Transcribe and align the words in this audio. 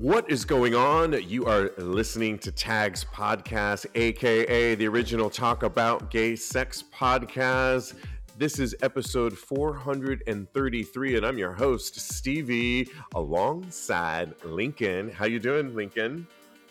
What 0.00 0.28
is 0.28 0.44
going 0.44 0.74
on? 0.74 1.12
You 1.28 1.46
are 1.46 1.70
listening 1.78 2.36
to 2.40 2.50
Tags 2.50 3.04
Podcast, 3.04 3.86
aka 3.94 4.74
the 4.74 4.88
original 4.88 5.30
Talk 5.30 5.62
About 5.62 6.10
Gay 6.10 6.34
Sex 6.34 6.82
podcast. 6.92 7.94
This 8.36 8.58
is 8.58 8.74
episode 8.82 9.38
433, 9.38 11.16
and 11.16 11.24
I'm 11.24 11.38
your 11.38 11.52
host, 11.52 11.94
Stevie, 11.94 12.88
alongside 13.14 14.34
Lincoln. 14.44 15.10
How 15.10 15.26
you 15.26 15.38
doing, 15.38 15.76
Lincoln? 15.76 16.26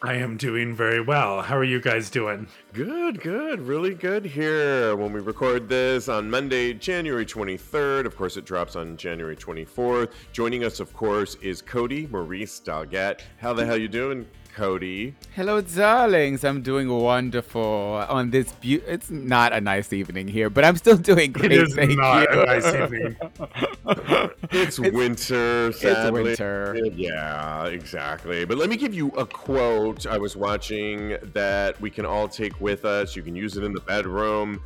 I 0.06 0.16
am 0.16 0.36
doing 0.36 0.76
very 0.76 1.00
well. 1.00 1.42
How 1.42 1.56
are 1.56 1.64
you 1.64 1.80
guys 1.80 2.10
doing? 2.10 2.50
Good, 2.74 3.22
good, 3.22 3.62
really 3.62 3.94
good 3.94 4.26
here. 4.26 4.98
When 4.98 5.14
we 5.14 5.22
record 5.22 5.70
this 5.70 6.10
on 6.10 6.30
Monday, 6.30 6.74
January 6.74 7.26
23rd, 7.26 8.06
of 8.06 8.18
course, 8.18 8.36
it 8.36 8.44
drops 8.44 8.76
on 8.76 8.98
January 8.98 9.38
24th. 9.38 10.12
Joining 10.34 10.66
us, 10.66 10.82
of 10.82 10.92
course, 10.92 11.36
is 11.36 11.62
Cody 11.62 12.06
Maurice 12.08 12.60
Doggett. 12.60 13.22
How 13.38 13.54
the 13.54 13.66
hell 13.66 13.78
you 13.78 13.88
doing, 13.88 14.28
Cody. 14.54 15.16
Hello, 15.36 15.62
darlings. 15.62 16.44
I'm 16.44 16.62
doing 16.62 16.88
wonderful 16.88 18.06
on 18.08 18.30
this. 18.30 18.52
Be- 18.54 18.76
it's 18.76 19.10
not 19.10 19.52
a 19.52 19.60
nice 19.60 19.92
evening 19.92 20.28
here, 20.28 20.50
but 20.50 20.64
I'm 20.64 20.78
still 20.78 20.98
doing 20.98 21.32
great. 21.34 21.52
It 21.52 21.62
is 21.64 21.76
thank 21.76 21.98
not 21.98 22.32
you. 22.32 22.42
a 22.42 22.46
nice 22.46 22.68
evening. 22.68 23.16
it's, 24.52 24.80
winter. 24.80 25.72
Sadly. 25.72 26.32
It's 26.32 26.40
winter. 26.40 26.78
Yeah, 26.94 27.66
exactly. 27.66 28.46
But 28.46 28.58
let 28.58 28.70
me 28.70 28.78
give 28.78 28.94
you 28.94 29.10
a 29.10 29.26
quote 29.26 30.06
I 30.06 30.18
was 30.18 30.36
watching 30.36 31.18
that 31.34 31.80
we 31.82 31.90
can 31.90 32.06
all 32.06 32.28
take 32.28 32.60
with 32.62 32.86
us. 32.86 33.16
You 33.16 33.24
can 33.24 33.36
use 33.36 33.58
it 33.58 33.64
in 33.64 33.74
the 33.74 33.82
bedroom. 33.82 34.62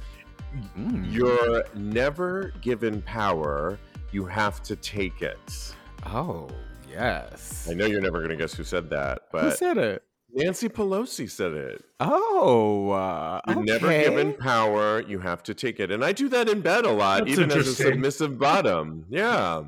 Mm. 0.78 1.12
You're 1.12 1.64
never 1.76 2.52
given 2.62 3.02
power. 3.04 3.80
You 4.12 4.26
have 4.26 4.62
to 4.64 4.76
take 4.76 5.22
it. 5.22 5.74
Oh, 6.06 6.50
yes. 6.90 7.68
I 7.70 7.74
know 7.74 7.86
you're 7.86 8.02
never 8.02 8.20
going 8.20 8.30
to 8.30 8.36
guess 8.36 8.54
who 8.54 8.64
said 8.64 8.90
that, 8.90 9.24
but 9.32 9.44
Who 9.44 9.52
said 9.52 9.78
it? 9.78 10.04
Nancy 10.34 10.68
Pelosi 10.68 11.30
said 11.30 11.54
it. 11.54 11.84
Oh, 12.00 12.92
uh, 12.92 13.42
You're 13.48 13.64
never 13.64 13.88
given 13.88 14.34
power, 14.34 15.02
you 15.02 15.20
have 15.20 15.42
to 15.44 15.54
take 15.54 15.80
it. 15.80 15.90
And 15.90 16.04
I 16.04 16.12
do 16.12 16.30
that 16.30 16.50
in 16.50 16.62
bed 16.62 16.86
a 16.86 16.92
lot, 16.92 17.26
That's 17.26 17.32
even 17.32 17.52
as 17.52 17.68
a 17.68 17.74
submissive 17.74 18.38
bottom. 18.38 19.06
Yeah. 19.10 19.64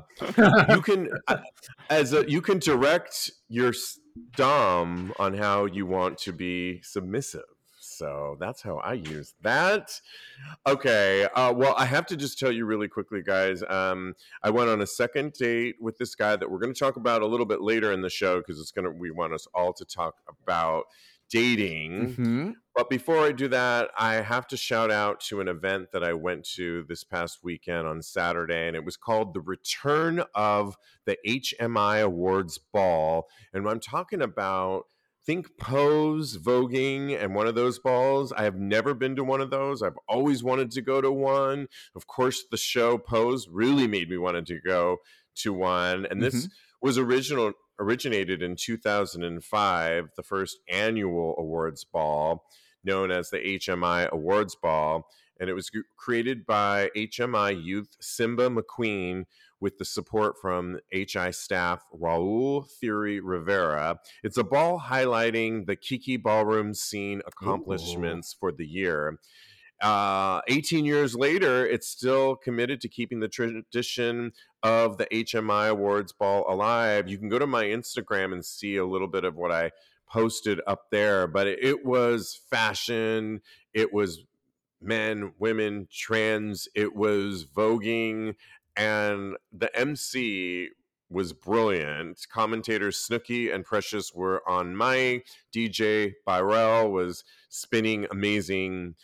you 0.68 0.82
can 0.84 1.08
uh, 1.28 1.38
as 1.88 2.12
a 2.12 2.30
you 2.30 2.40
can 2.40 2.58
direct 2.58 3.30
your 3.48 3.72
dom 4.36 5.12
on 5.18 5.34
how 5.34 5.64
you 5.64 5.86
want 5.86 6.18
to 6.18 6.32
be 6.32 6.80
submissive. 6.82 7.42
So 8.00 8.38
that's 8.40 8.62
how 8.62 8.78
I 8.78 8.94
use 8.94 9.34
that. 9.42 10.00
Okay. 10.66 11.28
Uh, 11.34 11.52
well, 11.54 11.74
I 11.76 11.84
have 11.84 12.06
to 12.06 12.16
just 12.16 12.38
tell 12.38 12.50
you 12.50 12.64
really 12.64 12.88
quickly, 12.88 13.20
guys. 13.22 13.62
Um, 13.68 14.14
I 14.42 14.48
went 14.48 14.70
on 14.70 14.80
a 14.80 14.86
second 14.86 15.34
date 15.34 15.76
with 15.78 15.98
this 15.98 16.14
guy 16.14 16.34
that 16.36 16.50
we're 16.50 16.60
going 16.60 16.72
to 16.72 16.80
talk 16.80 16.96
about 16.96 17.20
a 17.20 17.26
little 17.26 17.44
bit 17.44 17.60
later 17.60 17.92
in 17.92 18.00
the 18.00 18.08
show 18.08 18.38
because 18.38 18.58
it's 18.58 18.70
going 18.70 18.86
to. 18.86 18.90
We 18.90 19.10
want 19.10 19.34
us 19.34 19.46
all 19.54 19.74
to 19.74 19.84
talk 19.84 20.14
about 20.42 20.84
dating. 21.28 22.14
Mhm. 22.14 22.54
But 22.74 22.88
before 22.88 23.18
I 23.18 23.32
do 23.32 23.48
that, 23.48 23.90
I 23.98 24.14
have 24.14 24.46
to 24.46 24.56
shout 24.56 24.90
out 24.90 25.20
to 25.28 25.42
an 25.42 25.48
event 25.48 25.92
that 25.92 26.02
I 26.02 26.14
went 26.14 26.44
to 26.54 26.84
this 26.88 27.04
past 27.04 27.40
weekend 27.44 27.86
on 27.86 28.00
Saturday, 28.00 28.66
and 28.66 28.74
it 28.74 28.84
was 28.84 28.96
called 28.96 29.34
The 29.34 29.42
Return 29.42 30.24
of 30.34 30.78
the 31.04 31.18
HMI 31.26 31.98
Awards 32.00 32.56
Ball. 32.56 33.28
And 33.52 33.68
I'm 33.68 33.78
talking 33.80 34.22
about 34.22 34.86
think 35.24 35.56
Pose, 35.58 36.36
Voguing, 36.36 37.20
and 37.20 37.34
one 37.34 37.46
of 37.46 37.54
those 37.54 37.78
balls. 37.78 38.32
I 38.32 38.44
have 38.44 38.56
never 38.56 38.94
been 38.94 39.16
to 39.16 39.24
one 39.24 39.40
of 39.40 39.50
those. 39.50 39.82
I've 39.82 39.98
always 40.08 40.42
wanted 40.42 40.70
to 40.72 40.82
go 40.82 41.00
to 41.00 41.12
one. 41.12 41.68
Of 41.94 42.06
course, 42.06 42.44
the 42.50 42.56
show 42.56 42.98
Pose 42.98 43.48
really 43.48 43.86
made 43.86 44.08
me 44.10 44.18
wanted 44.18 44.46
to 44.46 44.60
go 44.60 44.98
to 45.36 45.52
one. 45.52 46.06
And 46.10 46.22
this 46.22 46.34
mm-hmm. 46.34 46.86
was 46.86 46.98
original 46.98 47.52
originated 47.78 48.42
in 48.42 48.56
2005, 48.56 50.08
the 50.16 50.22
first 50.22 50.58
annual 50.68 51.34
awards 51.38 51.84
ball 51.84 52.44
known 52.84 53.10
as 53.10 53.30
the 53.30 53.38
HMI 53.38 54.08
Awards 54.10 54.54
Ball. 54.54 55.06
And 55.38 55.48
it 55.48 55.54
was 55.54 55.70
created 55.96 56.44
by 56.44 56.90
HMI 56.96 57.62
youth 57.62 57.96
Simba 58.00 58.50
McQueen 58.50 59.24
with 59.60 59.78
the 59.78 59.84
support 59.84 60.36
from 60.40 60.78
HI 60.92 61.30
staff 61.30 61.84
Raul 61.94 62.66
Theory 62.66 63.20
Rivera. 63.20 64.00
It's 64.22 64.38
a 64.38 64.44
ball 64.44 64.80
highlighting 64.80 65.66
the 65.66 65.76
Kiki 65.76 66.16
ballroom 66.16 66.74
scene 66.74 67.20
accomplishments 67.26 68.34
for 68.38 68.52
the 68.52 68.66
year. 68.66 69.18
Uh, 69.80 70.42
18 70.48 70.84
years 70.84 71.14
later, 71.14 71.66
it's 71.66 71.88
still 71.88 72.36
committed 72.36 72.80
to 72.82 72.88
keeping 72.88 73.20
the 73.20 73.28
tradition 73.28 74.32
of 74.62 74.98
the 74.98 75.06
HMI 75.06 75.70
Awards 75.70 76.12
Ball 76.12 76.44
alive. 76.48 77.08
You 77.08 77.16
can 77.16 77.30
go 77.30 77.38
to 77.38 77.46
my 77.46 77.64
Instagram 77.64 78.32
and 78.32 78.44
see 78.44 78.76
a 78.76 78.84
little 78.84 79.08
bit 79.08 79.24
of 79.24 79.36
what 79.36 79.50
I 79.50 79.70
posted 80.06 80.60
up 80.66 80.90
there, 80.90 81.26
but 81.26 81.46
it, 81.46 81.60
it 81.62 81.86
was 81.86 82.40
fashion, 82.50 83.40
it 83.72 83.92
was 83.92 84.24
men, 84.82 85.32
women, 85.38 85.88
trans, 85.90 86.68
it 86.74 86.94
was 86.94 87.44
voguing, 87.44 88.34
and 88.76 89.36
the 89.52 89.74
MC 89.76 90.70
was 91.10 91.32
brilliant. 91.32 92.26
Commentators 92.32 92.96
Snooky 92.96 93.50
and 93.50 93.64
Precious 93.64 94.14
were 94.14 94.48
on 94.48 94.76
my 94.76 95.22
DJ 95.52 96.14
Byrell 96.24 96.90
was 96.90 97.24
spinning 97.48 98.06
amazing 98.10 98.94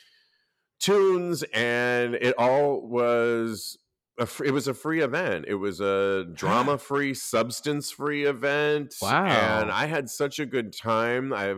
tunes, 0.79 1.43
and 1.53 2.15
it 2.15 2.35
all 2.39 2.81
was 2.87 3.77
a 4.19 4.29
it 4.45 4.53
was 4.53 4.69
a 4.69 4.75
free 4.75 5.01
event. 5.01 5.47
It 5.49 5.57
was 5.57 5.81
a 5.81 6.27
drama 6.33 6.79
free, 6.79 7.13
substance 7.13 7.91
free 7.91 8.25
event. 8.25 8.95
Wow. 9.03 9.27
And 9.27 9.71
I 9.71 9.87
had 9.87 10.09
such 10.09 10.39
a 10.39 10.47
good 10.47 10.73
time. 10.73 11.33
I 11.33 11.57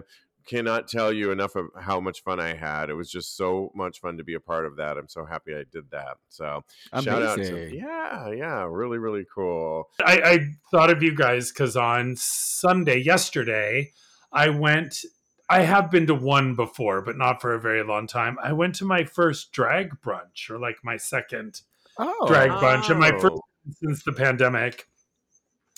cannot 0.48 0.88
tell 0.88 1.12
you 1.12 1.30
enough 1.30 1.54
of 1.54 1.66
how 1.78 2.00
much 2.00 2.22
fun 2.22 2.40
I 2.40 2.54
had. 2.54 2.90
It 2.90 2.94
was 2.94 3.10
just 3.10 3.36
so 3.36 3.70
much 3.74 4.00
fun 4.00 4.16
to 4.16 4.24
be 4.24 4.34
a 4.34 4.40
part 4.40 4.66
of 4.66 4.76
that. 4.76 4.96
I'm 4.96 5.08
so 5.08 5.24
happy 5.24 5.54
I 5.54 5.64
did 5.70 5.90
that. 5.90 6.16
So 6.28 6.64
shout 7.02 7.22
out 7.22 7.36
to 7.36 7.70
yeah, 7.74 8.30
yeah, 8.30 8.66
really, 8.68 8.98
really 8.98 9.26
cool. 9.32 9.90
I, 10.04 10.20
I 10.24 10.38
thought 10.70 10.90
of 10.90 11.02
you 11.02 11.14
guys 11.14 11.52
because 11.52 11.76
on 11.76 12.14
Sunday, 12.16 12.98
yesterday, 12.98 13.92
I 14.32 14.48
went. 14.48 15.04
I 15.50 15.62
have 15.62 15.90
been 15.90 16.06
to 16.08 16.14
one 16.14 16.56
before, 16.56 17.00
but 17.00 17.16
not 17.16 17.40
for 17.40 17.54
a 17.54 17.60
very 17.60 17.82
long 17.82 18.06
time. 18.06 18.36
I 18.42 18.52
went 18.52 18.74
to 18.76 18.84
my 18.84 19.04
first 19.04 19.50
drag 19.52 20.00
brunch, 20.02 20.50
or 20.50 20.58
like 20.58 20.76
my 20.82 20.96
second 20.98 21.62
Oh, 21.98 22.26
drag 22.28 22.50
brunch, 22.50 22.90
and 22.90 23.00
my 23.00 23.10
first 23.12 23.32
Oh. 23.34 23.40
since 23.82 24.02
the 24.04 24.12
pandemic. 24.12 24.88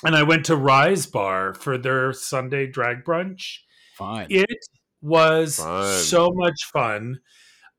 And 0.05 0.17
I 0.17 0.23
went 0.23 0.47
to 0.47 0.57
Rise 0.57 1.07
Bar 1.07 1.55
for 1.55 1.77
their 1.79 2.13
Sunday 2.13 2.67
drag 2.67 3.05
brunch. 3.05 3.59
Fine. 4.01 4.27
It 4.31 4.67
was 5.01 5.57
Fun. 5.57 6.03
so 6.03 6.31
much 6.33 6.65
fun. 6.73 7.21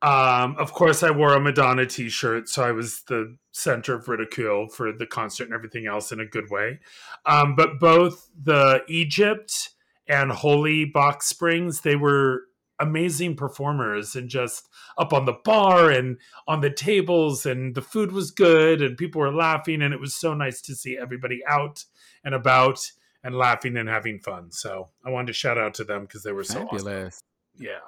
Um, 0.01 0.55
of 0.57 0.73
course, 0.73 1.03
I 1.03 1.11
wore 1.11 1.33
a 1.33 1.39
Madonna 1.39 1.85
t 1.85 2.09
shirt, 2.09 2.49
so 2.49 2.63
I 2.63 2.71
was 2.71 3.03
the 3.07 3.37
center 3.51 3.93
of 3.93 4.07
ridicule 4.07 4.67
for 4.67 4.91
the 4.91 5.05
concert 5.05 5.45
and 5.45 5.53
everything 5.53 5.85
else 5.85 6.11
in 6.11 6.19
a 6.19 6.25
good 6.25 6.49
way. 6.49 6.79
Um, 7.25 7.55
but 7.55 7.79
both 7.79 8.27
the 8.41 8.81
Egypt 8.87 9.69
and 10.07 10.31
Holy 10.31 10.85
Box 10.85 11.27
Springs, 11.27 11.81
they 11.81 11.95
were 11.95 12.43
amazing 12.79 13.35
performers 13.35 14.15
and 14.15 14.27
just 14.27 14.67
up 14.97 15.13
on 15.13 15.25
the 15.25 15.37
bar 15.45 15.91
and 15.91 16.17
on 16.47 16.61
the 16.61 16.71
tables, 16.71 17.45
and 17.45 17.75
the 17.75 17.81
food 17.81 18.11
was 18.11 18.31
good, 18.31 18.81
and 18.81 18.97
people 18.97 19.21
were 19.21 19.31
laughing, 19.31 19.83
and 19.83 19.93
it 19.93 19.99
was 19.99 20.15
so 20.15 20.33
nice 20.33 20.61
to 20.61 20.73
see 20.73 20.97
everybody 20.97 21.41
out 21.47 21.85
and 22.23 22.33
about 22.33 22.79
and 23.23 23.35
laughing 23.35 23.77
and 23.77 23.87
having 23.89 24.19
fun. 24.19 24.51
So 24.51 24.89
I 25.05 25.09
wanted 25.09 25.27
to 25.27 25.33
shout 25.33 25.57
out 25.57 25.73
to 25.75 25.83
them 25.83 26.01
because 26.03 26.23
they 26.23 26.31
were 26.31 26.43
so 26.43 26.63
awesome. 26.67 26.77
Fabulous. 26.87 27.21
Yeah. 27.57 27.79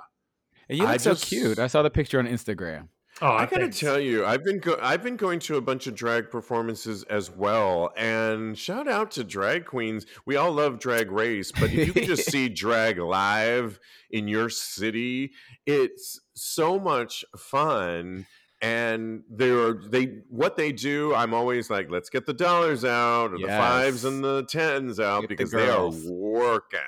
And 0.69 0.77
you 0.77 0.85
I 0.85 0.93
look 0.93 1.01
so 1.01 1.11
just- 1.11 1.25
cute. 1.27 1.59
I 1.59 1.67
saw 1.67 1.81
the 1.81 1.89
picture 1.89 2.19
on 2.19 2.27
Instagram. 2.27 2.87
Oh, 3.21 3.27
I 3.27 3.45
gotta 3.45 3.65
thanks. 3.65 3.79
tell 3.79 3.99
you, 3.99 4.25
I've 4.25 4.43
been 4.43 4.57
go- 4.57 4.79
I've 4.81 5.03
been 5.03 5.17
going 5.17 5.37
to 5.41 5.57
a 5.57 5.61
bunch 5.61 5.85
of 5.85 5.93
drag 5.93 6.31
performances 6.31 7.03
as 7.03 7.29
well, 7.29 7.91
and 7.95 8.57
shout 8.57 8.87
out 8.87 9.11
to 9.11 9.23
drag 9.23 9.67
queens. 9.67 10.07
We 10.25 10.35
all 10.35 10.51
love 10.51 10.79
Drag 10.79 11.11
Race, 11.11 11.51
but 11.51 11.65
if 11.71 11.87
you 11.87 11.93
can 11.93 12.05
just 12.05 12.25
see 12.31 12.49
drag 12.49 12.97
live 12.97 13.79
in 14.09 14.27
your 14.27 14.49
city, 14.49 15.31
it's 15.67 16.21
so 16.33 16.79
much 16.79 17.23
fun. 17.37 18.25
And 18.63 19.23
they're 19.29 19.73
they 19.73 20.21
what 20.29 20.55
they 20.55 20.71
do. 20.71 21.13
I'm 21.13 21.33
always 21.33 21.69
like, 21.69 21.91
let's 21.91 22.09
get 22.09 22.25
the 22.25 22.33
dollars 22.33 22.85
out, 22.85 23.33
or 23.33 23.37
the 23.37 23.47
fives 23.47 24.05
and 24.05 24.23
the 24.23 24.43
tens 24.43 24.99
out, 24.99 25.21
Get 25.21 25.29
the 25.29 25.35
because 25.35 25.51
they 25.51 25.69
are 25.69 25.91
working 26.09 26.79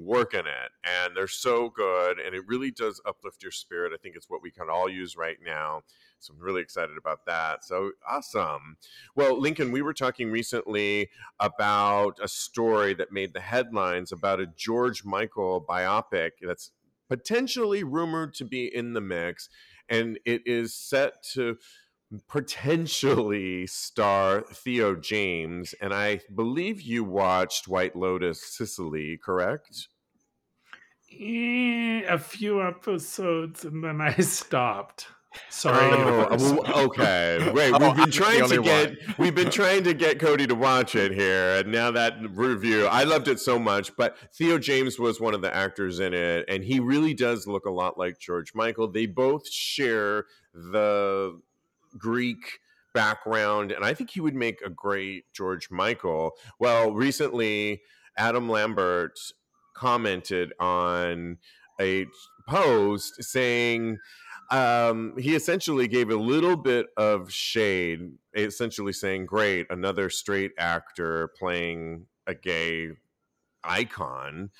working 0.00 0.46
it 0.46 0.70
and 0.84 1.16
they're 1.16 1.26
so 1.26 1.68
good 1.70 2.20
and 2.20 2.32
it 2.32 2.42
really 2.46 2.70
does 2.70 3.00
uplift 3.04 3.42
your 3.42 3.50
spirit. 3.50 3.92
I 3.92 3.96
think 4.00 4.14
it's 4.14 4.30
what 4.30 4.42
we 4.42 4.50
can 4.52 4.70
all 4.70 4.88
use 4.88 5.16
right 5.16 5.38
now 5.44 5.82
so 6.20 6.34
i'm 6.34 6.40
really 6.40 6.62
excited 6.62 6.96
about 6.96 7.24
that 7.26 7.64
so 7.64 7.92
awesome. 8.08 8.76
Well 9.14 9.40
lincoln 9.40 9.72
we 9.72 9.82
were 9.82 9.94
talking 9.94 10.30
recently 10.30 11.10
about 11.40 12.18
a 12.22 12.28
story 12.28 12.94
that 12.94 13.12
made 13.12 13.34
the 13.34 13.40
headlines 13.40 14.12
about 14.12 14.40
a 14.40 14.46
george 14.46 15.04
michael 15.04 15.64
biopic 15.68 16.32
that's 16.42 16.72
potentially 17.08 17.82
rumored 17.82 18.34
to 18.34 18.44
be 18.44 18.72
in 18.72 18.92
the 18.92 19.00
mix 19.00 19.48
and 19.88 20.18
it 20.24 20.42
is 20.46 20.74
set 20.74 21.22
to 21.34 21.56
potentially 22.28 23.66
star 23.66 24.42
Theo 24.52 24.94
James, 24.94 25.74
and 25.80 25.92
I 25.92 26.20
believe 26.34 26.80
you 26.80 27.04
watched 27.04 27.68
White 27.68 27.96
Lotus 27.96 28.42
Sicily, 28.42 29.18
correct? 29.18 29.88
Eh, 31.12 32.02
a 32.06 32.18
few 32.18 32.62
episodes 32.62 33.64
and 33.64 33.82
then 33.82 34.00
I 34.00 34.14
stopped. 34.20 35.08
Sorry. 35.48 35.90
Oh, 35.92 36.84
okay. 36.84 37.50
Wait, 37.54 37.72
we've 37.72 37.96
been 37.96 38.10
trying 38.10 38.48
to 38.48 38.62
get 38.62 38.90
one. 38.90 39.14
we've 39.18 39.34
been 39.34 39.50
trying 39.52 39.84
to 39.84 39.94
get 39.94 40.18
Cody 40.18 40.46
to 40.46 40.54
watch 40.54 40.94
it 40.94 41.12
here, 41.12 41.56
and 41.56 41.72
now 41.72 41.90
that 41.90 42.14
review, 42.30 42.86
I 42.86 43.04
loved 43.04 43.28
it 43.28 43.40
so 43.40 43.58
much. 43.58 43.94
But 43.96 44.16
Theo 44.34 44.58
James 44.58 44.98
was 44.98 45.20
one 45.20 45.34
of 45.34 45.42
the 45.42 45.54
actors 45.54 46.00
in 46.00 46.14
it, 46.14 46.44
and 46.48 46.64
he 46.64 46.80
really 46.80 47.14
does 47.14 47.46
look 47.46 47.66
a 47.66 47.70
lot 47.70 47.98
like 47.98 48.18
George 48.18 48.54
Michael. 48.54 48.90
They 48.90 49.06
both 49.06 49.48
share 49.48 50.26
the 50.54 51.40
Greek 51.96 52.60
background, 52.94 53.72
and 53.72 53.84
I 53.84 53.94
think 53.94 54.10
he 54.10 54.20
would 54.20 54.34
make 54.34 54.60
a 54.64 54.70
great 54.70 55.24
George 55.32 55.70
Michael. 55.70 56.32
Well, 56.58 56.92
recently, 56.92 57.82
Adam 58.16 58.48
Lambert 58.48 59.18
commented 59.74 60.52
on 60.58 61.38
a 61.80 62.06
post 62.48 63.22
saying 63.22 63.98
um, 64.50 65.14
he 65.18 65.34
essentially 65.34 65.88
gave 65.88 66.10
a 66.10 66.16
little 66.16 66.56
bit 66.56 66.86
of 66.96 67.30
shade, 67.30 68.12
essentially 68.34 68.92
saying, 68.92 69.26
Great, 69.26 69.66
another 69.70 70.08
straight 70.10 70.52
actor 70.58 71.28
playing 71.38 72.06
a 72.26 72.34
gay 72.34 72.90
icon, 73.62 74.50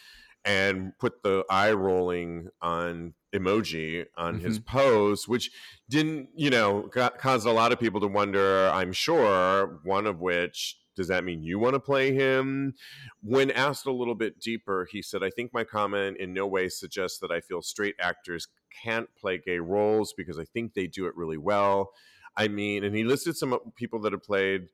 and 0.45 0.93
put 0.99 1.23
the 1.23 1.45
eye 1.51 1.73
rolling 1.73 2.49
on 2.61 3.15
emoji 3.35 4.07
on 4.17 4.41
his 4.41 4.59
post, 4.59 5.29
which 5.29 5.51
didn't, 5.89 6.29
you 6.35 6.51
know, 6.51 6.89
got, 6.93 7.19
caused 7.19 7.47
a 7.47 7.53
lot 7.53 7.73
of 7.73 7.81
people 7.81 8.01
to 8.01 8.07
wonder, 8.07 8.69
I'm 8.73 8.93
sure, 8.93 9.81
one 9.85 10.07
of 10.07 10.21
which. 10.21 10.79
Does 10.97 11.09
that 11.09 11.23
mean 11.23 11.45
you 11.45 11.61
want 11.61 11.75
to 11.75 11.81
play 11.81 12.13
him? 12.13 12.75
When 13.23 13.53
asked 13.53 13.87
a 13.87 13.93
little 13.93 14.17
bit 14.17 14.41
deeper, 14.41 14.89
he 14.91 15.01
said, 15.01 15.23
I 15.23 15.31
think 15.31 15.55
my 15.55 15.63
comment 15.63 16.17
in 16.17 16.35
no 16.35 16.45
way 16.45 16.69
suggests 16.69 17.21
that 17.21 17.31
I 17.31 17.41
feel 17.41 17.63
straight 17.63 17.95
actors 18.01 18.49
can't 18.83 19.09
play 19.17 19.39
gay 19.39 19.59
roles 19.59 20.13
because 20.17 20.39
I 20.39 20.45
think 20.45 20.75
they 20.75 20.87
do 20.87 21.07
it 21.07 21.17
really 21.17 21.39
well. 21.39 21.91
I 22.37 22.49
mean, 22.49 22.85
and 22.85 22.95
he 22.95 23.05
listed 23.05 23.37
some 23.37 23.59
people 23.75 24.01
that 24.03 24.13
have 24.13 24.23
played 24.23 24.69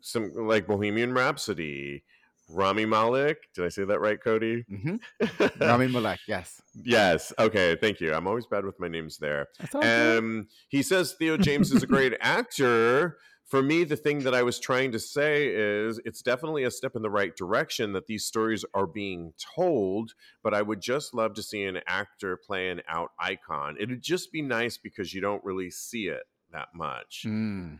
some 0.00 0.32
like 0.34 0.66
Bohemian 0.66 1.12
Rhapsody, 1.12 2.02
Rami 2.48 2.84
Malek. 2.84 3.38
Did 3.54 3.64
I 3.64 3.68
say 3.68 3.84
that 3.84 4.00
right, 4.00 4.22
Cody? 4.22 4.64
hmm 4.68 4.96
Rami 5.60 5.88
Malek, 5.88 6.20
yes. 6.26 6.60
yes. 6.82 7.32
Okay. 7.38 7.76
Thank 7.80 8.00
you. 8.00 8.12
I'm 8.14 8.26
always 8.26 8.46
bad 8.46 8.64
with 8.64 8.78
my 8.80 8.88
names 8.88 9.18
there. 9.18 9.46
That's 9.58 9.74
all 9.74 9.82
good. 9.82 10.18
Um, 10.18 10.48
he 10.68 10.82
says 10.82 11.14
Theo 11.18 11.36
James 11.36 11.72
is 11.72 11.82
a 11.82 11.86
great 11.86 12.14
actor. 12.20 13.18
For 13.46 13.62
me, 13.62 13.84
the 13.84 13.96
thing 13.96 14.20
that 14.24 14.34
I 14.34 14.42
was 14.42 14.58
trying 14.58 14.90
to 14.92 14.98
say 14.98 15.46
is 15.46 16.00
it's 16.04 16.20
definitely 16.20 16.64
a 16.64 16.70
step 16.70 16.96
in 16.96 17.02
the 17.02 17.10
right 17.10 17.34
direction 17.36 17.92
that 17.92 18.08
these 18.08 18.24
stories 18.24 18.64
are 18.74 18.88
being 18.88 19.34
told, 19.54 20.14
but 20.42 20.52
I 20.52 20.62
would 20.62 20.80
just 20.80 21.14
love 21.14 21.34
to 21.34 21.44
see 21.44 21.62
an 21.62 21.78
actor 21.86 22.36
play 22.36 22.70
an 22.70 22.82
out 22.88 23.10
icon. 23.20 23.76
It'd 23.78 24.02
just 24.02 24.32
be 24.32 24.42
nice 24.42 24.78
because 24.78 25.14
you 25.14 25.20
don't 25.20 25.44
really 25.44 25.70
see 25.70 26.08
it 26.08 26.24
that 26.52 26.68
much. 26.74 27.24
Mm. 27.24 27.78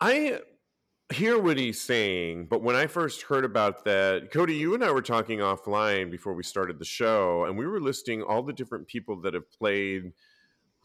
I 0.00 0.40
hear 1.12 1.38
what 1.38 1.58
he's 1.58 1.80
saying, 1.80 2.46
but 2.46 2.62
when 2.62 2.74
I 2.74 2.86
first 2.86 3.22
heard 3.22 3.44
about 3.44 3.84
that, 3.84 4.30
Cody, 4.32 4.54
you 4.54 4.74
and 4.74 4.82
I 4.82 4.92
were 4.92 5.02
talking 5.02 5.40
offline 5.40 6.10
before 6.10 6.32
we 6.32 6.42
started 6.42 6.78
the 6.78 6.86
show, 6.86 7.44
and 7.44 7.58
we 7.58 7.66
were 7.66 7.80
listing 7.80 8.22
all 8.22 8.42
the 8.42 8.52
different 8.54 8.86
people 8.86 9.20
that 9.20 9.34
have 9.34 9.50
played 9.50 10.12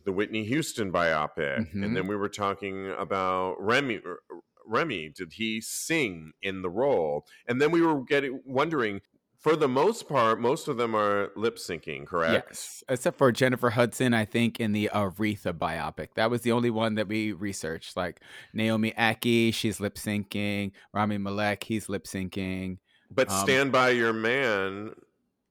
the 0.08 0.14
Whitney 0.14 0.46
Houston 0.46 0.90
biopic, 0.92 1.70
Mhm. 1.74 1.84
and 1.84 1.96
then 1.96 2.08
we 2.08 2.16
were 2.16 2.30
talking 2.30 2.90
about 2.98 3.58
Remy. 3.60 4.00
Remy, 4.66 5.10
did 5.10 5.34
he 5.34 5.60
sing 5.62 6.32
in 6.42 6.62
the 6.62 6.70
role? 6.70 7.26
And 7.48 7.62
then 7.62 7.72
we 7.72 7.82
were 7.82 8.02
getting 8.04 8.42
wondering. 8.46 9.02
For 9.40 9.56
the 9.56 9.68
most 9.68 10.10
part, 10.10 10.42
most 10.42 10.68
of 10.68 10.78
them 10.78 10.96
are 10.96 11.32
lip 11.36 11.58
syncing, 11.58 12.08
correct? 12.08 12.48
Yes, 12.50 12.84
except 12.90 13.18
for 13.20 13.32
Jennifer 13.32 13.70
Hudson, 13.70 14.14
I 14.14 14.26
think 14.26 14.60
in 14.60 14.72
the 14.72 14.90
Aretha 14.94 15.54
biopic. 15.54 16.16
That 16.16 16.32
was 16.32 16.42
the 16.42 16.52
only 16.54 16.72
one 16.72 16.96
that 16.96 17.08
we 17.08 17.34
researched. 17.34 17.96
Like 17.96 18.20
Naomi 18.54 18.94
Ackie, 18.98 19.54
she's 19.54 19.80
lip 19.80 19.96
syncing. 19.96 20.72
Rami 20.92 21.18
Malek, 21.20 21.64
he's 21.66 21.88
lip 21.88 22.06
syncing. 22.06 22.80
But 23.12 23.30
Um, 23.30 23.38
Stand 23.44 23.72
by 23.72 23.92
Your 23.92 24.12
Man 24.12 24.94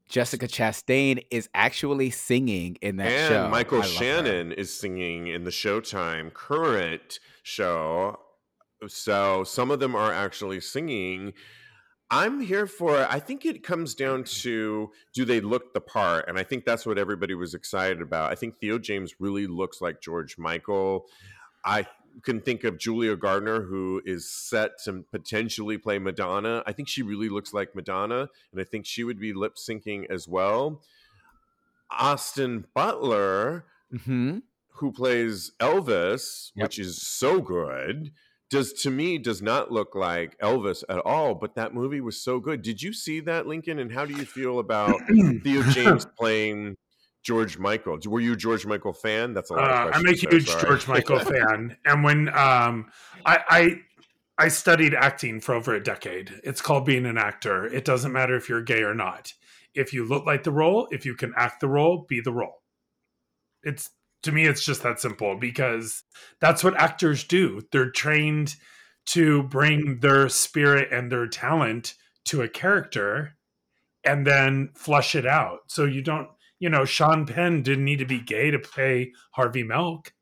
Jessica 0.08 0.46
Chastain 0.46 1.24
is 1.30 1.48
actually 1.54 2.10
singing 2.10 2.76
in 2.80 2.96
that 2.96 3.10
show. 3.10 3.16
and 3.16 3.28
show. 3.28 3.48
Michael. 3.48 3.82
Shannon 3.82 4.52
is 4.52 4.76
singing 4.76 5.26
in 5.26 5.44
the 5.44 5.50
Showtime 5.50 6.32
current 6.32 7.18
show. 7.42 8.18
So 8.86 9.44
some 9.44 9.70
of 9.70 9.80
them 9.80 9.96
are 9.96 10.12
actually 10.12 10.60
singing. 10.60 11.32
I'm 12.08 12.40
here 12.40 12.68
for 12.68 13.06
I 13.10 13.18
think 13.18 13.44
it 13.44 13.64
comes 13.64 13.94
down 13.94 14.22
mm-hmm. 14.22 14.42
to 14.42 14.90
do 15.12 15.24
they 15.24 15.40
look 15.40 15.74
the 15.74 15.80
part? 15.80 16.28
And 16.28 16.38
I 16.38 16.44
think 16.44 16.64
that's 16.64 16.86
what 16.86 16.98
everybody 16.98 17.34
was 17.34 17.54
excited 17.54 18.00
about. 18.00 18.30
I 18.30 18.36
think 18.36 18.58
Theo 18.58 18.78
James 18.78 19.14
really 19.18 19.46
looks 19.46 19.80
like 19.80 20.00
George 20.00 20.38
Michael. 20.38 21.06
I 21.64 21.84
can 22.22 22.40
think 22.40 22.64
of 22.64 22.78
Julia 22.78 23.16
Garner, 23.16 23.62
who 23.62 24.00
is 24.04 24.30
set 24.30 24.82
to 24.84 25.04
potentially 25.10 25.78
play 25.78 25.98
Madonna. 25.98 26.62
I 26.66 26.72
think 26.72 26.88
she 26.88 27.02
really 27.02 27.28
looks 27.28 27.52
like 27.52 27.74
Madonna, 27.74 28.28
and 28.52 28.60
I 28.60 28.64
think 28.64 28.86
she 28.86 29.04
would 29.04 29.18
be 29.20 29.32
lip 29.32 29.56
syncing 29.56 30.06
as 30.10 30.26
well. 30.26 30.82
Austin 31.90 32.66
Butler, 32.74 33.64
Mhm. 33.92 34.42
who 34.74 34.92
plays 34.92 35.52
Elvis, 35.60 36.50
Yep. 36.54 36.64
which 36.64 36.78
is 36.78 37.00
so 37.06 37.40
good, 37.40 38.12
does 38.50 38.72
to 38.82 38.90
me 38.90 39.18
does 39.18 39.42
not 39.42 39.72
look 39.72 39.94
like 39.94 40.38
Elvis 40.38 40.84
at 40.88 40.98
all. 41.00 41.34
But 41.34 41.54
that 41.54 41.74
movie 41.74 42.00
was 42.00 42.20
so 42.20 42.38
good. 42.40 42.62
Did 42.62 42.82
you 42.82 42.92
see 42.92 43.20
that, 43.20 43.46
Lincoln? 43.46 43.78
And 43.78 43.92
how 43.92 44.04
do 44.06 44.14
you 44.14 44.24
feel 44.24 44.58
about 44.58 45.00
Theo 45.42 45.62
James 45.70 46.06
playing 46.18 46.76
George 47.26 47.58
Michael? 47.58 47.98
Were 48.06 48.20
you 48.20 48.34
a 48.34 48.36
George 48.36 48.64
Michael 48.66 48.92
fan? 48.92 49.34
That's 49.34 49.50
a 49.50 49.54
lot. 49.54 49.64
Uh, 49.64 49.90
I'm 49.92 50.00
a 50.00 50.04
questions 50.04 50.22
there, 50.30 50.38
huge. 50.38 50.62
George 50.62 50.86
Michael 50.86 51.18
fan, 51.24 51.76
and 51.84 52.04
when 52.04 52.28
um, 52.28 52.86
I, 53.24 53.40
I 53.48 53.80
I 54.38 54.48
studied 54.48 54.94
acting 54.94 55.40
for 55.40 55.54
over 55.54 55.74
a 55.74 55.82
decade. 55.82 56.40
It's 56.44 56.60
called 56.60 56.84
being 56.84 57.04
an 57.04 57.18
actor. 57.18 57.66
It 57.66 57.84
doesn't 57.84 58.12
matter 58.12 58.36
if 58.36 58.48
you're 58.48 58.62
gay 58.62 58.82
or 58.82 58.94
not. 58.94 59.32
If 59.74 59.92
you 59.92 60.04
look 60.04 60.24
like 60.24 60.44
the 60.44 60.52
role, 60.52 60.86
if 60.92 61.04
you 61.04 61.16
can 61.16 61.32
act 61.36 61.60
the 61.60 61.68
role, 61.68 62.06
be 62.08 62.20
the 62.20 62.32
role. 62.32 62.62
It's 63.64 63.90
to 64.22 64.32
me, 64.32 64.46
it's 64.46 64.64
just 64.64 64.82
that 64.84 65.00
simple 65.00 65.36
because 65.36 66.04
that's 66.40 66.62
what 66.62 66.80
actors 66.80 67.24
do. 67.24 67.62
They're 67.72 67.90
trained 67.90 68.54
to 69.06 69.42
bring 69.44 69.98
their 70.00 70.28
spirit 70.28 70.92
and 70.92 71.10
their 71.10 71.26
talent 71.26 71.94
to 72.26 72.42
a 72.42 72.48
character 72.48 73.36
and 74.04 74.26
then 74.26 74.70
flush 74.74 75.14
it 75.14 75.26
out. 75.26 75.60
So 75.68 75.84
you 75.84 76.02
don't, 76.02 76.28
you 76.58 76.68
know, 76.70 76.84
Sean 76.84 77.26
Penn 77.26 77.62
didn't 77.62 77.84
need 77.84 77.98
to 77.98 78.06
be 78.06 78.18
gay 78.20 78.50
to 78.50 78.58
play 78.58 79.12
Harvey 79.32 79.62
Milk, 79.62 80.12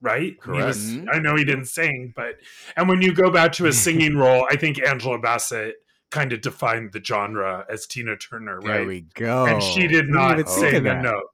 right? 0.00 0.34
He 0.44 0.50
was, 0.50 0.76
Correct. 0.76 0.78
Mm-hmm. 0.78 1.08
I 1.12 1.18
know 1.18 1.36
he 1.36 1.44
didn't 1.44 1.66
sing, 1.66 2.12
but 2.14 2.36
and 2.76 2.88
when 2.88 3.00
you 3.02 3.12
go 3.14 3.30
back 3.30 3.52
to 3.52 3.66
a 3.66 3.72
singing 3.84 4.16
role, 4.16 4.46
I 4.50 4.56
think 4.56 4.84
Angela 4.86 5.18
Bassett 5.18 5.76
kind 6.10 6.32
of 6.32 6.42
defined 6.42 6.92
the 6.92 7.02
genre 7.02 7.64
as 7.70 7.86
Tina 7.86 8.16
Turner, 8.16 8.60
There 8.60 8.78
right? 8.80 8.86
we 8.86 9.00
go. 9.14 9.46
and 9.46 9.62
she 9.62 9.82
did 9.82 9.90
We 9.90 9.96
didn't 9.96 10.12
not 10.14 10.32
even 10.40 10.44
think 10.52 10.70
sing 10.74 10.86
a 10.86 11.02
note. 11.02 11.24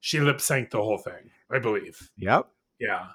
She 0.00 0.20
lip 0.20 0.38
synced 0.38 0.70
the 0.70 0.78
whole 0.78 0.98
thing, 0.98 1.30
I 1.50 1.58
believe. 1.58 2.10
Yep. 2.16 2.46
Yeah. 2.78 3.06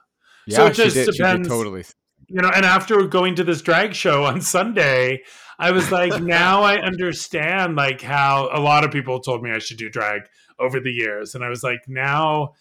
Yeah, 0.46 0.56
So 0.58 0.66
it 0.68 0.76
she 0.76 0.84
just 0.84 0.96
did. 0.96 1.06
She 1.06 1.12
did 1.12 1.18
depends. 1.18 1.48
totally. 1.48 1.84
You 2.34 2.42
know 2.42 2.52
and 2.54 2.66
after 2.66 3.06
going 3.08 3.36
to 3.36 3.44
this 3.44 3.62
drag 3.62 3.94
show 3.94 4.24
on 4.24 4.42
sunday 4.42 5.22
i 5.60 5.72
was 5.72 5.92
like 5.92 6.22
now 6.24 6.62
i 6.62 6.78
understand 6.78 7.76
like 7.76 8.02
how 8.02 8.50
a 8.54 8.60
lot 8.60 8.84
of 8.84 8.92
people 8.92 9.20
told 9.20 9.44
me 9.44 9.52
i 9.52 9.60
should 9.60 9.78
do 9.78 9.90
drag 9.90 10.22
over 10.62 10.80
the 10.80 10.92
years. 10.92 11.36
And 11.36 11.44
i 11.44 11.50
was 11.50 11.64
like 11.64 11.82
now 11.88 12.54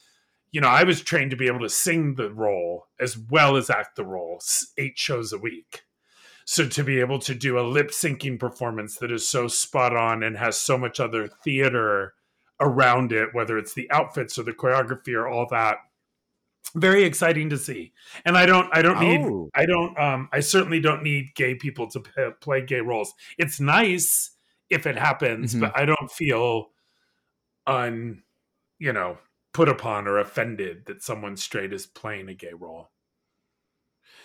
you 0.50 0.60
know 0.60 0.68
i 0.68 0.82
was 0.82 1.02
trained 1.02 1.30
to 1.30 1.36
be 1.36 1.46
able 1.46 1.60
to 1.60 1.68
sing 1.68 2.14
the 2.14 2.30
role 2.30 2.86
as 2.98 3.16
well 3.16 3.56
as 3.56 3.70
act 3.70 3.96
the 3.96 4.04
role 4.04 4.40
eight 4.78 4.98
shows 4.98 5.32
a 5.32 5.38
week. 5.38 5.82
So 6.46 6.66
to 6.66 6.82
be 6.82 6.98
able 6.98 7.20
to 7.20 7.34
do 7.34 7.60
a 7.60 7.68
lip 7.68 7.90
syncing 7.90 8.40
performance 8.40 8.96
that 8.96 9.12
is 9.12 9.28
so 9.28 9.46
spot 9.46 9.94
on 9.94 10.24
and 10.24 10.36
has 10.36 10.56
so 10.56 10.76
much 10.76 10.98
other 10.98 11.28
theater 11.28 12.14
around 12.58 13.12
it 13.12 13.28
whether 13.32 13.56
it's 13.56 13.74
the 13.74 13.90
outfits 13.90 14.38
or 14.38 14.42
the 14.42 14.52
choreography 14.52 15.14
or 15.14 15.28
all 15.28 15.46
that 15.50 15.76
very 16.76 17.02
exciting 17.04 17.50
to 17.50 17.58
see 17.58 17.92
and 18.24 18.36
i 18.38 18.46
don't 18.46 18.68
i 18.72 18.80
don't 18.82 19.00
need 19.00 19.20
Oh. 19.22 19.50
I 19.54 19.66
don't. 19.66 19.98
Um, 19.98 20.28
I 20.32 20.38
certainly 20.40 20.78
don't 20.80 21.02
need 21.02 21.34
gay 21.34 21.54
people 21.56 21.88
to 21.90 22.00
p- 22.00 22.30
play 22.40 22.64
gay 22.64 22.80
roles. 22.80 23.12
It's 23.38 23.58
nice 23.58 24.30
if 24.70 24.86
it 24.86 24.96
happens, 24.96 25.54
Mhm. 25.56 25.60
but 25.62 25.76
I 25.76 25.84
don't 25.84 26.10
feel 26.12 26.70
un, 27.66 28.22
you 28.78 28.92
know, 28.92 29.18
put 29.52 29.68
upon 29.68 30.06
or 30.06 30.18
offended 30.18 30.86
that 30.86 31.02
someone 31.02 31.36
straight 31.36 31.72
is 31.72 31.86
playing 31.86 32.28
a 32.28 32.34
gay 32.34 32.52
role. 32.52 32.90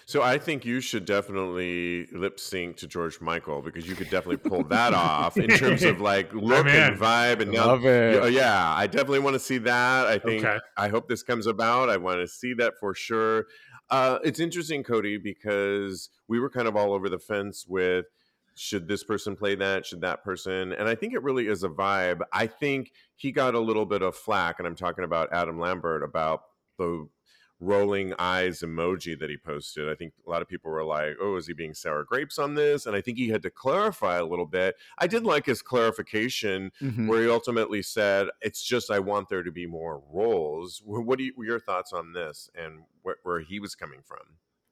So 0.08 0.22
I 0.22 0.38
think 0.38 0.66
you 0.66 0.82
should 0.82 1.06
definitely 1.06 2.06
lip 2.12 2.40
sync 2.40 2.78
to 2.78 2.88
George 2.88 3.20
Michael 3.22 3.64
because 3.64 3.88
you 3.88 3.96
could 3.96 4.12
definitely 4.12 4.38
pull 4.38 4.64
that 4.66 4.94
off 4.94 5.36
in 5.36 5.50
terms 5.50 5.82
of 5.84 6.00
like 6.12 6.32
look 6.32 6.68
and 6.68 6.96
vibe 7.00 7.42
and 7.42 7.52
now 7.52 7.66
Love 7.68 7.86
it. 7.86 8.16
Yeah, 8.16 8.28
yeah, 8.28 8.74
I 8.76 8.86
definitely 8.86 9.20
want 9.20 9.34
to 9.34 9.40
see 9.40 9.58
that. 9.58 10.06
I 10.06 10.20
think 10.20 10.46
Okay. 10.46 10.60
I 10.78 10.90
hope 10.90 11.10
this 11.10 11.24
comes 11.24 11.48
about. 11.48 11.90
I 11.90 11.98
want 11.98 12.20
to 12.20 12.28
see 12.28 12.54
that 12.54 12.76
for 12.80 12.94
sure. 12.94 13.48
Uh, 13.90 14.20
it's 14.24 14.40
interesting, 14.40 14.84
Cody, 14.84 15.18
because 15.18 16.10
we 16.28 16.40
were 16.40 16.50
kind 16.52 16.68
of 16.68 16.76
all 16.76 16.94
over 16.94 17.10
the 17.10 17.20
fence 17.20 17.66
with 17.68 18.06
should 18.56 18.88
this 18.88 19.04
person 19.04 19.36
play 19.36 19.54
that 19.54 19.86
should 19.86 20.00
that 20.00 20.24
person 20.24 20.72
and 20.72 20.88
i 20.88 20.96
think 20.96 21.14
it 21.14 21.22
really 21.22 21.46
is 21.46 21.64
a 21.66 21.68
vibe 21.68 22.22
i 22.32 22.48
think 22.48 22.94
he 23.18 23.30
got 23.30 23.54
a 23.54 23.60
little 23.60 23.86
bit 23.86 24.02
of 24.02 24.16
flack 24.16 24.60
and 24.60 24.66
i'm 24.66 24.78
talking 24.78 25.04
about 25.04 25.28
adam 25.34 25.60
lambert 25.60 26.02
about 26.02 26.44
the 26.78 27.06
rolling 27.60 28.14
eyes 28.20 28.62
emoji 28.62 29.18
that 29.20 29.30
he 29.30 29.38
posted. 29.38 29.90
I 29.90 29.96
think 29.96 30.14
a 30.26 30.30
lot 30.30 30.42
of 30.42 30.48
people 30.48 30.72
were 30.72 30.84
like, 30.84 31.16
oh, 31.22 31.38
is 31.38 31.48
he 31.48 31.54
being 31.54 31.74
sour 31.74 32.04
grapes 32.04 32.38
on 32.38 32.54
this? 32.54 32.86
And 32.86 32.96
I 32.96 33.02
think 33.02 33.18
he 33.18 33.30
had 33.30 33.42
to 33.44 33.50
clarify 33.50 34.18
a 34.18 34.26
little 34.26 34.46
bit. 34.46 34.76
I 34.98 35.08
did 35.08 35.24
like 35.24 35.46
his 35.46 35.62
clarification 35.62 36.72
mm-hmm. 36.82 37.08
where 37.08 37.24
he 37.24 37.30
ultimately 37.30 37.82
said, 37.82 38.28
it's 38.42 38.64
just 38.64 38.92
I 38.92 39.00
want 39.00 39.30
there 39.30 39.44
to 39.44 39.52
be 39.52 39.66
more 39.66 40.04
roles. 40.12 40.82
What 40.86 41.20
are 41.20 41.24
you, 41.24 41.34
your 41.40 41.60
thoughts 41.60 41.94
on 41.94 42.14
this 42.14 42.50
and 42.56 42.82
where, 43.04 43.18
where 43.24 43.40
he 43.40 43.60
was 43.60 43.76
coming 43.76 44.02
from? 44.06 44.20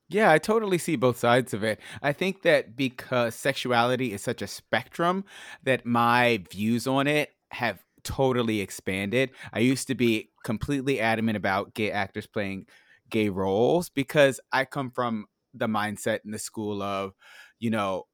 Yeah, 0.09 0.29
I 0.29 0.37
totally 0.37 0.77
see 0.77 0.97
both 0.97 1.17
sides 1.17 1.53
of 1.53 1.63
it. 1.63 1.79
I 2.01 2.11
think 2.11 2.41
that 2.43 2.75
because 2.75 3.33
sexuality 3.33 4.11
is 4.13 4.21
such 4.21 4.41
a 4.41 4.47
spectrum, 4.47 5.23
that 5.63 5.85
my 5.85 6.43
views 6.51 6.85
on 6.85 7.07
it 7.07 7.31
have 7.51 7.83
totally 8.03 8.61
expanded. 8.61 9.31
I 9.51 9.59
used 9.59 9.87
to 9.87 9.95
be 9.95 10.29
completely 10.43 10.99
adamant 10.99 11.37
about 11.37 11.73
gay 11.73 11.91
actors 11.91 12.27
playing 12.27 12.67
gay 13.09 13.29
roles 13.29 13.89
because 13.89 14.39
I 14.51 14.65
come 14.65 14.91
from 14.91 15.25
the 15.53 15.67
mindset 15.67 16.19
in 16.25 16.31
the 16.31 16.39
school 16.39 16.81
of, 16.81 17.13
you 17.59 17.69
know, 17.69 18.05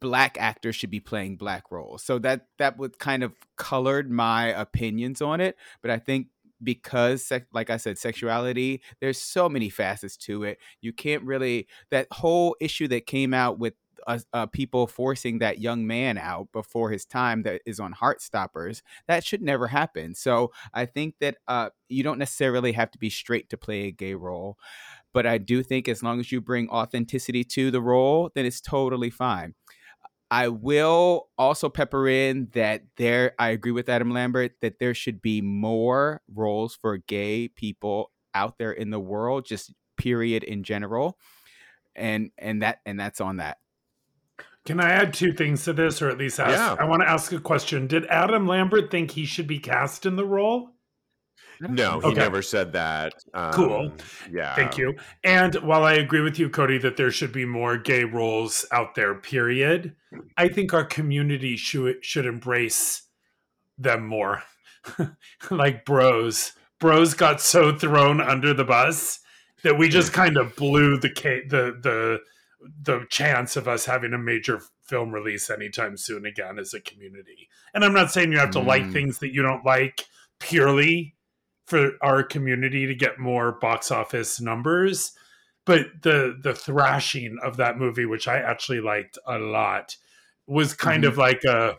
black 0.00 0.36
actors 0.38 0.76
should 0.76 0.90
be 0.90 1.00
playing 1.00 1.36
black 1.36 1.70
roles. 1.70 2.02
So 2.02 2.18
that 2.20 2.46
that 2.58 2.78
would 2.78 2.98
kind 2.98 3.22
of 3.22 3.34
colored 3.56 4.10
my 4.10 4.46
opinions 4.46 5.20
on 5.22 5.40
it, 5.40 5.56
but 5.82 5.90
I 5.90 5.98
think 5.98 6.28
because 6.62 7.30
like 7.52 7.70
i 7.70 7.76
said 7.76 7.96
sexuality 7.96 8.82
there's 9.00 9.20
so 9.20 9.48
many 9.48 9.68
facets 9.68 10.16
to 10.16 10.42
it 10.42 10.58
you 10.80 10.92
can't 10.92 11.22
really 11.22 11.68
that 11.90 12.06
whole 12.10 12.56
issue 12.60 12.88
that 12.88 13.06
came 13.06 13.32
out 13.32 13.58
with 13.58 13.74
uh, 14.06 14.18
uh, 14.32 14.46
people 14.46 14.86
forcing 14.86 15.38
that 15.38 15.60
young 15.60 15.86
man 15.86 16.18
out 16.18 16.48
before 16.52 16.90
his 16.90 17.04
time 17.04 17.42
that 17.42 17.60
is 17.66 17.80
on 17.80 17.94
Heartstoppers. 17.94 18.82
That 19.06 19.24
should 19.24 19.42
never 19.42 19.66
happen. 19.66 20.14
So 20.14 20.52
I 20.72 20.86
think 20.86 21.16
that 21.20 21.36
uh, 21.46 21.70
you 21.88 22.02
don't 22.02 22.18
necessarily 22.18 22.72
have 22.72 22.90
to 22.92 22.98
be 22.98 23.10
straight 23.10 23.50
to 23.50 23.56
play 23.56 23.86
a 23.86 23.90
gay 23.90 24.14
role. 24.14 24.58
But 25.12 25.26
I 25.26 25.38
do 25.38 25.62
think 25.62 25.88
as 25.88 26.02
long 26.02 26.20
as 26.20 26.30
you 26.30 26.40
bring 26.40 26.68
authenticity 26.68 27.44
to 27.44 27.70
the 27.70 27.80
role, 27.80 28.30
then 28.34 28.46
it's 28.46 28.60
totally 28.60 29.10
fine. 29.10 29.54
I 30.30 30.48
will 30.48 31.28
also 31.38 31.70
pepper 31.70 32.06
in 32.06 32.48
that 32.52 32.82
there, 32.96 33.34
I 33.38 33.48
agree 33.48 33.72
with 33.72 33.88
Adam 33.88 34.10
Lambert 34.10 34.52
that 34.60 34.78
there 34.78 34.92
should 34.92 35.22
be 35.22 35.40
more 35.40 36.20
roles 36.32 36.74
for 36.74 36.98
gay 36.98 37.48
people 37.48 38.12
out 38.34 38.58
there 38.58 38.72
in 38.72 38.90
the 38.90 39.00
world, 39.00 39.46
just 39.46 39.72
period 39.96 40.44
in 40.44 40.62
general. 40.62 41.18
And 41.96 42.30
and 42.38 42.62
that 42.62 42.80
and 42.86 43.00
that's 43.00 43.20
on 43.20 43.38
that. 43.38 43.58
Can 44.68 44.80
I 44.80 44.90
add 44.90 45.14
two 45.14 45.32
things 45.32 45.64
to 45.64 45.72
this, 45.72 46.02
or 46.02 46.10
at 46.10 46.18
least 46.18 46.38
ask? 46.38 46.50
Yeah. 46.50 46.76
I 46.78 46.84
want 46.84 47.00
to 47.00 47.08
ask 47.08 47.32
a 47.32 47.40
question. 47.40 47.86
Did 47.86 48.04
Adam 48.08 48.46
Lambert 48.46 48.90
think 48.90 49.12
he 49.12 49.24
should 49.24 49.46
be 49.46 49.58
cast 49.58 50.04
in 50.04 50.16
the 50.16 50.26
role? 50.26 50.72
No, 51.58 52.00
he 52.00 52.08
okay. 52.08 52.18
never 52.18 52.42
said 52.42 52.74
that. 52.74 53.14
Um, 53.32 53.52
cool. 53.54 53.92
Yeah. 54.30 54.54
Thank 54.54 54.76
you. 54.76 54.94
And 55.24 55.54
while 55.54 55.84
I 55.84 55.94
agree 55.94 56.20
with 56.20 56.38
you, 56.38 56.50
Cody, 56.50 56.76
that 56.80 56.98
there 56.98 57.10
should 57.10 57.32
be 57.32 57.46
more 57.46 57.78
gay 57.78 58.04
roles 58.04 58.66
out 58.70 58.94
there, 58.94 59.14
period, 59.14 59.96
I 60.36 60.48
think 60.48 60.74
our 60.74 60.84
community 60.84 61.56
should 61.56 62.04
should 62.04 62.26
embrace 62.26 63.04
them 63.78 64.06
more. 64.06 64.42
like 65.50 65.86
bros. 65.86 66.52
Bros 66.78 67.14
got 67.14 67.40
so 67.40 67.74
thrown 67.74 68.20
under 68.20 68.52
the 68.52 68.64
bus 68.64 69.20
that 69.62 69.78
we 69.78 69.88
just 69.88 70.12
kind 70.12 70.36
of 70.36 70.54
blew 70.56 70.98
the 70.98 71.08
the 71.08 71.78
the 71.82 72.18
the 72.60 73.06
chance 73.08 73.56
of 73.56 73.68
us 73.68 73.84
having 73.84 74.12
a 74.12 74.18
major 74.18 74.60
film 74.82 75.12
release 75.12 75.50
anytime 75.50 75.96
soon 75.96 76.26
again 76.26 76.58
as 76.58 76.74
a 76.74 76.80
community. 76.80 77.48
And 77.74 77.84
I'm 77.84 77.92
not 77.92 78.10
saying 78.10 78.32
you 78.32 78.38
have 78.38 78.50
to 78.52 78.60
mm. 78.60 78.66
like 78.66 78.90
things 78.90 79.18
that 79.18 79.32
you 79.32 79.42
don't 79.42 79.64
like 79.64 80.06
purely 80.40 81.14
for 81.66 81.92
our 82.00 82.22
community 82.22 82.86
to 82.86 82.94
get 82.94 83.18
more 83.18 83.52
box 83.52 83.90
office 83.90 84.40
numbers, 84.40 85.12
but 85.66 85.86
the 86.02 86.38
the 86.42 86.54
thrashing 86.54 87.38
of 87.42 87.58
that 87.58 87.78
movie 87.78 88.06
which 88.06 88.26
I 88.26 88.38
actually 88.38 88.80
liked 88.80 89.18
a 89.26 89.38
lot 89.38 89.96
was 90.46 90.72
kind 90.72 91.04
mm-hmm. 91.04 91.12
of 91.12 91.18
like 91.18 91.44
a 91.44 91.76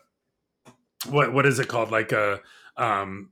what 1.10 1.34
what 1.34 1.46
is 1.46 1.60
it 1.60 1.68
called 1.68 1.92
like 1.92 2.12
a 2.12 2.40
um 2.78 3.32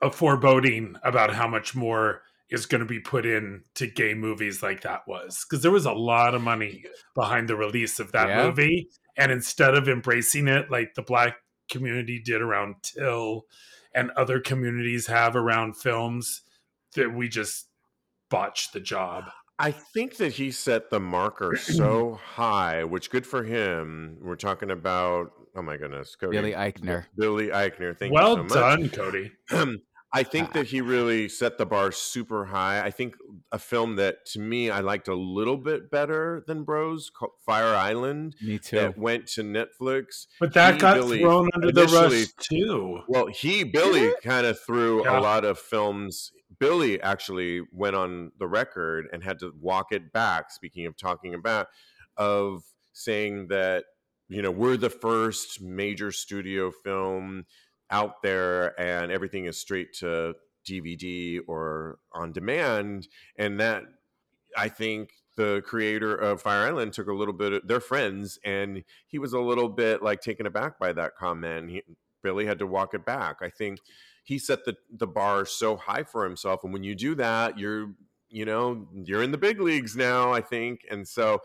a 0.00 0.10
foreboding 0.10 0.96
about 1.02 1.34
how 1.34 1.48
much 1.48 1.74
more 1.74 2.22
is 2.50 2.66
going 2.66 2.80
to 2.80 2.86
be 2.86 3.00
put 3.00 3.24
in 3.24 3.62
to 3.74 3.86
gay 3.86 4.14
movies 4.14 4.62
like 4.62 4.82
that 4.82 5.02
was 5.06 5.44
because 5.48 5.62
there 5.62 5.70
was 5.70 5.86
a 5.86 5.92
lot 5.92 6.34
of 6.34 6.42
money 6.42 6.84
behind 7.14 7.48
the 7.48 7.56
release 7.56 8.00
of 8.00 8.12
that 8.12 8.28
yeah. 8.28 8.44
movie 8.44 8.88
and 9.16 9.30
instead 9.30 9.74
of 9.74 9.88
embracing 9.88 10.48
it 10.48 10.70
like 10.70 10.94
the 10.94 11.02
black 11.02 11.36
community 11.70 12.20
did 12.24 12.42
around 12.42 12.74
till 12.82 13.44
and 13.94 14.10
other 14.12 14.40
communities 14.40 15.06
have 15.06 15.36
around 15.36 15.76
films 15.76 16.42
that 16.94 17.14
we 17.14 17.28
just 17.28 17.68
botched 18.28 18.72
the 18.72 18.80
job 18.80 19.24
I 19.60 19.72
think 19.72 20.16
that 20.16 20.32
he 20.32 20.52
set 20.52 20.88
the 20.88 21.00
marker 21.00 21.54
so 21.60 22.18
high, 22.34 22.82
which 22.82 23.10
good 23.10 23.26
for 23.26 23.44
him. 23.44 24.16
We're 24.22 24.36
talking 24.36 24.70
about 24.70 25.32
oh 25.54 25.60
my 25.60 25.76
goodness, 25.76 26.16
Cody. 26.16 26.38
Billy 26.38 26.52
Eichner. 26.52 27.04
Billy 27.14 27.48
Eichner. 27.48 27.94
Thank 27.94 28.14
well 28.14 28.42
you 28.42 28.48
so 28.48 28.54
done, 28.54 28.88
Cody. 28.88 29.30
I 30.12 30.22
think 30.22 30.52
that 30.52 30.66
he 30.68 30.80
really 30.80 31.28
set 31.28 31.58
the 31.58 31.66
bar 31.66 31.92
super 31.92 32.44
high. 32.46 32.82
I 32.82 32.90
think 32.90 33.16
a 33.52 33.58
film 33.58 33.96
that 33.96 34.26
to 34.26 34.40
me 34.40 34.70
I 34.70 34.80
liked 34.80 35.08
a 35.08 35.14
little 35.14 35.56
bit 35.56 35.90
better 35.90 36.44
than 36.46 36.64
Bros, 36.64 37.10
Fire 37.44 37.74
Island. 37.74 38.36
Me 38.42 38.58
too. 38.58 38.76
That 38.76 38.98
went 38.98 39.26
to 39.28 39.42
Netflix. 39.42 40.26
But 40.38 40.52
that 40.54 40.74
he, 40.74 40.80
got 40.80 40.94
Billy, 40.96 41.20
thrown 41.20 41.48
under 41.54 41.72
the 41.72 41.86
rush 41.86 42.26
too. 42.38 43.00
Well, 43.08 43.26
he 43.26 43.64
Billy 43.64 44.12
kind 44.22 44.46
of 44.46 44.58
threw 44.60 45.04
yeah. 45.04 45.18
a 45.18 45.20
lot 45.20 45.44
of 45.44 45.58
films. 45.58 46.32
Billy 46.58 47.00
actually 47.00 47.62
went 47.72 47.96
on 47.96 48.32
the 48.38 48.46
record 48.46 49.06
and 49.12 49.22
had 49.22 49.38
to 49.40 49.52
walk 49.60 49.92
it 49.92 50.12
back. 50.12 50.50
Speaking 50.50 50.86
of 50.86 50.96
talking 50.96 51.34
about, 51.34 51.68
of 52.16 52.62
saying 52.92 53.48
that 53.48 53.84
you 54.28 54.42
know 54.42 54.50
we're 54.50 54.76
the 54.76 54.90
first 54.90 55.60
major 55.60 56.12
studio 56.12 56.70
film 56.70 57.44
out 57.90 58.22
there 58.22 58.78
and 58.80 59.10
everything 59.10 59.46
is 59.46 59.58
straight 59.58 59.92
to 59.94 60.34
DVD 60.68 61.40
or 61.46 61.98
on 62.12 62.32
demand. 62.32 63.08
And 63.36 63.60
that, 63.60 63.84
I 64.56 64.68
think, 64.68 65.10
the 65.36 65.62
creator 65.64 66.14
of 66.14 66.42
Fire 66.42 66.66
Island 66.66 66.92
took 66.92 67.08
a 67.08 67.14
little 67.14 67.32
bit 67.32 67.52
of 67.52 67.66
their 67.66 67.80
friends, 67.80 68.38
and 68.44 68.84
he 69.06 69.18
was 69.18 69.32
a 69.32 69.40
little 69.40 69.68
bit 69.68 70.02
like 70.02 70.20
taken 70.20 70.44
aback 70.44 70.78
by 70.78 70.92
that 70.92 71.16
comment. 71.16 71.70
He 71.70 71.82
really 72.22 72.44
had 72.44 72.58
to 72.58 72.66
walk 72.66 72.92
it 72.94 73.06
back. 73.06 73.36
I 73.40 73.48
think 73.48 73.78
he 74.24 74.38
set 74.38 74.64
the 74.64 74.76
the 74.90 75.06
bar 75.06 75.46
so 75.46 75.76
high 75.76 76.02
for 76.02 76.24
himself, 76.24 76.62
and 76.64 76.72
when 76.72 76.84
you 76.84 76.94
do 76.94 77.14
that, 77.14 77.58
you're 77.58 77.92
you 78.28 78.44
know 78.44 78.86
you're 79.04 79.22
in 79.22 79.30
the 79.30 79.38
big 79.38 79.60
leagues 79.60 79.96
now. 79.96 80.32
I 80.32 80.42
think, 80.42 80.84
and 80.90 81.08
so 81.08 81.40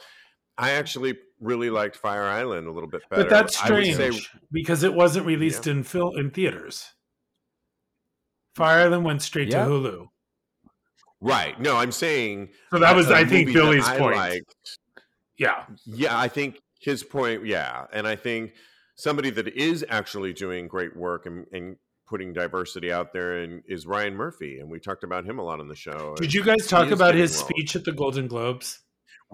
I 0.58 0.72
actually 0.72 1.18
really 1.40 1.70
liked 1.70 1.96
Fire 1.96 2.24
Island 2.24 2.68
a 2.68 2.72
little 2.72 2.90
bit 2.90 3.02
better. 3.10 3.24
But 3.24 3.30
that's 3.30 3.58
strange 3.58 3.96
say, 3.96 4.12
because 4.52 4.84
it 4.84 4.94
wasn't 4.94 5.26
released 5.26 5.66
yeah. 5.66 5.74
in 5.74 5.84
film 5.84 6.18
in 6.18 6.32
theaters. 6.32 6.94
Fire 8.56 8.86
Island 8.86 9.04
went 9.04 9.22
straight 9.22 9.50
yeah. 9.50 9.66
to 9.66 9.70
Hulu. 9.70 10.08
Right. 11.22 11.60
No, 11.60 11.76
I'm 11.78 11.92
saying 11.92 12.50
So 12.72 12.80
that 12.80 12.96
was 12.96 13.12
I 13.12 13.26
think 13.26 13.52
Billy's 13.52 13.88
point. 13.90 14.16
Liked, 14.16 14.56
yeah. 15.38 15.66
Yeah, 15.86 16.18
I 16.18 16.28
think 16.28 16.62
his 16.80 17.04
point, 17.04 17.46
yeah. 17.46 17.86
And 17.92 18.08
I 18.08 18.16
think 18.16 18.54
somebody 18.96 19.30
that 19.32 19.48
is 19.48 19.84
actually 19.90 20.34
doing 20.34 20.68
great 20.68 20.96
work 20.96 21.26
and, 21.26 21.46
and 21.52 21.78
putting 22.08 22.32
diversity 22.32 22.92
out 22.92 23.12
there 23.12 23.40
and 23.40 23.64
is 23.68 23.86
Ryan 23.86 24.16
Murphy. 24.16 24.60
And 24.60 24.70
we 24.70 24.80
talked 24.80 25.04
about 25.04 25.26
him 25.26 25.40
a 25.40 25.44
lot 25.44 25.60
on 25.60 25.68
the 25.68 25.76
show. 25.76 26.16
Did 26.18 26.34
you 26.34 26.44
guys 26.44 26.68
talk 26.68 26.92
about 26.92 27.16
his 27.16 27.36
well. 27.38 27.48
speech 27.48 27.76
at 27.76 27.84
the 27.84 27.92
Golden 27.92 28.28
Globes? 28.28 28.80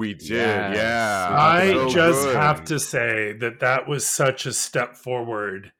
We 0.01 0.15
did, 0.15 0.31
yes. 0.31 0.77
yeah. 0.77 1.27
I 1.29 1.73
so 1.73 1.89
just 1.89 2.23
good. 2.23 2.35
have 2.35 2.65
to 2.65 2.79
say 2.79 3.33
that 3.33 3.59
that 3.59 3.87
was 3.87 4.03
such 4.03 4.47
a 4.47 4.51
step 4.51 4.97
forward 4.97 5.73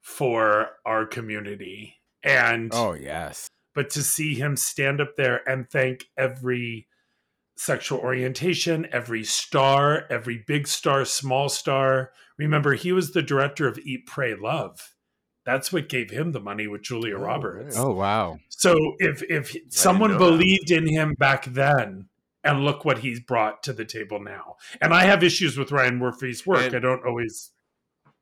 for 0.00 0.70
our 0.86 1.04
community. 1.04 1.96
And 2.22 2.70
oh, 2.72 2.94
yes. 2.94 3.50
But 3.74 3.90
to 3.90 4.02
see 4.02 4.34
him 4.34 4.56
stand 4.56 5.02
up 5.02 5.16
there 5.18 5.46
and 5.46 5.68
thank 5.68 6.06
every 6.16 6.88
sexual 7.58 7.98
orientation, 7.98 8.88
every 8.92 9.24
star, 9.24 10.06
every 10.08 10.42
big 10.46 10.66
star, 10.68 11.04
small 11.04 11.50
star. 11.50 12.12
Remember, 12.38 12.72
he 12.72 12.92
was 12.92 13.10
the 13.10 13.20
director 13.20 13.68
of 13.68 13.78
Eat, 13.80 14.06
Pray, 14.06 14.34
Love. 14.34 14.94
That's 15.44 15.70
what 15.70 15.90
gave 15.90 16.10
him 16.10 16.32
the 16.32 16.40
money 16.40 16.66
with 16.66 16.80
Julia 16.80 17.18
oh, 17.18 17.20
Roberts. 17.20 17.76
Oh 17.76 17.92
wow! 17.92 18.38
So 18.48 18.74
if 19.00 19.22
if 19.22 19.54
someone 19.68 20.16
believed 20.16 20.68
that. 20.68 20.78
in 20.78 20.88
him 20.88 21.14
back 21.18 21.44
then, 21.44 22.08
and 22.46 22.64
look 22.64 22.84
what 22.84 22.98
he's 22.98 23.20
brought 23.20 23.62
to 23.64 23.72
the 23.72 23.84
table 23.84 24.20
now. 24.20 24.56
And 24.80 24.94
I 24.94 25.04
have 25.04 25.22
issues 25.22 25.58
with 25.58 25.72
Ryan 25.72 25.98
Murphy's 25.98 26.46
work. 26.46 26.66
And, 26.66 26.76
I 26.76 26.78
don't 26.78 27.04
always 27.04 27.50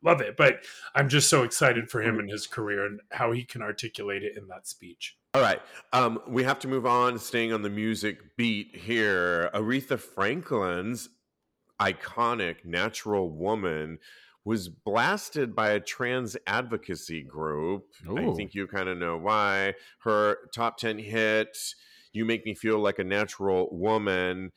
love 0.02 0.21
it, 0.21 0.37
but 0.37 0.64
I'm 0.95 1.09
just 1.09 1.28
so 1.28 1.43
excited 1.43 1.90
for 1.90 2.02
him 2.02 2.19
and 2.19 2.31
his 2.31 2.47
career 2.47 2.87
and 2.87 3.00
how 3.12 3.33
he 3.33 3.45
can 3.45 3.62
articulate 3.62 4.23
it 4.23 4.37
in 4.37 4.49
that 4.49 4.66
speech. 4.66 5.16
All 5.35 5.43
right. 5.43 5.61
Um, 5.93 6.21
we 6.28 6.45
have 6.45 6.59
to 6.61 6.69
move 6.69 6.87
on, 6.87 7.19
staying 7.19 7.52
on 7.52 7.62
the 7.62 7.71
music 7.71 8.37
beat 8.37 8.76
here. 8.76 9.50
Aretha 9.54 9.99
Franklin's 9.99 11.09
iconic 11.81 12.64
Natural 12.64 13.28
Woman 13.28 13.99
was 14.45 14.69
blasted 14.69 15.57
by 15.57 15.71
a 15.71 15.81
trans 15.81 16.37
advocacy 16.47 17.23
group. 17.23 17.87
Ooh. 18.09 18.33
I 18.33 18.35
think 18.35 18.54
you 18.54 18.66
kind 18.66 18.88
of 18.88 18.99
know 18.99 19.16
why. 19.16 19.75
Her 20.00 20.38
top 20.54 20.76
10 20.76 20.99
hit, 20.99 21.57
You 22.14 22.25
Make 22.25 22.47
Me 22.47 22.54
Feel 22.54 22.78
Like 22.78 22.99
a 22.99 23.04
Natural 23.04 23.68
Woman, 23.73 24.52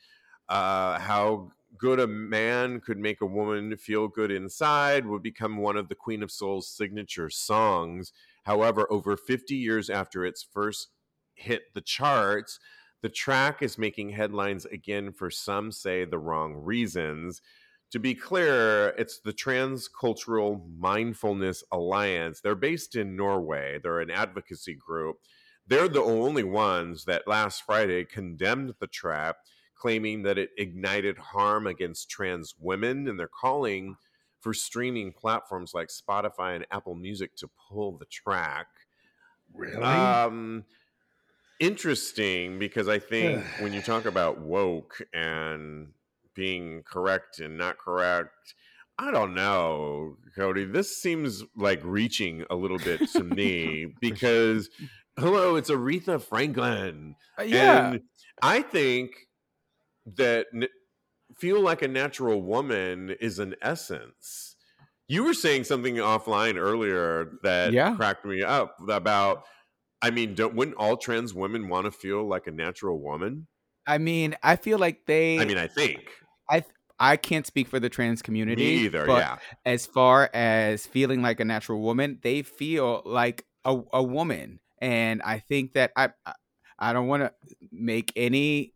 uh, 0.48 1.00
how 1.00 1.52
good 1.78 2.00
a 2.00 2.08
man 2.08 2.80
could 2.80 2.98
make 2.98 3.22
a 3.22 3.26
woman 3.26 3.76
feel 3.78 4.08
good 4.08 4.32
inside 4.32 5.06
would 5.06 5.22
become 5.22 5.58
one 5.58 5.78
of 5.78 5.90
the 5.90 5.96
Queen 5.96 6.24
of 6.24 6.32
Soul's 6.32 6.70
signature 6.70 7.30
songs. 7.30 8.14
However, 8.44 8.88
over 8.92 9.18
50 9.18 9.56
years 9.56 9.90
after 9.90 10.26
its 10.26 10.42
first 10.44 10.90
hit 11.36 11.64
the 11.74 11.82
charts, 11.82 12.60
the 13.02 13.10
track 13.10 13.62
is 13.62 13.78
making 13.78 14.10
headlines 14.10 14.66
again 14.66 15.12
for 15.12 15.30
some 15.30 15.72
say 15.72 16.06
the 16.06 16.18
wrong 16.18 16.54
reasons. 16.54 17.42
To 17.92 18.00
be 18.00 18.16
clear, 18.16 18.90
it's 18.98 19.20
the 19.20 19.34
Transcultural 19.34 20.62
Mindfulness 20.78 21.64
Alliance. 21.72 22.42
They're 22.42 22.56
based 22.56 22.96
in 22.96 23.16
Norway, 23.16 23.80
they're 23.82 24.02
an 24.02 24.12
advocacy 24.12 24.76
group. 24.76 25.18
They're 25.68 25.90
the 25.90 26.02
only 26.02 26.44
ones 26.44 27.06
that 27.06 27.28
last 27.28 27.64
Friday 27.64 28.06
condemned 28.06 28.76
the 28.80 28.88
track 28.88 29.36
claiming 29.78 30.24
that 30.24 30.38
it 30.38 30.50
ignited 30.58 31.18
harm 31.18 31.68
against 31.68 32.10
trans 32.10 32.56
women, 32.60 33.08
and 33.08 33.20
they're 33.20 33.28
calling 33.28 33.96
for 34.40 34.54
streaming 34.54 35.12
platforms 35.12 35.74
like 35.74 35.90
Spotify 35.90 36.56
and 36.56 36.66
Apple 36.72 36.96
Music 36.96 37.36
to 37.38 37.50
pull 37.70 37.98
the 37.98 38.06
track. 38.06 38.68
Really? 39.54 39.82
Um, 39.84 40.66
interesting 41.60 42.60
because 42.60 42.88
I 42.88 43.00
think 43.00 43.44
when 43.60 43.74
you 43.74 43.82
talk 43.82 44.06
about 44.06 44.40
woke 44.40 45.02
and 45.14 45.90
being 46.34 46.84
correct 46.84 47.40
and 47.40 47.58
not 47.58 47.78
correct, 47.78 48.56
I 49.00 49.12
don't 49.12 49.36
know, 49.36 50.18
Cody. 50.36 50.66
This 50.66 50.98
seems 50.98 51.44
like 51.56 51.82
reaching 51.84 52.46
a 52.50 52.56
little 52.56 52.80
bit 52.80 53.10
to 53.12 53.24
me 53.24 53.94
because 54.02 54.70
hello, 55.18 55.56
it's 55.56 55.70
Aretha 55.70 56.22
Franklin. 56.22 57.16
Uh, 57.38 57.44
yeah. 57.44 57.92
And 57.92 58.02
I 58.42 58.62
think 58.62 59.12
that 60.16 60.48
n- 60.54 60.68
feel 61.38 61.62
like 61.62 61.82
a 61.82 61.88
natural 61.88 62.42
woman 62.42 63.16
is 63.20 63.40
an 63.40 63.56
essence. 63.62 64.56
You 65.08 65.24
were 65.24 65.34
saying 65.34 65.64
something 65.64 65.96
offline 65.96 66.58
earlier 66.58 67.32
that 67.44 67.72
yeah. 67.72 67.96
cracked 67.96 68.26
me 68.26 68.42
up 68.44 68.76
about. 68.90 69.44
I 70.02 70.12
mean, 70.12 70.36
don't 70.36 70.54
wouldn't 70.54 70.78
all 70.78 70.96
trans 70.98 71.34
women 71.34 71.70
want 71.70 71.86
to 71.86 71.92
feel 71.92 72.28
like 72.28 72.46
a 72.46 72.52
natural 72.52 73.00
woman? 73.00 73.48
I 73.88 73.98
mean, 73.98 74.36
I 74.44 74.58
feel 74.58 74.78
like 74.78 75.06
they. 75.08 75.40
I 75.40 75.46
mean, 75.46 75.58
I 75.58 75.68
think 75.68 76.12
I 76.50 76.64
I 77.00 77.18
can't 77.18 77.48
speak 77.48 77.68
for 77.68 77.80
the 77.80 77.90
trans 77.90 78.22
community 78.22 78.64
Me 78.64 78.86
either. 78.86 79.06
But 79.06 79.20
yeah. 79.20 79.38
As 79.66 79.86
far 79.86 80.30
as 80.34 80.86
feeling 80.86 81.22
like 81.22 81.40
a 81.40 81.46
natural 81.46 81.82
woman, 81.82 82.20
they 82.22 82.42
feel 82.42 83.02
like 83.06 83.46
a, 83.66 83.80
a 83.94 84.04
woman, 84.04 84.60
and 84.80 85.22
I 85.24 85.40
think 85.40 85.74
that 85.74 85.92
I 85.96 86.10
I 86.80 86.94
don't 86.94 87.08
want 87.08 87.24
to 87.24 87.34
make 87.72 88.12
any 88.16 88.74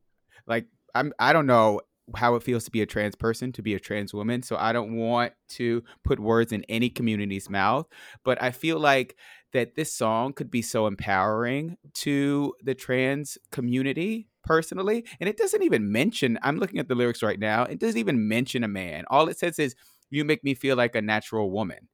like 0.48 0.66
I'm 0.96 1.14
I 1.20 1.34
don't 1.34 1.48
know 1.48 1.82
how 2.16 2.36
it 2.36 2.44
feels 2.44 2.66
to 2.66 2.72
be 2.72 2.82
a 2.82 2.86
trans 2.86 3.16
person, 3.16 3.52
to 3.54 3.62
be 3.62 3.74
a 3.74 3.80
trans 3.80 4.14
woman. 4.14 4.44
So 4.44 4.58
I 4.58 4.74
don't 4.74 4.98
want 4.98 5.34
to 5.50 5.84
put 6.04 6.20
words 6.20 6.52
in 6.52 6.64
any 6.68 6.90
community's 6.90 7.50
mouth, 7.50 7.88
but 8.24 8.42
I 8.42 8.52
feel 8.52 8.80
like 8.80 9.16
that 9.54 9.76
this 9.76 9.94
song 9.94 10.34
could 10.34 10.50
be 10.50 10.62
so 10.62 10.88
empowering 10.88 11.78
to 11.94 12.54
the 12.64 12.76
trans 12.76 13.38
community 13.52 14.30
personally. 14.44 15.06
And 15.20 15.30
it 15.30 15.38
doesn't 15.38 15.64
even 15.64 15.92
mention, 15.92 16.40
I'm 16.42 16.58
looking 16.58 16.80
at 16.80 16.88
the 16.88 16.96
lyrics 16.96 17.22
right 17.24 17.40
now, 17.40 17.64
it 17.64 17.80
doesn't 17.80 18.00
even 18.00 18.28
mention 18.28 18.64
a 18.64 18.68
man. 18.68 19.06
All 19.10 19.28
it 19.28 19.38
says 19.38 19.60
is, 19.60 19.76
You 20.10 20.26
make 20.26 20.44
me 20.44 20.54
feel 20.54 20.76
like 20.76 20.96
a 20.96 21.02
natural 21.02 21.52
woman. 21.52 21.88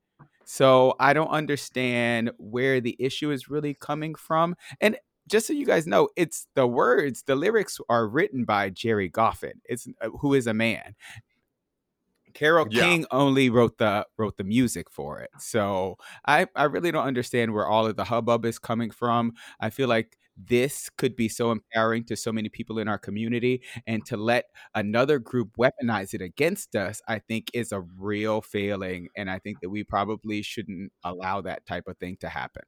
So 0.50 0.96
I 0.98 1.12
don't 1.12 1.28
understand 1.28 2.32
where 2.38 2.80
the 2.80 2.96
issue 3.00 3.32
is 3.32 3.50
really 3.50 3.74
coming 3.74 4.16
from. 4.16 4.56
And 4.80 4.98
just 5.28 5.46
so 5.46 5.52
you 5.52 5.66
guys 5.66 5.86
know, 5.86 6.08
it's 6.16 6.48
the 6.56 6.66
words, 6.66 7.24
the 7.24 7.36
lyrics 7.36 7.82
are 7.90 8.08
written 8.08 8.46
by 8.46 8.70
Gerry 8.70 9.10
Goffin. 9.10 9.60
It's 9.66 9.90
uh, 10.00 10.08
who 10.08 10.34
is 10.34 10.48
a 10.48 10.54
man. 10.54 10.96
Carole 12.34 12.68
yeah. 12.70 12.84
King 12.84 13.06
only 13.12 13.50
wrote 13.50 13.78
the 13.78 14.08
wrote 14.16 14.38
the 14.38 14.46
music 14.46 14.90
for 14.90 15.20
it. 15.20 15.32
So 15.38 15.98
I 16.26 16.48
I 16.56 16.64
really 16.64 16.92
don't 16.92 17.06
understand 17.06 17.54
where 17.54 17.68
all 17.68 17.86
of 17.86 17.98
the 17.98 18.06
hubbub 18.06 18.46
is 18.46 18.58
coming 18.58 18.90
from. 18.90 19.34
I 19.60 19.70
feel 19.70 19.90
like 19.90 20.18
this 20.38 20.90
could 20.98 21.16
be 21.16 21.28
so 21.28 21.52
empowering 21.52 22.04
to 22.06 22.16
so 22.16 22.32
many 22.32 22.50
people 22.50 22.80
in 22.80 22.88
our 22.88 22.98
community 22.98 23.62
and 23.86 24.06
to 24.06 24.18
let 24.18 24.46
another 24.76 25.20
group 25.20 25.56
weaponize 25.58 26.14
it 26.14 26.22
against 26.22 26.76
us 26.76 27.02
i 27.08 27.20
think 27.20 27.50
is 27.54 27.72
a 27.72 27.82
real 27.98 28.42
failing 28.42 29.08
and 29.16 29.30
i 29.30 29.40
think 29.40 29.60
that 29.62 29.70
we 29.70 29.84
probably 29.84 30.42
shouldn't 30.42 30.92
allow 31.04 31.42
that 31.42 31.66
type 31.66 31.88
of 31.88 31.98
thing 31.98 32.18
to 32.20 32.30
happen 32.30 32.64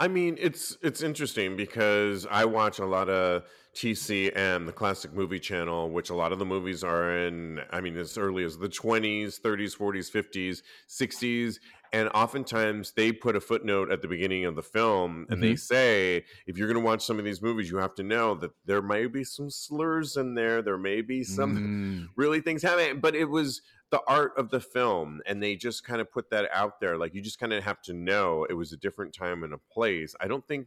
I 0.00 0.08
mean, 0.08 0.36
it's 0.40 0.76
it's 0.82 1.00
interesting 1.00 1.56
because 1.56 2.26
I 2.28 2.44
watch 2.44 2.80
a 2.80 2.86
lot 2.86 3.08
of 3.08 3.44
TCM, 3.76 4.66
the 4.66 4.72
classic 4.72 5.12
movie 5.12 5.38
channel, 5.38 5.90
which 5.90 6.10
a 6.10 6.14
lot 6.14 6.32
of 6.32 6.40
the 6.40 6.44
movies 6.44 6.82
are 6.82 7.16
in, 7.18 7.60
I 7.70 7.80
mean, 7.80 7.96
as 7.96 8.18
early 8.18 8.42
as 8.44 8.58
the 8.58 8.68
20s, 8.68 9.40
30s, 9.40 9.76
40s, 9.76 10.10
50s, 10.10 10.62
60s. 10.88 11.58
And 11.92 12.08
oftentimes 12.14 12.92
they 12.96 13.12
put 13.12 13.36
a 13.36 13.40
footnote 13.40 13.92
at 13.92 14.00
the 14.00 14.08
beginning 14.08 14.46
of 14.46 14.56
the 14.56 14.62
film 14.62 15.26
and 15.28 15.38
mm-hmm. 15.38 15.40
they 15.42 15.56
say, 15.56 16.24
if 16.46 16.56
you're 16.56 16.66
going 16.66 16.80
to 16.80 16.84
watch 16.84 17.04
some 17.04 17.18
of 17.18 17.24
these 17.24 17.42
movies, 17.42 17.70
you 17.70 17.76
have 17.76 17.94
to 17.96 18.02
know 18.02 18.34
that 18.36 18.52
there 18.64 18.80
may 18.80 19.06
be 19.06 19.24
some 19.24 19.50
slurs 19.50 20.16
in 20.16 20.34
there. 20.34 20.62
There 20.62 20.78
may 20.78 21.02
be 21.02 21.22
some 21.22 21.56
mm. 21.56 22.08
really 22.16 22.40
things 22.40 22.62
happening. 22.62 23.00
But 23.00 23.14
it 23.14 23.26
was 23.26 23.60
the 23.92 24.02
art 24.08 24.32
of 24.38 24.48
the 24.48 24.58
film 24.58 25.20
and 25.26 25.42
they 25.42 25.54
just 25.54 25.84
kind 25.84 26.00
of 26.00 26.10
put 26.10 26.30
that 26.30 26.48
out 26.50 26.80
there 26.80 26.96
like 26.96 27.14
you 27.14 27.20
just 27.20 27.38
kind 27.38 27.52
of 27.52 27.62
have 27.62 27.80
to 27.82 27.92
know 27.92 28.46
it 28.48 28.54
was 28.54 28.72
a 28.72 28.76
different 28.78 29.14
time 29.14 29.44
and 29.44 29.52
a 29.52 29.58
place 29.70 30.14
i 30.18 30.26
don't 30.26 30.48
think 30.48 30.66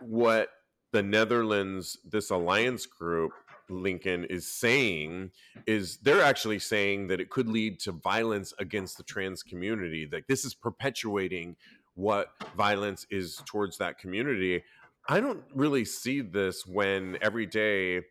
what 0.00 0.48
the 0.92 1.02
netherlands 1.02 1.98
this 2.04 2.30
alliance 2.30 2.86
group 2.86 3.32
lincoln 3.68 4.24
is 4.24 4.46
saying 4.46 5.30
is 5.66 5.98
they're 5.98 6.22
actually 6.22 6.58
saying 6.58 7.06
that 7.08 7.20
it 7.20 7.30
could 7.30 7.48
lead 7.48 7.78
to 7.80 7.92
violence 7.92 8.52
against 8.58 8.96
the 8.96 9.02
trans 9.02 9.42
community 9.42 10.08
like 10.10 10.26
this 10.26 10.44
is 10.44 10.54
perpetuating 10.54 11.56
what 11.96 12.28
violence 12.56 13.06
is 13.10 13.42
towards 13.46 13.78
that 13.78 13.98
community. 13.98 14.62
I 15.08 15.20
don't 15.20 15.42
really 15.54 15.84
see 15.84 16.20
this 16.20 16.66
when 16.66 17.18
every 17.20 17.46
day 17.46 18.02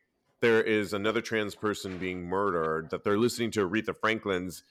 there 0.42 0.62
is 0.62 0.94
another 0.94 1.22
trans 1.22 1.56
person 1.56 1.98
being 1.98 2.24
murdered, 2.24 2.90
that 2.90 3.04
they're 3.04 3.18
listening 3.18 3.52
to 3.52 3.68
Aretha 3.68 3.96
Franklin's 3.96 4.64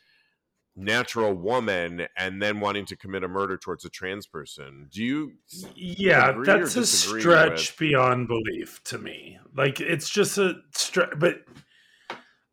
natural 0.77 1.35
woman 1.35 2.07
and 2.17 2.43
then 2.43 2.61
wanting 2.61 2.85
to 2.87 2.97
commit 2.97 3.23
a 3.23 3.29
murder 3.29 3.57
towards 3.57 3.85
a 3.85 3.89
trans 3.89 4.27
person. 4.27 4.89
Do 4.91 5.03
you 5.03 5.33
Yeah, 5.75 6.33
that's 6.45 6.77
a 6.77 6.87
stretch 6.87 7.73
with... 7.73 7.79
beyond 7.79 8.29
belief 8.29 8.83
to 8.85 8.99
me. 8.99 9.39
Like 9.57 9.81
it's 9.81 10.09
just 10.09 10.39
a 10.39 10.57
stretch 10.75 11.19
but 11.19 11.45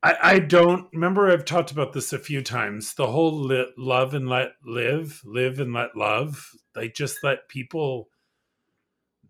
I, 0.04 0.16
I 0.22 0.40
don't 0.40 0.88
remember 0.94 1.32
I've 1.32 1.46
talked 1.46 1.72
about 1.72 1.94
this 1.94 2.14
a 2.14 2.20
few 2.20 2.42
times. 2.42 2.94
The 2.94 3.08
whole 3.08 3.40
li- 3.40 3.72
love 3.78 4.14
and 4.14 4.28
let 4.28 4.54
live, 4.66 5.22
live 5.26 5.60
and 5.60 5.74
let 5.74 5.96
love. 5.96 6.52
They 6.74 6.90
just 6.90 7.24
let 7.24 7.48
people 7.50 8.10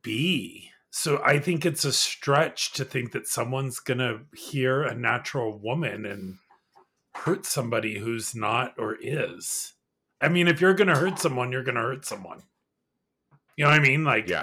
be 0.01 0.71
so 0.91 1.21
I 1.23 1.39
think 1.39 1.65
it's 1.65 1.85
a 1.85 1.93
stretch 1.93 2.73
to 2.73 2.83
think 2.83 3.13
that 3.13 3.25
someone's 3.25 3.79
to 3.79 4.21
hear 4.35 4.83
a 4.83 4.93
natural 4.93 5.57
woman 5.57 6.05
and 6.05 6.37
hurt 7.15 7.45
somebody 7.45 7.99
who's 7.99 8.35
not 8.35 8.75
or 8.77 8.97
is. 8.99 9.73
I 10.21 10.29
mean, 10.29 10.47
if 10.47 10.61
you're 10.61 10.73
going 10.73 10.87
to 10.87 10.95
hurt 10.95 11.19
someone, 11.19 11.51
you're 11.51 11.63
going 11.63 11.75
to 11.75 11.81
hurt 11.81 12.05
someone. 12.05 12.43
You 13.57 13.65
know 13.65 13.71
what 13.71 13.79
I 13.79 13.83
mean? 13.83 14.03
Like, 14.03 14.29
yeah. 14.29 14.41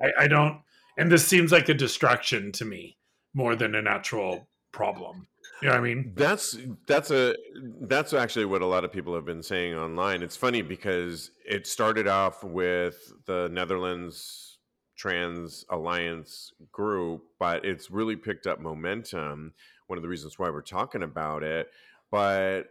I, 0.00 0.06
I, 0.06 0.24
I 0.24 0.28
don't, 0.28 0.60
and 0.96 1.10
this 1.10 1.26
seems 1.26 1.52
like 1.52 1.68
a 1.68 1.74
distraction 1.74 2.52
to 2.52 2.64
me 2.64 2.98
more 3.34 3.56
than 3.56 3.74
a 3.74 3.82
natural 3.82 4.48
problem. 4.72 5.26
You 5.60 5.68
know 5.68 5.74
what 5.74 5.80
I 5.80 5.84
mean? 5.84 6.12
That's 6.16 6.56
that's 6.86 7.10
a 7.10 7.34
that's 7.82 8.12
actually 8.12 8.44
what 8.46 8.62
a 8.62 8.66
lot 8.66 8.84
of 8.84 8.92
people 8.92 9.14
have 9.14 9.24
been 9.24 9.42
saying 9.42 9.74
online. 9.74 10.22
It's 10.22 10.36
funny 10.36 10.62
because 10.62 11.30
it 11.44 11.66
started 11.66 12.08
off 12.08 12.42
with 12.42 13.12
the 13.26 13.48
Netherlands 13.52 14.58
trans 14.96 15.64
alliance 15.70 16.52
group, 16.70 17.22
but 17.38 17.64
it's 17.64 17.90
really 17.90 18.16
picked 18.16 18.46
up 18.46 18.60
momentum. 18.60 19.52
One 19.86 19.98
of 19.98 20.02
the 20.02 20.08
reasons 20.08 20.38
why 20.38 20.50
we're 20.50 20.62
talking 20.62 21.02
about 21.02 21.42
it. 21.42 21.68
But 22.10 22.64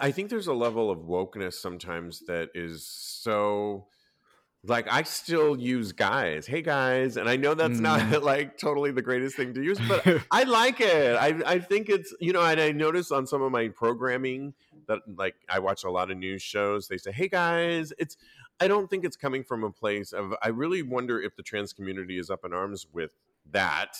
I 0.00 0.10
think 0.10 0.30
there's 0.30 0.46
a 0.46 0.54
level 0.54 0.90
of 0.90 1.00
wokeness 1.00 1.54
sometimes 1.54 2.20
that 2.26 2.50
is 2.54 2.86
so 2.86 3.86
like 4.64 4.90
I 4.90 5.02
still 5.02 5.58
use 5.58 5.92
guys. 5.92 6.46
Hey 6.46 6.62
guys, 6.62 7.16
and 7.16 7.28
I 7.28 7.36
know 7.36 7.54
that's 7.54 7.78
mm. 7.78 7.82
not 7.82 8.22
like 8.22 8.58
totally 8.58 8.90
the 8.90 9.02
greatest 9.02 9.36
thing 9.36 9.54
to 9.54 9.62
use, 9.62 9.78
but 9.86 10.06
I 10.30 10.42
like 10.44 10.80
it. 10.80 11.16
I 11.16 11.40
I 11.46 11.58
think 11.58 11.88
it's 11.88 12.14
you 12.20 12.32
know, 12.32 12.42
and 12.42 12.60
I 12.60 12.72
notice 12.72 13.10
on 13.12 13.26
some 13.26 13.42
of 13.42 13.52
my 13.52 13.68
programming 13.68 14.54
that 14.86 15.00
like 15.16 15.36
I 15.48 15.58
watch 15.60 15.84
a 15.84 15.90
lot 15.90 16.10
of 16.10 16.18
news 16.18 16.42
shows, 16.42 16.88
they 16.88 16.98
say, 16.98 17.12
"Hey 17.12 17.28
guys," 17.28 17.92
it's 17.98 18.16
I 18.60 18.68
don't 18.68 18.90
think 18.90 19.04
it's 19.04 19.16
coming 19.16 19.44
from 19.44 19.64
a 19.64 19.70
place 19.70 20.12
of. 20.12 20.34
I 20.42 20.48
really 20.48 20.82
wonder 20.82 21.20
if 21.20 21.36
the 21.36 21.42
trans 21.42 21.72
community 21.72 22.18
is 22.18 22.30
up 22.30 22.44
in 22.44 22.52
arms 22.52 22.86
with 22.92 23.12
that 23.50 23.96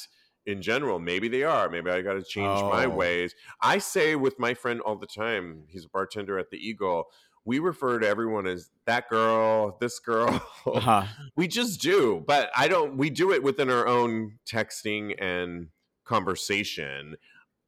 in 0.48 0.62
general. 0.62 0.98
Maybe 0.98 1.28
they 1.28 1.44
are. 1.44 1.68
Maybe 1.68 1.90
I 1.90 2.00
got 2.00 2.14
to 2.14 2.22
change 2.22 2.60
oh. 2.62 2.70
my 2.70 2.86
ways. 2.86 3.34
I 3.60 3.78
say 3.78 4.16
with 4.16 4.38
my 4.38 4.54
friend 4.54 4.80
all 4.80 4.96
the 4.96 5.06
time. 5.06 5.64
He's 5.68 5.84
a 5.84 5.88
bartender 5.88 6.38
at 6.38 6.50
the 6.50 6.56
Eagle. 6.56 7.04
We 7.44 7.58
refer 7.58 7.98
to 7.98 8.08
everyone 8.08 8.46
as 8.46 8.70
that 8.86 9.08
girl, 9.08 9.76
this 9.80 9.98
girl. 10.00 10.42
Uh-huh. 10.66 11.04
we 11.34 11.48
just 11.48 11.80
do, 11.80 12.22
but 12.26 12.50
I 12.54 12.68
don't. 12.68 12.98
We 12.98 13.08
do 13.08 13.32
it 13.32 13.42
within 13.42 13.70
our 13.70 13.86
own 13.86 14.38
texting 14.46 15.14
and 15.18 15.68
conversation. 16.04 17.16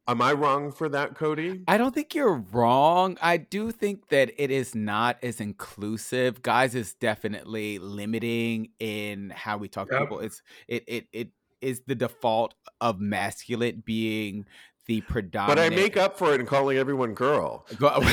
Am 0.06 0.20
I 0.20 0.32
wrong 0.32 0.70
for 0.70 0.88
that, 0.90 1.14
Cody? 1.14 1.62
I 1.66 1.78
don't 1.78 1.94
think 1.94 2.14
you're 2.14 2.44
wrong. 2.52 3.16
I 3.22 3.38
do 3.38 3.70
think 3.70 4.08
that 4.08 4.32
it 4.36 4.50
is 4.50 4.74
not 4.74 5.16
as 5.22 5.40
inclusive. 5.40 6.42
Guys 6.42 6.74
is 6.74 6.94
definitely 6.94 7.78
limiting 7.78 8.70
in 8.80 9.30
how 9.30 9.56
we 9.56 9.68
talk 9.68 9.88
yep. 9.90 10.00
to 10.00 10.04
people. 10.04 10.20
It's 10.20 10.42
it 10.68 10.84
it 10.86 11.06
it 11.12 11.28
is 11.60 11.82
the 11.86 11.94
default 11.94 12.54
of 12.80 13.00
masculine 13.00 13.82
being 13.84 14.46
the 14.86 15.00
predominant. 15.02 15.56
But 15.56 15.72
I 15.72 15.74
make 15.74 15.96
up 15.96 16.18
for 16.18 16.34
it 16.34 16.40
in 16.40 16.46
calling 16.46 16.76
everyone 16.76 17.14
girl. 17.14 17.66
girl, 17.78 18.00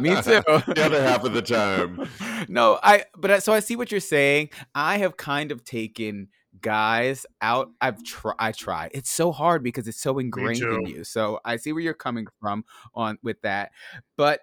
me 0.00 0.10
too. 0.16 0.42
the 0.44 0.82
other 0.84 1.02
half 1.02 1.24
of 1.24 1.32
the 1.32 1.42
time. 1.42 2.08
No, 2.48 2.78
I. 2.82 3.04
But 3.16 3.42
so 3.42 3.52
I 3.52 3.60
see 3.60 3.76
what 3.76 3.90
you're 3.90 4.00
saying. 4.00 4.50
I 4.74 4.98
have 4.98 5.16
kind 5.16 5.52
of 5.52 5.64
taken 5.64 6.28
guys 6.60 7.24
out 7.40 7.70
i've 7.80 8.02
tried 8.02 8.34
i 8.38 8.52
try 8.52 8.90
it's 8.92 9.10
so 9.10 9.30
hard 9.30 9.62
because 9.62 9.86
it's 9.86 10.00
so 10.00 10.18
ingrained 10.18 10.60
in 10.60 10.84
you 10.84 11.04
so 11.04 11.38
i 11.44 11.56
see 11.56 11.72
where 11.72 11.82
you're 11.82 11.94
coming 11.94 12.26
from 12.40 12.64
on 12.94 13.16
with 13.22 13.40
that 13.42 13.70
but 14.16 14.40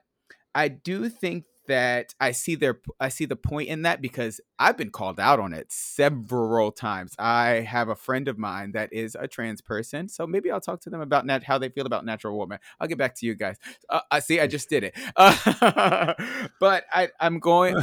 i 0.55 0.67
do 0.67 1.09
think 1.09 1.43
that 1.67 2.13
I 2.19 2.31
see 2.31 2.55
their 2.55 2.79
I 2.99 3.09
see 3.09 3.25
the 3.25 3.35
point 3.35 3.69
in 3.69 3.83
that 3.83 4.01
because 4.01 4.41
I've 4.59 4.77
been 4.77 4.89
called 4.89 5.19
out 5.19 5.39
on 5.39 5.53
it 5.53 5.71
several 5.71 6.71
times. 6.71 7.13
I 7.19 7.61
have 7.61 7.89
a 7.89 7.95
friend 7.95 8.27
of 8.27 8.37
mine 8.37 8.71
that 8.71 8.91
is 8.91 9.15
a 9.19 9.27
trans 9.27 9.61
person, 9.61 10.09
so 10.09 10.25
maybe 10.25 10.51
I'll 10.51 10.61
talk 10.61 10.81
to 10.81 10.89
them 10.89 11.01
about 11.01 11.25
nat- 11.25 11.43
how 11.43 11.57
they 11.57 11.69
feel 11.69 11.85
about 11.85 12.05
natural 12.05 12.37
woman. 12.37 12.59
I'll 12.79 12.87
get 12.87 12.97
back 12.97 13.15
to 13.15 13.25
you 13.25 13.35
guys. 13.35 13.57
Uh, 13.89 14.01
I 14.11 14.19
see. 14.19 14.39
I 14.39 14.47
just 14.47 14.69
did 14.69 14.83
it, 14.83 14.97
uh, 15.15 16.13
but 16.59 16.85
I 16.91 17.09
I'm 17.19 17.39
going. 17.39 17.75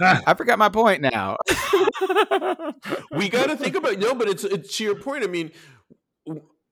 I 0.00 0.34
forgot 0.34 0.58
my 0.58 0.68
point 0.68 1.02
now. 1.02 1.36
we 3.12 3.28
got 3.28 3.48
to 3.48 3.56
think 3.56 3.76
about 3.76 3.98
no, 3.98 4.14
but 4.14 4.28
it's, 4.28 4.44
it's 4.44 4.76
to 4.78 4.84
your 4.84 4.94
point. 4.94 5.24
I 5.24 5.26
mean 5.26 5.52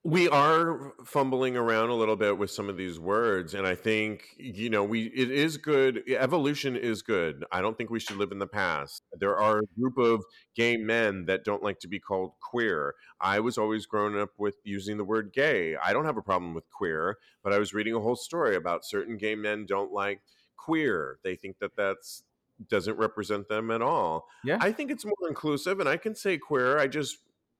we 0.06 0.28
are 0.28 0.92
fumbling 1.04 1.56
around 1.56 1.88
a 1.88 1.94
little 1.94 2.14
bit 2.14 2.38
with 2.38 2.50
some 2.50 2.68
of 2.68 2.76
these 2.76 2.98
words 2.98 3.54
and 3.54 3.66
i 3.66 3.74
think 3.74 4.28
you 4.38 4.70
know 4.70 4.84
we 4.84 5.06
it 5.06 5.30
is 5.32 5.56
good 5.56 6.02
evolution 6.08 6.76
is 6.76 7.02
good. 7.02 7.44
I 7.50 7.60
don't 7.60 7.76
think 7.76 7.90
we 7.90 8.00
should 8.00 8.16
live 8.16 8.32
in 8.32 8.38
the 8.38 8.46
past. 8.46 9.02
There 9.18 9.36
are 9.36 9.58
a 9.58 9.80
group 9.80 9.98
of 9.98 10.24
gay 10.54 10.76
men 10.76 11.24
that 11.26 11.44
don't 11.44 11.62
like 11.62 11.80
to 11.80 11.88
be 11.88 11.98
called 11.98 12.32
queer. 12.40 12.94
I 13.20 13.40
was 13.40 13.58
always 13.58 13.86
grown 13.86 14.18
up 14.18 14.30
with 14.38 14.56
using 14.64 14.96
the 14.96 15.04
word 15.04 15.32
gay. 15.32 15.76
I 15.76 15.92
don't 15.92 16.04
have 16.04 16.16
a 16.16 16.22
problem 16.22 16.54
with 16.54 16.64
queer 16.70 17.18
but 17.42 17.52
i 17.52 17.58
was 17.58 17.72
reading 17.74 17.94
a 17.94 18.00
whole 18.00 18.16
story 18.16 18.56
about 18.56 18.84
certain 18.84 19.16
gay 19.16 19.34
men 19.34 19.66
don't 19.66 19.92
like 19.92 20.20
queer. 20.56 21.18
They 21.24 21.36
think 21.36 21.58
that 21.60 21.76
that's 21.76 22.22
doesn't 22.68 22.96
represent 22.96 23.48
them 23.48 23.70
at 23.70 23.82
all. 23.82 24.26
Yeah. 24.42 24.58
I 24.60 24.72
think 24.72 24.90
it's 24.90 25.04
more 25.04 25.28
inclusive 25.28 25.80
and 25.80 25.88
i 25.88 25.96
can 25.96 26.14
say 26.14 26.38
queer 26.38 26.78
i 26.78 26.86
just 26.86 27.18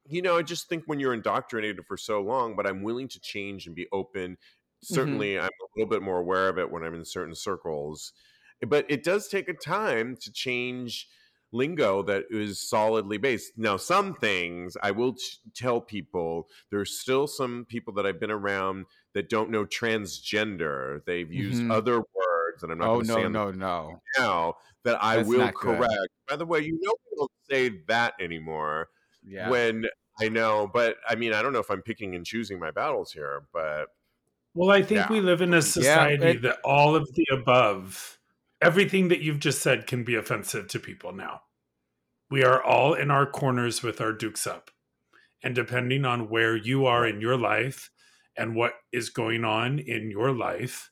you 0.08 0.22
know, 0.22 0.36
I 0.36 0.42
just 0.42 0.68
think 0.68 0.84
when 0.86 1.00
you're 1.00 1.14
indoctrinated 1.14 1.84
for 1.86 1.96
so 1.96 2.20
long, 2.20 2.56
but 2.56 2.66
I'm 2.66 2.82
willing 2.82 3.08
to 3.08 3.20
change 3.20 3.66
and 3.66 3.74
be 3.74 3.86
open. 3.92 4.32
Mm-hmm. 4.32 4.94
Certainly, 4.94 5.34
mm-hmm. 5.34 5.44
I'm 5.44 5.48
a 5.48 5.78
little 5.78 5.90
bit 5.90 6.02
more 6.02 6.18
aware 6.18 6.48
of 6.48 6.58
it 6.58 6.70
when 6.70 6.82
I'm 6.82 6.94
in 6.94 7.04
certain 7.04 7.34
circles, 7.34 8.12
but 8.66 8.86
it 8.88 9.04
does 9.04 9.28
take 9.28 9.48
a 9.48 9.54
time 9.54 10.16
to 10.22 10.32
change 10.32 11.08
lingo 11.52 12.02
that 12.02 12.24
is 12.30 12.60
solidly 12.60 13.18
based. 13.18 13.52
Now, 13.56 13.76
some 13.76 14.14
things 14.14 14.76
I 14.82 14.90
will 14.90 15.14
t- 15.14 15.22
tell 15.54 15.80
people 15.80 16.48
there's 16.70 16.98
still 16.98 17.26
some 17.26 17.66
people 17.68 17.94
that 17.94 18.06
I've 18.06 18.20
been 18.20 18.30
around 18.30 18.86
that 19.14 19.28
don't 19.28 19.50
know 19.50 19.64
transgender. 19.64 21.04
They've 21.06 21.32
used 21.32 21.62
mm-hmm. 21.62 21.70
other 21.70 21.98
words, 21.98 22.62
and 22.62 22.72
I'm 22.72 22.78
not. 22.78 22.88
Oh 22.88 23.00
no, 23.00 23.14
say 23.14 23.28
no, 23.28 23.50
no! 23.50 24.00
Now 24.18 24.54
that 24.84 25.02
I 25.02 25.16
That's 25.16 25.28
will 25.28 25.52
correct. 25.52 25.90
Good. 25.90 26.08
By 26.28 26.36
the 26.36 26.46
way, 26.46 26.60
you 26.60 26.78
know 26.82 26.92
we 27.10 27.16
don't 27.16 27.30
say 27.50 27.82
that 27.88 28.14
anymore 28.20 28.88
yeah. 29.26 29.50
when 29.50 29.86
I 30.20 30.28
know, 30.28 30.70
but 30.72 30.96
I 31.08 31.14
mean, 31.14 31.32
I 31.32 31.42
don't 31.42 31.52
know 31.52 31.58
if 31.58 31.70
I'm 31.70 31.82
picking 31.82 32.14
and 32.14 32.24
choosing 32.24 32.58
my 32.58 32.70
battles 32.70 33.12
here, 33.12 33.42
but 33.52 33.88
well, 34.54 34.70
I 34.70 34.80
think 34.82 35.00
yeah. 35.00 35.12
we 35.12 35.20
live 35.20 35.42
in 35.42 35.52
a 35.52 35.60
society 35.60 36.22
yeah, 36.22 36.30
it, 36.30 36.42
that 36.42 36.58
all 36.64 36.96
of 36.96 37.06
the 37.14 37.26
above, 37.30 38.18
everything 38.62 39.08
that 39.08 39.20
you've 39.20 39.38
just 39.38 39.60
said 39.60 39.86
can 39.86 40.02
be 40.02 40.14
offensive 40.14 40.68
to 40.68 40.80
people 40.80 41.12
now. 41.12 41.42
We 42.30 42.42
are 42.42 42.62
all 42.62 42.94
in 42.94 43.10
our 43.10 43.26
corners 43.26 43.82
with 43.82 44.00
our 44.00 44.12
dukes 44.12 44.46
up. 44.46 44.70
And 45.42 45.54
depending 45.54 46.06
on 46.06 46.30
where 46.30 46.56
you 46.56 46.86
are 46.86 47.06
in 47.06 47.20
your 47.20 47.36
life 47.36 47.90
and 48.36 48.56
what 48.56 48.72
is 48.92 49.10
going 49.10 49.44
on 49.44 49.78
in 49.78 50.10
your 50.10 50.32
life, 50.32 50.90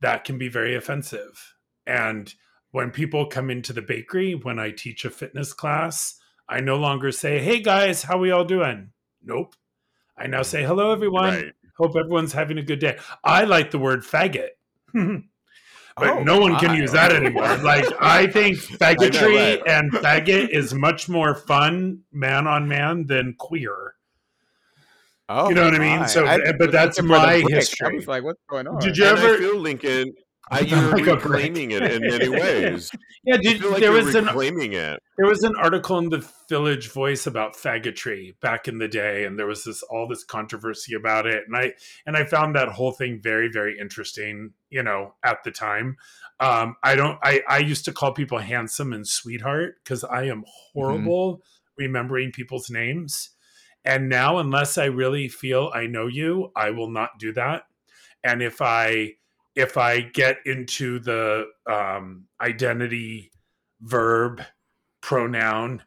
that 0.00 0.24
can 0.24 0.36
be 0.36 0.48
very 0.48 0.74
offensive. 0.74 1.54
And 1.86 2.34
when 2.72 2.90
people 2.90 3.26
come 3.26 3.48
into 3.48 3.72
the 3.72 3.80
bakery, 3.80 4.34
when 4.34 4.58
I 4.58 4.72
teach 4.72 5.04
a 5.04 5.10
fitness 5.10 5.52
class, 5.52 6.18
I 6.48 6.60
no 6.60 6.76
longer 6.76 7.12
say, 7.12 7.38
"Hey 7.38 7.60
guys, 7.60 8.02
how 8.02 8.18
we 8.18 8.30
all 8.30 8.44
doing?" 8.44 8.90
Nope. 9.22 9.54
I 10.16 10.26
now 10.26 10.42
say, 10.42 10.64
"Hello 10.64 10.92
everyone. 10.92 11.34
Right. 11.34 11.52
Hope 11.76 11.96
everyone's 11.96 12.32
having 12.32 12.58
a 12.58 12.62
good 12.62 12.78
day." 12.78 12.98
I 13.22 13.44
like 13.44 13.70
the 13.70 13.78
word 13.78 14.02
faggot. 14.02 14.50
but 14.92 16.08
oh, 16.08 16.22
no 16.22 16.38
one 16.38 16.56
can 16.56 16.76
use 16.76 16.92
that 16.92 17.12
anymore. 17.12 17.56
like 17.58 17.84
I 18.00 18.26
think 18.26 18.58
faggotry 18.58 19.62
I 19.66 19.70
and 19.70 19.92
faggot 19.92 20.48
is 20.50 20.74
much 20.74 21.08
more 21.08 21.34
fun 21.34 22.02
man 22.12 22.46
on 22.46 22.68
man 22.68 23.06
than 23.06 23.34
queer. 23.38 23.94
Oh, 25.28 25.50
you 25.50 25.54
know 25.54 25.64
what 25.64 25.74
I 25.74 25.78
mean? 25.78 26.08
So, 26.08 26.24
I, 26.24 26.36
eh, 26.36 26.52
but 26.58 26.72
that's 26.72 27.02
my 27.02 27.44
history. 27.48 27.86
I 27.86 27.92
was 27.92 28.08
like, 28.08 28.24
"What's 28.24 28.40
going 28.48 28.66
on?" 28.66 28.80
Did 28.80 28.96
you 28.96 29.04
and 29.04 29.18
ever, 29.18 29.34
I 29.34 29.38
feel 29.38 29.56
Lincoln? 29.56 30.14
I, 30.50 30.60
you're 30.60 30.90
reclaiming 30.90 31.72
it 31.72 31.82
in 31.82 32.02
many 32.02 32.28
ways. 32.28 32.90
yeah, 33.24 33.36
did, 33.36 33.62
like 33.62 33.80
there 33.80 33.92
was 33.92 34.14
reclaiming 34.14 34.74
an, 34.74 34.94
it. 34.94 35.02
There 35.16 35.28
was 35.28 35.42
an 35.42 35.54
article 35.56 35.98
in 35.98 36.08
the 36.08 36.26
Village 36.48 36.90
Voice 36.90 37.26
about 37.26 37.54
faggotry 37.54 38.38
back 38.40 38.68
in 38.68 38.78
the 38.78 38.88
day, 38.88 39.24
and 39.24 39.38
there 39.38 39.46
was 39.46 39.64
this 39.64 39.82
all 39.82 40.08
this 40.08 40.24
controversy 40.24 40.94
about 40.94 41.26
it, 41.26 41.44
and 41.46 41.56
I 41.56 41.74
and 42.06 42.16
I 42.16 42.24
found 42.24 42.54
that 42.56 42.68
whole 42.68 42.92
thing 42.92 43.20
very 43.22 43.48
very 43.48 43.78
interesting. 43.78 44.52
You 44.70 44.82
know, 44.82 45.14
at 45.24 45.44
the 45.44 45.50
time, 45.50 45.96
um, 46.40 46.76
I 46.82 46.94
don't. 46.94 47.18
I 47.22 47.42
I 47.48 47.58
used 47.58 47.84
to 47.86 47.92
call 47.92 48.12
people 48.12 48.38
handsome 48.38 48.92
and 48.92 49.06
sweetheart 49.06 49.76
because 49.82 50.04
I 50.04 50.24
am 50.24 50.40
mm-hmm. 50.40 50.50
horrible 50.72 51.34
mm-hmm. 51.34 51.84
remembering 51.84 52.32
people's 52.32 52.70
names. 52.70 53.30
And 53.84 54.08
now, 54.08 54.38
unless 54.38 54.76
I 54.76 54.86
really 54.86 55.28
feel 55.28 55.70
I 55.72 55.86
know 55.86 56.08
you, 56.08 56.50
I 56.54 56.70
will 56.70 56.90
not 56.90 57.10
do 57.18 57.32
that. 57.32 57.62
And 58.24 58.42
if 58.42 58.60
I 58.60 59.14
if 59.58 59.76
I 59.76 60.00
get 60.00 60.38
into 60.46 61.00
the 61.00 61.46
um, 61.66 62.26
identity 62.40 63.32
verb 63.80 64.40
pronoun 65.00 65.82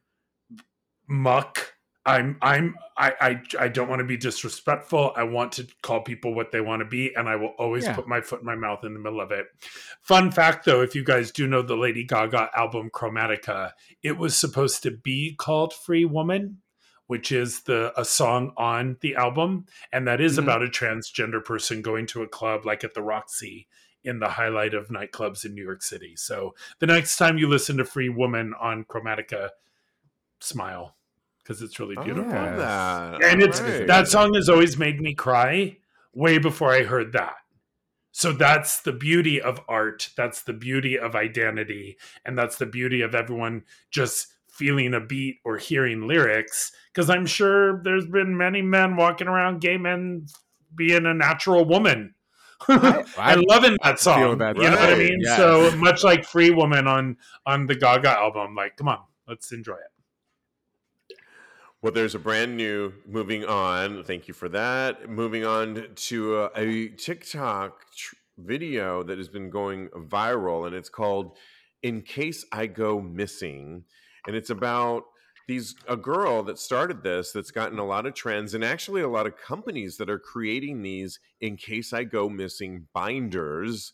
muck 1.08 1.74
i'm 2.06 2.38
i'm 2.42 2.74
i 2.98 3.12
i, 3.20 3.42
I 3.60 3.68
don't 3.68 3.90
want 3.90 4.00
to 4.00 4.06
be 4.06 4.16
disrespectful. 4.16 5.12
I 5.16 5.24
want 5.24 5.52
to 5.54 5.68
call 5.84 6.02
people 6.02 6.34
what 6.34 6.52
they 6.54 6.62
want 6.62 6.80
to 6.80 6.86
be 6.86 7.14
and 7.16 7.28
i 7.28 7.36
will 7.36 7.54
always 7.60 7.84
yeah. 7.84 7.94
put 7.94 8.08
my 8.08 8.22
foot 8.22 8.40
in 8.40 8.46
my 8.46 8.56
mouth 8.56 8.86
in 8.86 8.94
the 8.94 9.00
middle 9.00 9.20
of 9.20 9.32
it. 9.32 9.48
Fun 10.02 10.32
fact 10.32 10.64
though 10.64 10.82
if 10.82 10.96
you 10.96 11.04
guys 11.04 11.32
do 11.32 11.48
know 11.48 11.62
the 11.62 11.76
lady 11.76 12.06
gaga 12.06 12.50
album 12.56 12.90
chromatica 12.94 13.72
it 14.02 14.18
was 14.18 14.38
supposed 14.38 14.84
to 14.84 14.92
be 14.92 15.36
called 15.38 15.74
free 15.74 16.06
woman 16.06 16.62
which 17.12 17.30
is 17.30 17.64
the 17.64 17.92
a 18.00 18.06
song 18.06 18.54
on 18.56 18.96
the 19.02 19.18
album, 19.18 19.66
and 19.92 20.08
that 20.08 20.22
is 20.22 20.38
mm-hmm. 20.38 20.44
about 20.44 20.64
a 20.64 20.68
transgender 20.68 21.44
person 21.44 21.82
going 21.82 22.08
to 22.08 22.22
a 22.22 22.28
club 22.28 22.66
like 22.66 22.86
at 22.86 22.94
the 22.94 23.02
Roxy 23.02 23.68
in 24.02 24.20
the 24.20 24.30
highlight 24.30 24.74
of 24.74 24.88
nightclubs 24.88 25.44
in 25.44 25.54
New 25.54 25.62
York 25.62 25.84
City. 25.84 26.16
So 26.16 26.56
the 26.80 26.88
next 26.88 27.18
time 27.18 27.38
you 27.38 27.50
listen 27.50 27.76
to 27.80 27.84
Free 27.84 28.08
Woman 28.08 28.54
on 28.58 28.86
Chromatica, 28.86 29.50
smile 30.40 30.96
because 31.44 31.62
it's 31.62 31.82
really 31.82 32.02
beautiful. 32.02 32.32
Oh, 32.32 32.58
that. 32.58 33.22
And 33.26 33.44
it's 33.44 33.60
right. 33.60 33.86
that 33.88 34.08
song 34.08 34.34
has 34.36 34.48
always 34.48 34.78
made 34.78 35.02
me 35.02 35.14
cry 35.14 35.76
way 36.14 36.38
before 36.38 36.72
I 36.72 36.84
heard 36.84 37.12
that. 37.12 37.36
So 38.14 38.32
that's 38.32 38.80
the 38.80 38.94
beauty 38.94 39.42
of 39.42 39.60
art. 39.68 40.12
That's 40.16 40.44
the 40.44 40.54
beauty 40.54 40.98
of 40.98 41.14
identity. 41.14 41.98
And 42.24 42.38
that's 42.38 42.56
the 42.56 42.66
beauty 42.66 43.02
of 43.02 43.14
everyone 43.14 43.64
just 43.90 44.28
feeling 44.52 44.94
a 44.94 45.00
beat 45.00 45.38
or 45.44 45.58
hearing 45.58 46.08
lyrics 46.08 46.72
because 46.94 47.10
i'm 47.10 47.26
sure 47.26 47.82
there's 47.84 48.06
been 48.06 48.38
many 48.38 48.62
men 48.62 48.96
walking 48.96 49.28
around 49.28 49.62
gay 49.62 49.78
men 49.78 50.26
being 50.76 51.06
a 51.06 51.14
natural 51.14 51.66
woman 51.66 52.14
I, 52.68 53.04
I, 53.18 53.34
and 53.34 53.44
loving 53.48 53.78
that 53.84 54.00
song 54.00 54.38
that 54.38 54.56
you 54.56 54.64
know 54.64 54.72
what 54.72 54.94
i 54.94 54.98
mean 54.98 55.20
yes. 55.22 55.38
so 55.38 55.76
much 55.78 56.04
like 56.04 56.26
free 56.26 56.52
woman 56.52 56.88
on 56.88 57.18
on 57.46 57.66
the 57.66 57.76
gaga 57.76 58.12
album 58.12 58.56
like 58.56 58.78
come 58.78 58.88
on 58.88 59.00
let's 59.28 59.52
enjoy 59.52 59.74
it 59.74 59.92
well, 61.82 61.92
there's 61.92 62.14
a 62.14 62.20
brand 62.20 62.58
new 62.58 62.94
moving 63.08 63.44
on. 63.44 64.04
Thank 64.04 64.28
you 64.28 64.36
for 64.36 64.48
that. 64.50 65.10
Moving 65.10 65.44
on 65.44 65.88
to 65.96 66.38
a, 66.38 66.50
a 66.56 66.88
TikTok 66.90 67.92
tr- 67.96 68.16
video 68.38 69.02
that 69.02 69.18
has 69.18 69.28
been 69.28 69.50
going 69.50 69.90
viral, 69.90 70.68
and 70.68 70.76
it's 70.76 70.90
called 70.90 71.38
In 71.82 72.04
Case 72.04 72.46
I 72.52 72.68
Go 72.68 73.02
Missing. 73.02 73.86
And 74.28 74.36
it's 74.36 74.50
about 74.50 75.06
these 75.48 75.76
a 75.88 75.98
girl 75.98 76.44
that 76.44 76.60
started 76.60 77.04
this 77.04 77.32
that's 77.32 77.52
gotten 77.52 77.80
a 77.80 77.86
lot 77.86 78.06
of 78.06 78.14
trends 78.14 78.54
and 78.54 78.64
actually 78.64 79.02
a 79.02 79.10
lot 79.10 79.28
of 79.28 79.38
companies 79.38 79.98
that 79.98 80.10
are 80.10 80.20
creating 80.20 80.82
these 80.82 81.20
in 81.40 81.58
case 81.58 81.94
I 81.94 82.04
go 82.04 82.30
missing 82.30 82.88
binders. 82.94 83.94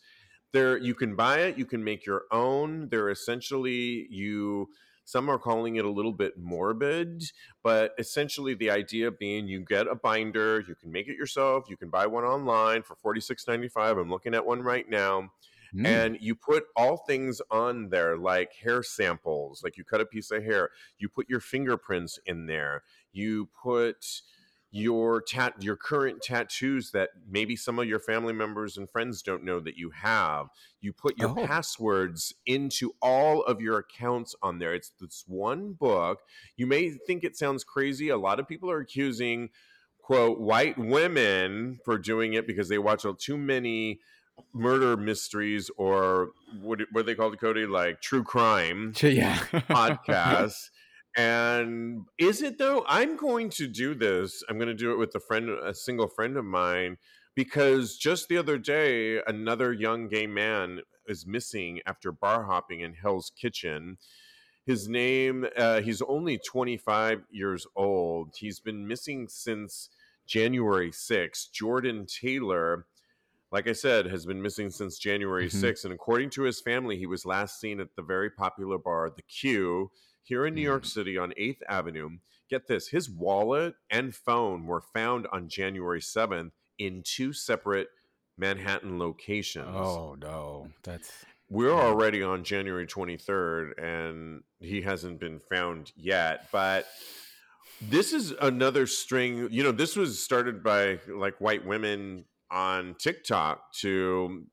There 0.53 0.77
you 0.77 0.93
can 0.93 1.15
buy 1.15 1.39
it, 1.39 1.57
you 1.57 1.65
can 1.65 1.83
make 1.83 2.05
your 2.05 2.23
own. 2.31 2.89
They're 2.89 3.09
essentially 3.09 4.07
you 4.09 4.69
some 5.07 5.29
are 5.29 5.39
calling 5.39 5.77
it 5.77 5.85
a 5.85 5.89
little 5.89 6.11
bit 6.11 6.37
morbid, 6.37 7.23
but 7.63 7.93
essentially 7.97 8.53
the 8.53 8.69
idea 8.69 9.09
being 9.09 9.47
you 9.47 9.61
get 9.61 9.87
a 9.87 9.95
binder, 9.95 10.61
you 10.67 10.75
can 10.75 10.91
make 10.91 11.07
it 11.07 11.15
yourself, 11.15 11.63
you 11.69 11.77
can 11.77 11.89
buy 11.89 12.05
one 12.05 12.25
online 12.25 12.83
for 12.83 12.97
$46.95. 12.97 14.01
I'm 14.01 14.09
looking 14.09 14.35
at 14.35 14.45
one 14.45 14.61
right 14.61 14.87
now. 14.89 15.31
Mm. 15.77 15.85
And 15.85 16.17
you 16.19 16.35
put 16.35 16.65
all 16.75 16.97
things 16.97 17.41
on 17.51 17.89
there 17.89 18.17
like 18.17 18.53
hair 18.53 18.81
samples, 18.81 19.61
like 19.63 19.77
you 19.77 19.83
cut 19.83 20.01
a 20.01 20.05
piece 20.05 20.31
of 20.31 20.43
hair, 20.43 20.69
you 20.97 21.07
put 21.07 21.29
your 21.29 21.39
fingerprints 21.39 22.19
in 22.25 22.47
there, 22.47 22.83
you 23.11 23.49
put 23.61 24.21
your 24.69 25.21
tat 25.21 25.53
your 25.61 25.77
current 25.77 26.21
tattoos 26.21 26.91
that 26.91 27.09
maybe 27.29 27.55
some 27.55 27.79
of 27.79 27.87
your 27.87 27.99
family 27.99 28.33
members 28.33 28.75
and 28.75 28.89
friends 28.89 29.21
don't 29.21 29.43
know 29.43 29.61
that 29.61 29.77
you 29.77 29.91
have 29.91 30.47
you 30.81 30.91
put 30.91 31.17
your 31.17 31.29
oh. 31.29 31.45
passwords 31.45 32.33
into 32.45 32.91
all 33.01 33.43
of 33.43 33.61
your 33.61 33.77
accounts 33.77 34.35
on 34.41 34.59
there 34.59 34.75
it's 34.75 34.91
this 34.99 35.23
one 35.25 35.71
book 35.71 36.19
you 36.57 36.67
may 36.67 36.89
think 36.89 37.23
it 37.23 37.37
sounds 37.37 37.63
crazy 37.63 38.09
a 38.09 38.17
lot 38.17 38.41
of 38.41 38.47
people 38.47 38.69
are 38.69 38.79
accusing 38.79 39.49
quote 40.01 40.37
white 40.37 40.77
women 40.77 41.79
for 41.85 41.97
doing 41.97 42.33
it 42.33 42.45
because 42.45 42.67
they 42.67 42.77
watch 42.77 43.05
too 43.19 43.37
many 43.37 43.99
murder 44.53 44.97
mysteries 44.97 45.69
or 45.77 46.31
what 46.61 46.79
what 46.91 47.05
they 47.05 47.15
call 47.15 47.31
it 47.31 47.39
cody 47.39 47.65
like 47.65 48.01
true 48.01 48.23
crime 48.23 48.93
yeah 49.01 49.37
podcasts 49.69 50.69
and 51.17 52.05
is 52.19 52.43
it 52.43 52.59
though? 52.59 52.85
I'm 52.87 53.17
going 53.17 53.49
to 53.51 53.67
do 53.67 53.95
this. 53.95 54.43
I'm 54.47 54.57
going 54.57 54.67
to 54.67 54.75
do 54.75 54.91
it 54.91 54.97
with 54.97 55.15
a 55.15 55.19
friend, 55.19 55.49
a 55.49 55.73
single 55.73 56.07
friend 56.07 56.37
of 56.37 56.45
mine, 56.45 56.97
because 57.35 57.97
just 57.97 58.29
the 58.29 58.37
other 58.37 58.59
day, 58.59 59.19
another 59.25 59.73
young 59.73 60.07
gay 60.07 60.27
man 60.27 60.81
is 61.07 61.25
missing 61.25 61.81
after 61.87 62.11
bar 62.11 62.45
hopping 62.45 62.81
in 62.81 62.93
Hell's 62.93 63.31
Kitchen. 63.35 63.97
His 64.67 64.87
name, 64.87 65.47
uh, 65.57 65.81
he's 65.81 66.03
only 66.03 66.37
25 66.37 67.23
years 67.31 67.65
old. 67.75 68.35
He's 68.37 68.59
been 68.59 68.87
missing 68.87 69.27
since 69.27 69.89
January 70.27 70.91
6th. 70.91 71.51
Jordan 71.51 72.05
Taylor, 72.05 72.85
like 73.51 73.67
I 73.67 73.73
said, 73.73 74.07
has 74.07 74.25
been 74.25 74.41
missing 74.41 74.69
since 74.69 74.97
January 74.97 75.47
mm-hmm. 75.47 75.65
6th. 75.65 75.85
And 75.85 75.93
according 75.93 76.31
to 76.31 76.43
his 76.43 76.59
family, 76.59 76.97
he 76.97 77.05
was 77.05 77.25
last 77.25 77.59
seen 77.59 77.79
at 77.79 77.95
the 77.95 78.01
very 78.01 78.29
popular 78.29 78.77
bar, 78.77 79.09
The 79.09 79.21
Q, 79.21 79.91
here 80.23 80.45
in 80.45 80.53
New 80.53 80.61
York 80.61 80.83
mm. 80.83 80.87
City 80.87 81.17
on 81.17 81.31
8th 81.39 81.61
Avenue. 81.69 82.09
Get 82.49 82.67
this 82.67 82.89
his 82.89 83.09
wallet 83.09 83.75
and 83.89 84.15
phone 84.15 84.65
were 84.65 84.81
found 84.81 85.27
on 85.31 85.49
January 85.49 86.01
7th 86.01 86.51
in 86.77 87.03
two 87.05 87.33
separate 87.33 87.89
Manhattan 88.37 88.99
locations. 88.99 89.67
Oh, 89.73 90.15
no. 90.19 90.69
That's. 90.83 91.25
We're 91.49 91.73
already 91.73 92.21
on 92.21 92.43
January 92.43 92.85
23rd 92.85 93.81
and 93.81 94.43
he 94.59 94.81
hasn't 94.81 95.19
been 95.19 95.39
found 95.39 95.93
yet. 95.95 96.47
But 96.51 96.87
this 97.81 98.11
is 98.11 98.33
another 98.41 98.85
string. 98.85 99.47
You 99.49 99.63
know, 99.63 99.71
this 99.71 99.95
was 99.95 100.21
started 100.21 100.61
by 100.61 100.99
like 101.07 101.39
white 101.39 101.65
women 101.65 102.25
on 102.51 102.95
TikTok 102.99 103.73
to, 103.79 104.45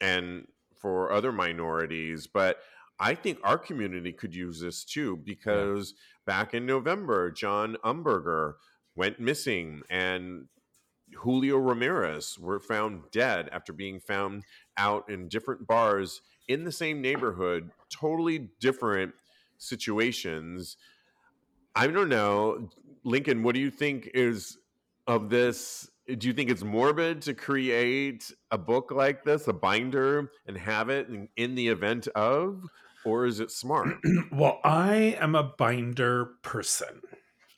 and 0.00 0.46
for 0.76 1.12
other 1.12 1.32
minorities. 1.32 2.26
But 2.26 2.58
I 3.00 3.14
think 3.14 3.38
our 3.42 3.58
community 3.58 4.12
could 4.12 4.34
use 4.34 4.60
this 4.60 4.84
too 4.84 5.16
because 5.16 5.94
yeah. 5.96 6.34
back 6.34 6.54
in 6.54 6.66
November, 6.66 7.30
John 7.30 7.76
Umberger 7.84 8.54
went 8.94 9.18
missing 9.18 9.82
and 9.90 10.46
Julio 11.22 11.56
Ramirez 11.56 12.38
were 12.38 12.60
found 12.60 13.02
dead 13.12 13.48
after 13.52 13.72
being 13.72 14.00
found 14.00 14.44
out 14.76 15.08
in 15.08 15.28
different 15.28 15.66
bars 15.66 16.20
in 16.48 16.64
the 16.64 16.72
same 16.72 17.00
neighborhood, 17.00 17.70
totally 17.90 18.50
different 18.60 19.14
situations. 19.58 20.76
I 21.74 21.86
don't 21.86 22.08
know, 22.08 22.70
Lincoln, 23.04 23.42
what 23.42 23.54
do 23.54 23.60
you 23.60 23.70
think 23.70 24.10
is 24.14 24.58
of 25.06 25.30
this? 25.30 25.88
Uh, 26.10 26.14
do 26.16 26.26
you 26.28 26.32
think 26.32 26.50
it's 26.50 26.62
morbid 26.62 27.22
to 27.22 27.34
create 27.34 28.30
a 28.50 28.58
book 28.58 28.90
like 28.90 29.24
this, 29.24 29.48
a 29.48 29.52
binder, 29.52 30.30
and 30.46 30.56
have 30.56 30.88
it 30.88 31.08
in, 31.08 31.28
in 31.36 31.54
the 31.54 31.68
event 31.68 32.08
of? 32.08 32.64
or 33.04 33.26
is 33.26 33.40
it 33.40 33.50
smart? 33.50 33.98
well, 34.32 34.60
I 34.64 35.16
am 35.20 35.34
a 35.34 35.42
binder 35.44 36.26
person. 36.42 37.00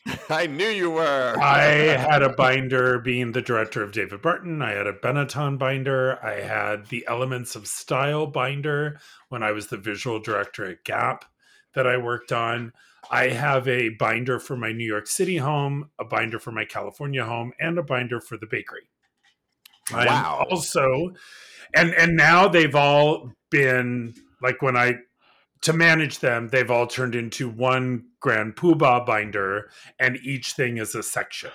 I 0.29 0.47
knew 0.47 0.69
you 0.69 0.91
were. 0.91 1.37
I 1.41 1.63
had 1.99 2.23
a 2.23 2.33
binder 2.33 2.99
being 2.99 3.33
the 3.33 3.43
director 3.43 3.83
of 3.83 3.93
David 3.93 4.23
Barton. 4.23 4.63
I 4.63 4.73
had 4.73 4.87
a 4.87 4.93
Benetton 4.93 5.59
binder. 5.59 6.25
I 6.25 6.41
had 6.41 6.87
the 6.87 7.05
Elements 7.09 7.57
of 7.57 7.67
Style 7.67 8.27
binder 8.27 9.01
when 9.29 9.43
I 9.43 9.53
was 9.53 9.69
the 9.69 9.77
visual 9.77 10.21
director 10.21 10.65
at 10.65 10.85
Gap 10.85 11.25
that 11.75 11.87
I 11.87 11.97
worked 11.97 12.33
on. 12.33 12.73
I 13.11 13.29
have 13.29 13.69
a 13.69 13.91
binder 13.91 14.39
for 14.39 14.57
my 14.57 14.73
New 14.73 14.87
York 14.87 15.07
City 15.07 15.37
home, 15.37 15.91
a 15.99 16.05
binder 16.05 16.39
for 16.39 16.53
my 16.53 16.65
California 16.65 17.25
home, 17.25 17.53
and 17.61 17.79
a 17.79 17.83
binder 17.83 18.21
for 18.21 18.37
the 18.37 18.47
bakery. 18.47 18.89
Wow. 19.93 20.45
I'm 20.45 20.53
also 20.53 21.13
and 21.75 21.95
and 21.95 22.17
now 22.17 22.49
they've 22.49 22.75
all 22.75 23.33
been 23.51 24.15
like 24.43 24.63
when 24.63 24.77
I 24.77 24.95
to 25.63 25.73
manage 25.73 26.21
them, 26.21 26.49
they've 26.49 26.71
all 26.71 26.87
turned 26.87 27.15
into 27.15 27.49
one 27.49 28.05
grand 28.21 28.57
poobah 28.57 29.07
binder, 29.07 29.71
and 29.99 30.17
each 30.19 30.53
thing 30.53 30.77
is 30.77 30.95
a 30.95 31.03
section. 31.03 31.51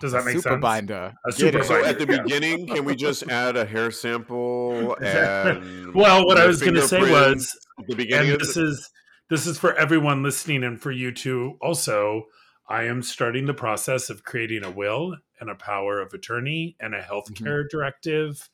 Does 0.00 0.12
that 0.12 0.22
a 0.22 0.24
make 0.24 0.36
super 0.36 0.50
sense? 0.50 0.62
Binder. 0.62 1.12
A 1.26 1.32
super 1.32 1.62
so 1.62 1.74
binder. 1.74 1.88
at 1.88 1.98
the 1.98 2.12
yeah. 2.12 2.22
beginning, 2.22 2.66
can 2.68 2.84
we 2.84 2.94
just 2.94 3.22
add 3.30 3.56
a 3.56 3.64
hair 3.64 3.90
sample? 3.90 4.96
And 5.02 5.94
well, 5.94 6.24
what 6.24 6.38
I 6.38 6.46
was 6.46 6.60
going 6.60 6.74
to 6.74 6.86
say 6.86 7.00
was 7.00 7.52
the 7.86 7.96
beginning. 7.96 8.32
And 8.32 8.40
this 8.40 8.54
the- 8.54 8.66
is 8.66 8.90
this 9.28 9.46
is 9.46 9.58
for 9.58 9.74
everyone 9.74 10.22
listening, 10.22 10.64
and 10.64 10.80
for 10.80 10.90
you 10.90 11.12
too. 11.12 11.58
Also, 11.60 12.24
I 12.68 12.84
am 12.84 13.02
starting 13.02 13.46
the 13.46 13.54
process 13.54 14.10
of 14.10 14.24
creating 14.24 14.64
a 14.64 14.70
will 14.70 15.16
and 15.40 15.48
a 15.48 15.54
power 15.54 16.00
of 16.00 16.12
attorney 16.12 16.76
and 16.80 16.94
a 16.94 17.02
healthcare 17.02 17.62
mm-hmm. 17.62 17.68
directive. 17.70 18.48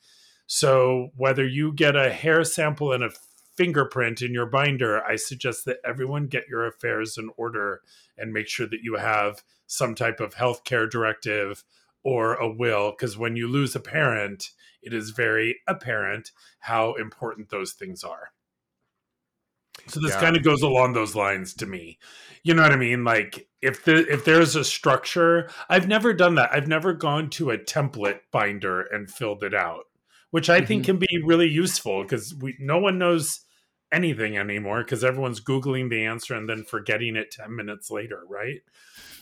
So 0.46 1.08
whether 1.16 1.46
you 1.46 1.72
get 1.72 1.96
a 1.96 2.12
hair 2.12 2.44
sample 2.44 2.92
and 2.92 3.02
a 3.02 3.10
fingerprint 3.56 4.20
in 4.20 4.32
your 4.32 4.46
binder, 4.46 5.02
I 5.02 5.16
suggest 5.16 5.64
that 5.64 5.78
everyone 5.84 6.26
get 6.26 6.48
your 6.48 6.66
affairs 6.66 7.16
in 7.16 7.30
order 7.36 7.80
and 8.18 8.32
make 8.32 8.48
sure 8.48 8.66
that 8.66 8.82
you 8.82 8.96
have 8.96 9.42
some 9.66 9.94
type 9.94 10.20
of 10.20 10.34
healthcare 10.34 10.88
directive 10.88 11.64
or 12.02 12.34
a 12.34 12.52
will. 12.52 12.90
Because 12.90 13.16
when 13.16 13.36
you 13.36 13.48
lose 13.48 13.74
a 13.74 13.80
parent, 13.80 14.50
it 14.82 14.92
is 14.92 15.10
very 15.10 15.60
apparent 15.66 16.30
how 16.60 16.94
important 16.94 17.48
those 17.48 17.72
things 17.72 18.04
are. 18.04 18.33
So 19.86 20.00
this 20.00 20.12
yeah. 20.12 20.20
kind 20.20 20.36
of 20.36 20.42
goes 20.42 20.62
along 20.62 20.92
those 20.92 21.14
lines 21.14 21.54
to 21.54 21.66
me. 21.66 21.98
You 22.42 22.54
know 22.54 22.62
what 22.62 22.72
I 22.72 22.76
mean? 22.76 23.04
Like 23.04 23.48
if 23.62 23.84
the 23.84 24.06
if 24.12 24.24
there's 24.24 24.56
a 24.56 24.64
structure, 24.64 25.48
I've 25.68 25.88
never 25.88 26.12
done 26.12 26.34
that. 26.36 26.50
I've 26.52 26.68
never 26.68 26.92
gone 26.92 27.30
to 27.30 27.50
a 27.50 27.58
template 27.58 28.20
binder 28.30 28.82
and 28.82 29.10
filled 29.10 29.42
it 29.42 29.54
out 29.54 29.86
which 30.34 30.50
I 30.50 30.58
mm-hmm. 30.58 30.66
think 30.66 30.84
can 30.86 30.96
be 30.96 31.22
really 31.24 31.48
useful 31.48 32.02
because 32.02 32.34
we 32.34 32.56
no 32.58 32.80
one 32.80 32.98
knows 32.98 33.42
anything 33.92 34.36
anymore 34.36 34.82
because 34.82 35.04
everyone's 35.04 35.40
googling 35.40 35.90
the 35.90 36.04
answer 36.04 36.34
and 36.34 36.48
then 36.48 36.64
forgetting 36.64 37.14
it 37.14 37.30
10 37.30 37.54
minutes 37.54 37.88
later 37.88 38.24
right 38.28 38.62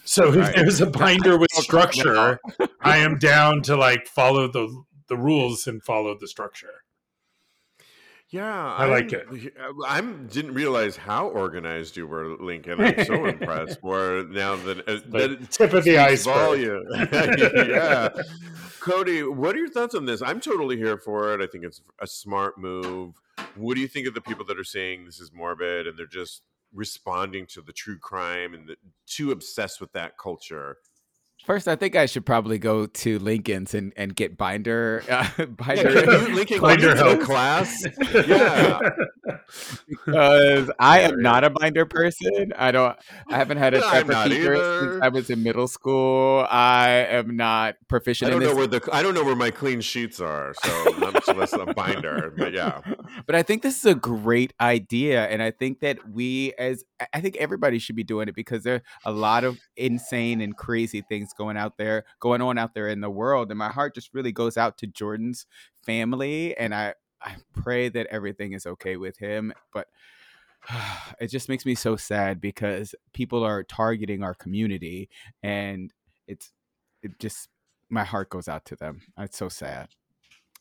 so 0.05 0.33
right. 0.33 0.49
if 0.49 0.55
there's 0.55 0.81
a 0.81 0.87
binder 0.99 1.37
with 1.37 1.51
structure 1.53 2.41
i 2.81 2.97
am 2.97 3.19
down 3.19 3.61
to 3.61 3.77
like 3.77 4.07
follow 4.07 4.49
the 4.49 4.83
the 5.09 5.17
rules 5.19 5.67
and 5.67 5.83
follow 5.83 6.17
the 6.19 6.27
structure 6.27 6.83
yeah, 8.33 8.73
I 8.73 8.87
like 8.87 9.13
it. 9.13 9.29
I 9.87 10.01
didn't 10.01 10.55
realize 10.55 10.97
how 10.97 11.29
organized 11.29 11.99
you 11.99 12.07
were, 12.07 12.35
Lincoln. 12.39 12.81
I'm 12.81 13.05
so 13.05 13.27
impressed. 13.27 13.83
Where 13.83 14.25
now 14.25 14.57
that, 14.57 14.89
uh, 14.89 15.01
that 15.11 15.51
tip 15.51 15.75
of 15.75 15.85
the 15.85 15.99
iceberg. 15.99 16.59
yeah, 17.69 18.09
Cody, 18.81 19.23
what 19.23 19.55
are 19.55 19.59
your 19.59 19.69
thoughts 19.69 19.95
on 19.95 20.07
this? 20.07 20.23
I'm 20.23 20.41
totally 20.41 20.79
here 20.79 20.97
for 20.97 21.35
it. 21.35 21.43
I 21.43 21.47
think 21.47 21.65
it's 21.65 21.83
a 22.01 22.07
smart 22.07 22.57
move. 22.57 23.21
What 23.55 23.75
do 23.75 23.83
you 23.83 23.89
think 23.89 24.07
of 24.07 24.15
the 24.15 24.23
people 24.23 24.47
that 24.47 24.59
are 24.59 24.65
saying 24.65 25.05
this 25.05 25.21
is 25.21 25.31
morbid 25.31 25.87
and 25.87 25.99
they're 25.99 26.07
just 26.07 26.41
responding 26.73 27.45
to 27.49 27.61
the 27.61 27.75
true 27.75 27.99
crime 27.99 28.55
and 28.55 28.67
the, 28.67 28.77
too 29.07 29.33
obsessed 29.33 29.79
with 29.79 29.93
that 29.93 30.17
culture? 30.17 30.79
First, 31.45 31.67
I 31.67 31.75
think 31.75 31.97
I 31.97 32.07
should 32.07 32.25
probably 32.25 32.59
go 32.59 32.87
to 32.87 33.19
Lincoln's 33.19 33.75
and, 33.75 33.93
and 33.97 34.15
get 34.15 34.37
binder 34.39 35.03
uh, 35.11 35.47
binder 35.47 35.93
yeah, 36.05 36.35
Lincoln 36.35 36.61
binder 36.61 36.95
help 36.95 37.21
class. 37.23 37.85
yeah, 38.15 38.79
because 39.89 40.71
I 40.79 41.01
am 41.01 41.21
not 41.21 41.43
a 41.43 41.51
binder 41.51 41.85
person. 41.85 42.53
I 42.57 42.71
don't. 42.71 42.97
I 43.29 43.39
haven't 43.39 43.59
had 43.59 43.75
a 43.75 43.81
separate 43.81 44.31
since 44.31 45.03
I 45.03 45.09
was 45.09 45.31
in 45.31 45.43
middle 45.43 45.67
school. 45.67 46.47
I 46.49 46.89
am 47.11 47.37
not 47.37 47.75
proficient. 47.89 48.29
I 48.29 48.31
don't 48.31 48.45
know 48.45 48.55
where 48.55 48.69
the 48.69 48.89
I 48.93 49.03
don't 49.03 49.15
know 49.15 49.25
where 49.25 49.35
my 49.35 49.51
clean 49.51 49.81
sheets 49.81 50.21
are, 50.21 50.55
so 50.63 50.93
much 50.99 51.27
less 51.27 51.53
a 51.55 51.67
binder. 51.67 52.33
But 52.37 52.53
yeah, 52.53 52.83
but 53.27 53.35
I 53.35 53.43
think 53.43 53.63
this 53.63 53.79
is 53.79 53.85
a 53.85 53.97
great 53.97 54.53
idea, 54.61 55.27
and 55.27 55.43
I 55.43 55.51
think 55.51 55.81
that 55.81 56.09
we, 56.09 56.53
as 56.57 56.85
I 57.13 57.21
think 57.21 57.37
everybody 57.37 57.81
should 57.81 57.97
be 57.97 58.05
doing 58.05 58.29
it 58.29 58.37
because 58.37 58.63
there 58.63 58.77
are 58.77 58.83
a 59.05 59.13
lot 59.13 59.43
of 59.43 59.59
insane 59.77 60.41
and 60.41 60.57
crazy 60.57 61.01
things 61.01 61.32
going 61.33 61.57
out 61.57 61.79
there, 61.79 62.05
going 62.21 62.41
on 62.41 62.59
out 62.59 62.75
there 62.75 62.89
in 62.89 63.01
the 63.01 63.11
world, 63.11 63.51
and 63.51 63.59
my 63.59 63.71
heart 63.71 63.95
just 63.95 64.15
really 64.15 64.33
goes 64.33 64.57
out 64.57 64.79
to 64.79 64.87
Jordan's 64.87 65.47
family, 65.85 66.57
and 66.57 66.75
I 66.75 66.95
I 67.21 67.37
pray 67.55 67.89
that 67.89 68.09
everything 68.11 68.53
is 68.53 68.67
okay 68.67 68.97
with 68.97 69.19
him, 69.19 69.53
but 69.73 69.89
it 71.21 71.29
just 71.29 71.49
makes 71.49 71.65
me 71.67 71.75
so 71.75 71.97
sad 71.97 72.41
because 72.41 72.95
people 73.13 73.45
are 73.45 73.63
targeting 73.63 74.23
our 74.23 74.35
community 74.35 75.09
and 75.43 75.93
it's 76.27 76.53
it 77.03 77.19
just 77.19 77.49
my 77.89 78.05
heart 78.05 78.31
goes 78.31 78.49
out 78.49 78.65
to 78.67 78.77
them. 78.77 79.03
Uh, 79.19 79.25
it's 79.25 79.37
so 79.37 79.49
sad. 79.49 79.89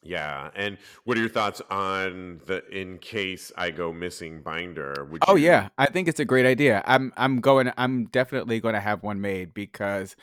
Yeah, 0.04 0.50
and 0.56 0.80
what 1.04 1.16
are 1.16 1.20
your 1.20 1.30
thoughts 1.30 1.62
on 1.70 2.42
the 2.48 2.68
in 2.70 2.98
case 2.98 3.52
I 3.56 3.70
go 3.70 3.94
missing 3.94 4.42
binder? 4.42 5.08
Would 5.12 5.24
oh 5.28 5.36
you... 5.36 5.46
yeah, 5.46 5.70
I 5.78 5.86
think 5.86 6.08
it's 6.08 6.20
a 6.20 6.26
great 6.26 6.48
idea. 6.48 6.84
I'm 6.86 7.14
I'm 7.16 7.40
going. 7.40 7.72
I'm 7.78 8.06
definitely 8.06 8.60
going 8.60 8.74
to 8.74 8.80
have 8.80 9.04
one 9.04 9.22
made 9.22 9.54
because 9.54 10.16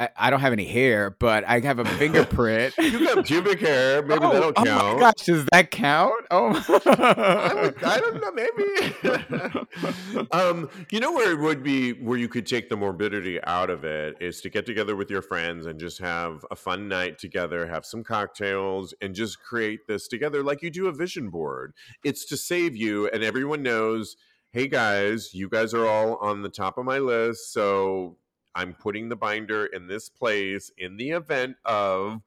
I, 0.00 0.10
I 0.16 0.30
don't 0.30 0.40
have 0.40 0.52
any 0.52 0.66
hair, 0.66 1.10
but 1.10 1.42
I 1.44 1.58
have 1.60 1.80
a 1.80 1.84
fingerprint. 1.84 2.74
you 2.78 3.04
got 3.04 3.26
pubic 3.26 3.58
hair. 3.58 4.00
Maybe 4.02 4.24
oh, 4.24 4.32
that'll 4.32 4.52
count. 4.52 4.68
Oh 4.68 4.94
my 4.94 5.00
gosh, 5.00 5.24
does 5.24 5.44
that 5.50 5.72
count? 5.72 6.24
Oh, 6.30 6.50
I, 6.86 7.72
I, 7.84 7.98
don't 7.98 8.20
know. 8.20 8.32
Maybe. 8.32 10.28
um, 10.30 10.70
you 10.90 11.00
know 11.00 11.10
where 11.10 11.32
it 11.32 11.40
would 11.40 11.64
be 11.64 11.94
where 11.94 12.16
you 12.16 12.28
could 12.28 12.46
take 12.46 12.68
the 12.68 12.76
morbidity 12.76 13.42
out 13.42 13.70
of 13.70 13.84
it 13.84 14.16
is 14.20 14.40
to 14.42 14.50
get 14.50 14.66
together 14.66 14.94
with 14.94 15.10
your 15.10 15.22
friends 15.22 15.66
and 15.66 15.80
just 15.80 15.98
have 15.98 16.44
a 16.50 16.56
fun 16.56 16.86
night 16.86 17.18
together, 17.18 17.66
have 17.66 17.84
some 17.84 18.04
cocktails, 18.04 18.94
and 19.00 19.16
just 19.16 19.42
create 19.42 19.88
this 19.88 20.06
together 20.06 20.44
like 20.44 20.62
you 20.62 20.70
do 20.70 20.86
a 20.86 20.92
vision 20.92 21.28
board. 21.28 21.72
It's 22.04 22.24
to 22.26 22.36
save 22.36 22.76
you, 22.76 23.08
and 23.08 23.24
everyone 23.24 23.62
knows. 23.62 24.16
Hey 24.50 24.66
guys, 24.66 25.34
you 25.34 25.50
guys 25.50 25.74
are 25.74 25.86
all 25.86 26.16
on 26.16 26.40
the 26.40 26.48
top 26.48 26.78
of 26.78 26.86
my 26.86 26.98
list, 26.98 27.52
so 27.52 28.16
I'm 28.58 28.74
putting 28.74 29.08
the 29.08 29.14
binder 29.14 29.66
in 29.66 29.86
this 29.86 30.08
place 30.08 30.72
in 30.76 30.96
the 30.96 31.10
event 31.10 31.56
of 31.64 32.22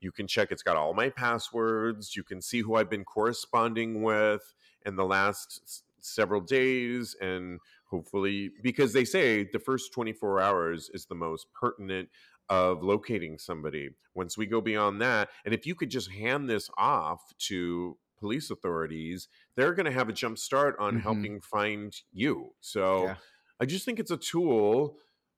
you 0.00 0.10
can 0.10 0.26
check 0.26 0.50
it's 0.50 0.62
got 0.62 0.74
all 0.76 0.94
my 0.94 1.10
passwords, 1.10 2.16
you 2.16 2.24
can 2.24 2.40
see 2.40 2.62
who 2.62 2.76
I've 2.76 2.88
been 2.88 3.04
corresponding 3.04 4.02
with 4.02 4.54
in 4.86 4.96
the 4.96 5.04
last 5.04 5.82
several 5.98 6.40
days 6.40 7.14
and 7.20 7.60
hopefully 7.90 8.52
because 8.62 8.94
they 8.94 9.04
say 9.04 9.44
the 9.52 9.58
first 9.58 9.92
24 9.92 10.40
hours 10.40 10.90
is 10.94 11.04
the 11.04 11.14
most 11.14 11.46
pertinent 11.52 12.08
of 12.48 12.82
locating 12.82 13.36
somebody. 13.36 13.90
Once 14.14 14.38
we 14.38 14.46
go 14.46 14.62
beyond 14.62 15.02
that, 15.02 15.28
and 15.44 15.52
if 15.52 15.66
you 15.66 15.74
could 15.74 15.90
just 15.90 16.10
hand 16.10 16.48
this 16.48 16.70
off 16.78 17.34
to 17.36 17.98
police 18.18 18.50
authorities, 18.50 19.28
they're 19.56 19.74
going 19.74 19.84
to 19.84 19.92
have 19.92 20.08
a 20.08 20.12
jump 20.14 20.38
start 20.38 20.74
on 20.78 20.94
mm-hmm. 20.94 21.02
helping 21.02 21.40
find 21.40 22.00
you. 22.14 22.52
So 22.62 23.04
yeah. 23.04 23.14
I 23.60 23.66
just 23.66 23.84
think 23.84 23.98
it's 23.98 24.10
a 24.10 24.16
tool 24.16 24.96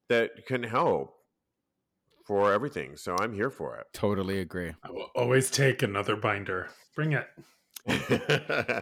that 0.09 0.47
can 0.47 0.62
help 0.62 1.14
for 2.27 2.53
everything. 2.53 2.97
So 2.97 3.16
I'm 3.18 3.33
here 3.33 3.51
for 3.51 3.77
it. 3.77 3.87
Totally 3.92 4.40
agree. 4.40 4.73
I 4.83 4.90
will 4.90 5.11
always 5.14 5.51
take 5.51 5.83
another 5.83 6.14
binder. 6.16 6.68
Bring 6.94 7.12
it. 7.12 7.27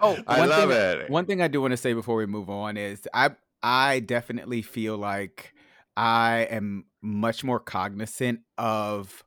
oh, 0.02 0.18
I 0.26 0.44
love 0.46 0.70
thing, 0.70 1.00
it. 1.00 1.10
One 1.10 1.26
thing 1.26 1.40
I 1.40 1.48
do 1.48 1.60
want 1.60 1.70
to 1.72 1.76
say 1.76 1.92
before 1.92 2.16
we 2.16 2.26
move 2.26 2.50
on 2.50 2.76
is 2.76 3.06
I 3.14 3.30
I 3.62 4.00
definitely 4.00 4.62
feel 4.62 4.96
like 4.96 5.54
I 5.96 6.48
am 6.50 6.86
much 7.02 7.44
more 7.44 7.60
cognizant 7.60 8.40
of 8.58 9.24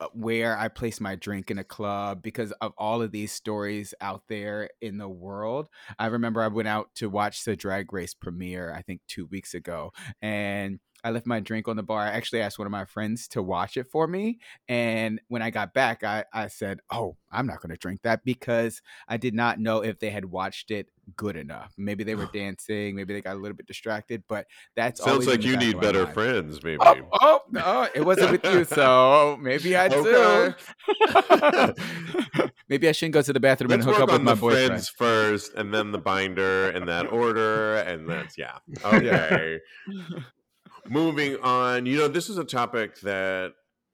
uh, 0.00 0.06
where 0.12 0.56
I 0.56 0.68
place 0.68 1.00
my 1.00 1.16
drink 1.16 1.50
in 1.50 1.58
a 1.58 1.64
club 1.64 2.22
because 2.22 2.52
of 2.60 2.72
all 2.78 3.02
of 3.02 3.10
these 3.10 3.32
stories 3.32 3.94
out 4.00 4.22
there 4.28 4.70
in 4.80 4.98
the 4.98 5.08
world. 5.08 5.66
I 5.98 6.06
remember 6.06 6.40
I 6.40 6.48
went 6.48 6.68
out 6.68 6.94
to 6.96 7.08
watch 7.08 7.44
the 7.44 7.56
Drag 7.56 7.92
Race 7.92 8.14
premiere, 8.14 8.72
I 8.72 8.82
think 8.82 9.00
two 9.08 9.26
weeks 9.26 9.54
ago, 9.54 9.92
and 10.22 10.78
I 11.04 11.10
left 11.10 11.26
my 11.26 11.40
drink 11.40 11.68
on 11.68 11.76
the 11.76 11.82
bar. 11.82 12.00
I 12.00 12.10
actually 12.10 12.40
asked 12.40 12.58
one 12.58 12.66
of 12.66 12.72
my 12.72 12.84
friends 12.84 13.28
to 13.28 13.42
watch 13.42 13.76
it 13.76 13.86
for 13.86 14.06
me. 14.06 14.38
And 14.68 15.20
when 15.28 15.42
I 15.42 15.50
got 15.50 15.72
back, 15.72 16.02
I, 16.02 16.24
I 16.32 16.48
said, 16.48 16.80
Oh, 16.90 17.16
I'm 17.30 17.46
not 17.46 17.60
going 17.60 17.70
to 17.70 17.76
drink 17.76 18.02
that 18.02 18.24
because 18.24 18.82
I 19.06 19.16
did 19.16 19.34
not 19.34 19.60
know 19.60 19.82
if 19.84 20.00
they 20.00 20.10
had 20.10 20.24
watched 20.24 20.70
it 20.70 20.88
good 21.16 21.36
enough. 21.36 21.72
Maybe 21.76 22.02
they 22.02 22.16
were 22.16 22.26
dancing, 22.32 22.96
maybe 22.96 23.14
they 23.14 23.20
got 23.20 23.36
a 23.36 23.38
little 23.38 23.56
bit 23.56 23.66
distracted, 23.66 24.24
but 24.28 24.46
that's 24.74 25.02
sounds 25.02 25.26
like 25.26 25.44
you 25.44 25.56
need 25.56 25.80
better 25.80 26.02
mind. 26.02 26.14
friends, 26.14 26.56
oh, 26.56 26.60
maybe. 26.64 26.78
Oh, 26.80 26.96
oh, 27.20 27.40
no, 27.50 27.88
it 27.94 28.04
wasn't 28.04 28.32
with 28.32 28.44
you. 28.44 28.64
So 28.64 29.38
maybe 29.40 29.76
I 29.76 29.88
do. 29.88 30.54
maybe 32.68 32.88
I 32.88 32.92
shouldn't 32.92 33.14
go 33.14 33.22
to 33.22 33.32
the 33.32 33.40
bathroom 33.40 33.70
Let's 33.70 33.86
and 33.86 33.94
hook 33.94 34.02
up 34.02 34.12
with 34.12 34.22
my 34.22 34.34
boyfriend. 34.34 34.66
friends 34.68 34.88
first 34.88 35.54
and 35.54 35.72
then 35.72 35.92
the 35.92 35.98
binder 35.98 36.70
in 36.70 36.86
that 36.86 37.12
order. 37.12 37.76
And 37.76 38.08
that's, 38.08 38.36
yeah. 38.36 38.58
Okay 38.84 39.60
moving 40.90 41.36
on, 41.42 41.86
you 41.86 41.98
know, 41.98 42.08
this 42.08 42.28
is 42.28 42.38
a 42.38 42.44
topic 42.44 43.00
that 43.00 43.52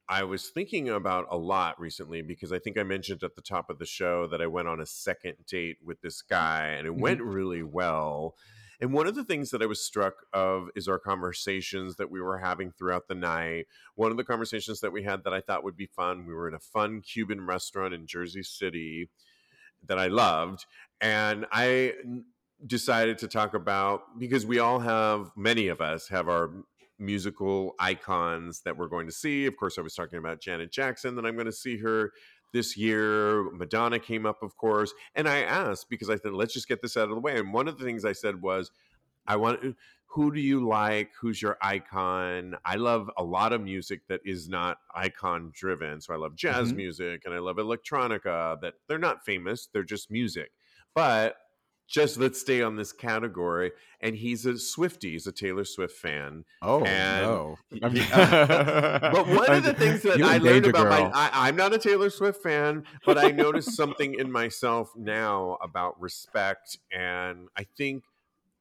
I 0.09 0.25
was 0.25 0.49
thinking 0.49 0.91
about 0.91 1.27
a 1.31 1.37
lot 1.37 1.81
recently 1.81 2.21
because 2.23 2.53
I 2.53 2.59
think 2.59 2.79
I 2.79 2.83
mentioned 2.83 3.23
at 3.23 3.35
the 3.35 3.43
top 3.43 3.71
of 3.71 3.79
the 3.79 3.87
show 3.87 4.27
that 4.27 4.43
I 4.43 4.47
went 4.47 4.69
on 4.69 4.81
a 4.81 4.87
second 4.87 5.35
date 5.49 5.79
with 5.83 6.01
this 6.03 6.21
guy 6.21 6.67
and 6.67 6.87
it 6.87 6.91
mm-hmm. 6.91 7.01
went 7.01 7.23
really 7.23 7.63
well. 7.63 8.35
And 8.81 8.93
one 8.93 9.07
of 9.07 9.15
the 9.15 9.25
things 9.25 9.51
that 9.51 9.63
I 9.63 9.67
was 9.67 9.85
struck 9.85 10.15
of 10.33 10.69
is 10.77 10.89
our 10.89 10.99
conversations 10.99 11.97
that 11.97 12.11
we 12.11 12.21
were 12.21 12.39
having 12.39 12.71
throughout 12.71 13.09
the 13.09 13.15
night. 13.15 13.67
One 13.95 14.11
of 14.11 14.17
the 14.17 14.25
conversations 14.25 14.81
that 14.81 14.93
we 14.93 15.05
had 15.05 15.25
that 15.25 15.33
I 15.33 15.41
thought 15.41 15.65
would 15.65 15.77
be 15.77 15.87
fun, 15.87 16.27
we 16.27 16.35
were 16.35 16.49
in 16.49 16.55
a 16.55 16.59
fun 16.59 17.01
Cuban 17.01 17.47
restaurant 17.47 17.95
in 17.95 18.07
Jersey 18.07 18.43
City 18.43 19.09
that 19.87 19.99
I 19.99 20.09
loved. 20.09 20.67
And 21.01 21.47
I 21.51 21.95
decided 22.67 23.19
to 23.19 23.29
talk 23.29 23.55
about 23.55 24.19
because 24.19 24.45
we 24.45 24.59
all 24.59 24.81
have 24.81 25.31
many 25.37 25.69
of 25.69 25.81
us 25.81 26.09
have 26.09 26.29
our 26.29 26.51
musical 26.99 27.75
icons 27.79 28.63
that 28.65 28.77
we're 28.77 28.89
going 28.89 29.07
to 29.07 29.13
see. 29.13 29.47
Of 29.47 29.57
course, 29.57 29.79
I 29.79 29.83
was 29.83 29.95
talking 29.95 30.19
about 30.19 30.41
Janet 30.41 30.73
Jackson, 30.73 31.15
that 31.17 31.27
I'm 31.27 31.35
going 31.35 31.47
to 31.47 31.53
see 31.53 31.77
her 31.79 32.13
this 32.53 32.77
year. 32.77 33.51
Madonna 33.53 33.99
came 33.99 34.27
up, 34.27 34.43
of 34.43 34.57
course. 34.57 34.93
And 35.15 35.29
I 35.29 35.41
asked 35.41 35.91
because 35.91 36.11
I 36.11 36.17
said, 36.17 36.33
let's 36.33 36.55
just 36.55 36.69
get 36.69 36.83
this 36.83 36.97
out 36.97 37.11
of 37.11 37.17
the 37.17 37.21
way. 37.21 37.39
And 37.39 37.53
one 37.53 37.69
of 37.69 37.79
the 37.79 37.85
things 37.85 38.05
I 38.05 38.13
said 38.13 38.41
was, 38.41 38.71
I 39.27 39.37
want 39.37 39.77
who 40.15 40.33
do 40.33 40.41
you 40.41 40.65
like? 40.65 41.11
Who's 41.21 41.43
your 41.43 41.59
icon? 41.61 42.55
I 42.65 42.77
love 42.77 43.11
a 43.19 43.25
lot 43.25 43.53
of 43.53 43.61
music 43.61 44.03
that 44.09 44.21
is 44.25 44.49
not 44.49 44.79
icon 44.95 45.51
driven. 45.53 46.01
So 46.01 46.15
I 46.15 46.17
love 46.17 46.37
jazz 46.37 46.69
mm-hmm. 46.69 46.77
music 46.77 47.23
and 47.25 47.35
I 47.35 47.39
love 47.39 47.57
electronica 47.57 48.61
that 48.61 48.75
they're 48.89 48.99
not 48.99 49.25
famous, 49.25 49.69
they're 49.73 49.83
just 49.83 50.13
music. 50.13 50.53
But 50.95 51.35
just 51.87 52.19
let's 52.19 52.41
stay 52.41 52.63
on 52.63 52.77
this 52.77 52.93
category. 52.93 53.73
And 54.01 54.17
he's 54.17 54.47
a 54.47 54.59
Swifty, 54.59 55.13
he's 55.13 55.27
a 55.27 55.33
Taylor 55.33 55.65
Swift 55.65 55.97
fan. 55.97 56.45
Oh 56.63 56.85
and 56.85 57.23
no! 57.23 57.57
but 57.81 59.27
one 59.27 59.53
of 59.53 59.63
the 59.63 59.75
things 59.79 60.03
that 60.03 60.21
I 60.21 60.39
learned 60.39 60.67
about 60.67 60.85
girl. 60.85 61.11
my 61.11 61.11
I, 61.15 61.49
I'm 61.49 61.57
not 61.57 61.73
a 61.73 61.79
Taylor 61.79 62.11
Swift 62.11 62.43
fan, 62.43 62.85
but 63.05 63.19
I 63.19 63.31
noticed 63.31 63.73
something 63.77 64.15
in 64.15 64.31
myself 64.31 64.93
now 64.97 65.59
about 65.63 66.01
respect, 66.01 66.79
and 66.93 67.49
I 67.57 67.67
think 67.77 68.05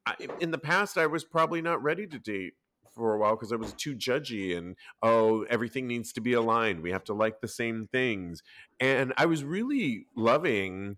I, 0.06 0.14
in 0.40 0.50
the 0.50 0.58
past 0.58 0.96
I 0.96 1.06
was 1.06 1.24
probably 1.24 1.60
not 1.60 1.82
ready 1.82 2.06
to 2.06 2.18
date 2.18 2.54
for 2.94 3.14
a 3.14 3.18
while 3.18 3.34
because 3.34 3.52
I 3.52 3.56
was 3.56 3.72
too 3.72 3.96
judgy 3.96 4.56
and 4.56 4.76
oh 5.02 5.42
everything 5.50 5.86
needs 5.86 6.12
to 6.14 6.20
be 6.20 6.32
aligned. 6.32 6.80
We 6.80 6.92
have 6.92 7.04
to 7.04 7.14
like 7.14 7.40
the 7.40 7.48
same 7.48 7.86
things, 7.90 8.42
and 8.80 9.12
I 9.18 9.26
was 9.26 9.44
really 9.44 10.06
loving 10.16 10.96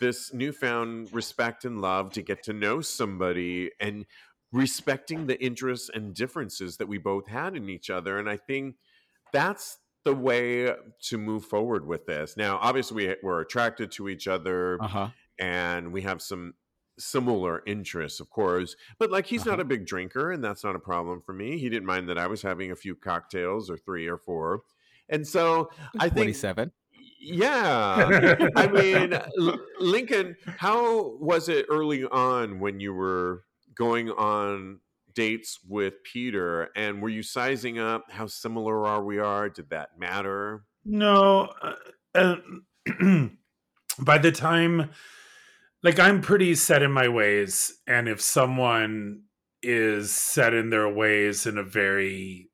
this 0.00 0.32
newfound 0.32 1.12
respect 1.12 1.64
and 1.64 1.80
love 1.80 2.12
to 2.12 2.22
get 2.22 2.42
to 2.44 2.52
know 2.52 2.80
somebody 2.80 3.70
and 3.80 4.06
respecting 4.52 5.26
the 5.26 5.42
interests 5.42 5.90
and 5.92 6.14
differences 6.14 6.76
that 6.76 6.88
we 6.88 6.98
both 6.98 7.26
had 7.26 7.56
in 7.56 7.68
each 7.68 7.90
other. 7.90 8.18
And 8.18 8.28
I 8.28 8.36
think 8.36 8.76
that's 9.32 9.78
the 10.04 10.14
way 10.14 10.72
to 11.02 11.18
move 11.18 11.44
forward 11.44 11.86
with 11.86 12.06
this. 12.06 12.36
Now, 12.36 12.58
obviously, 12.62 13.08
we, 13.08 13.16
we're 13.22 13.40
attracted 13.40 13.90
to 13.92 14.08
each 14.08 14.28
other 14.28 14.78
uh-huh. 14.80 15.08
and 15.38 15.92
we 15.92 16.02
have 16.02 16.22
some 16.22 16.54
similar 16.98 17.62
interests, 17.66 18.20
of 18.20 18.30
course. 18.30 18.76
But 18.98 19.10
like, 19.10 19.26
he's 19.26 19.42
uh-huh. 19.42 19.50
not 19.50 19.60
a 19.60 19.64
big 19.64 19.84
drinker, 19.84 20.32
and 20.32 20.42
that's 20.42 20.64
not 20.64 20.76
a 20.76 20.78
problem 20.78 21.20
for 21.20 21.32
me. 21.32 21.58
He 21.58 21.68
didn't 21.68 21.86
mind 21.86 22.08
that 22.08 22.18
I 22.18 22.28
was 22.28 22.40
having 22.40 22.70
a 22.70 22.76
few 22.76 22.94
cocktails 22.94 23.68
or 23.68 23.76
three 23.76 24.06
or 24.06 24.16
four. 24.16 24.62
And 25.08 25.26
so 25.26 25.70
I 25.98 26.08
think 26.08 26.26
27. 26.26 26.72
Yeah. 27.18 28.48
I 28.56 28.66
mean, 28.68 29.18
Lincoln, 29.78 30.36
how 30.58 31.16
was 31.18 31.48
it 31.48 31.66
early 31.68 32.04
on 32.04 32.60
when 32.60 32.80
you 32.80 32.94
were 32.94 33.44
going 33.74 34.10
on 34.10 34.80
dates 35.14 35.58
with 35.66 35.94
Peter? 36.04 36.70
And 36.76 37.02
were 37.02 37.08
you 37.08 37.22
sizing 37.22 37.78
up 37.78 38.04
how 38.10 38.26
similar 38.26 38.86
are 38.86 39.02
we 39.02 39.18
are? 39.18 39.48
Did 39.48 39.70
that 39.70 39.98
matter? 39.98 40.64
No. 40.84 41.52
Uh, 41.62 41.74
uh, 42.14 42.36
by 43.98 44.18
the 44.18 44.32
time, 44.32 44.90
like, 45.82 45.98
I'm 45.98 46.20
pretty 46.20 46.54
set 46.54 46.82
in 46.82 46.92
my 46.92 47.08
ways. 47.08 47.72
And 47.86 48.08
if 48.08 48.20
someone 48.20 49.22
is 49.62 50.14
set 50.14 50.54
in 50.54 50.70
their 50.70 50.88
ways 50.88 51.46
in 51.46 51.58
a 51.58 51.62
very 51.62 52.50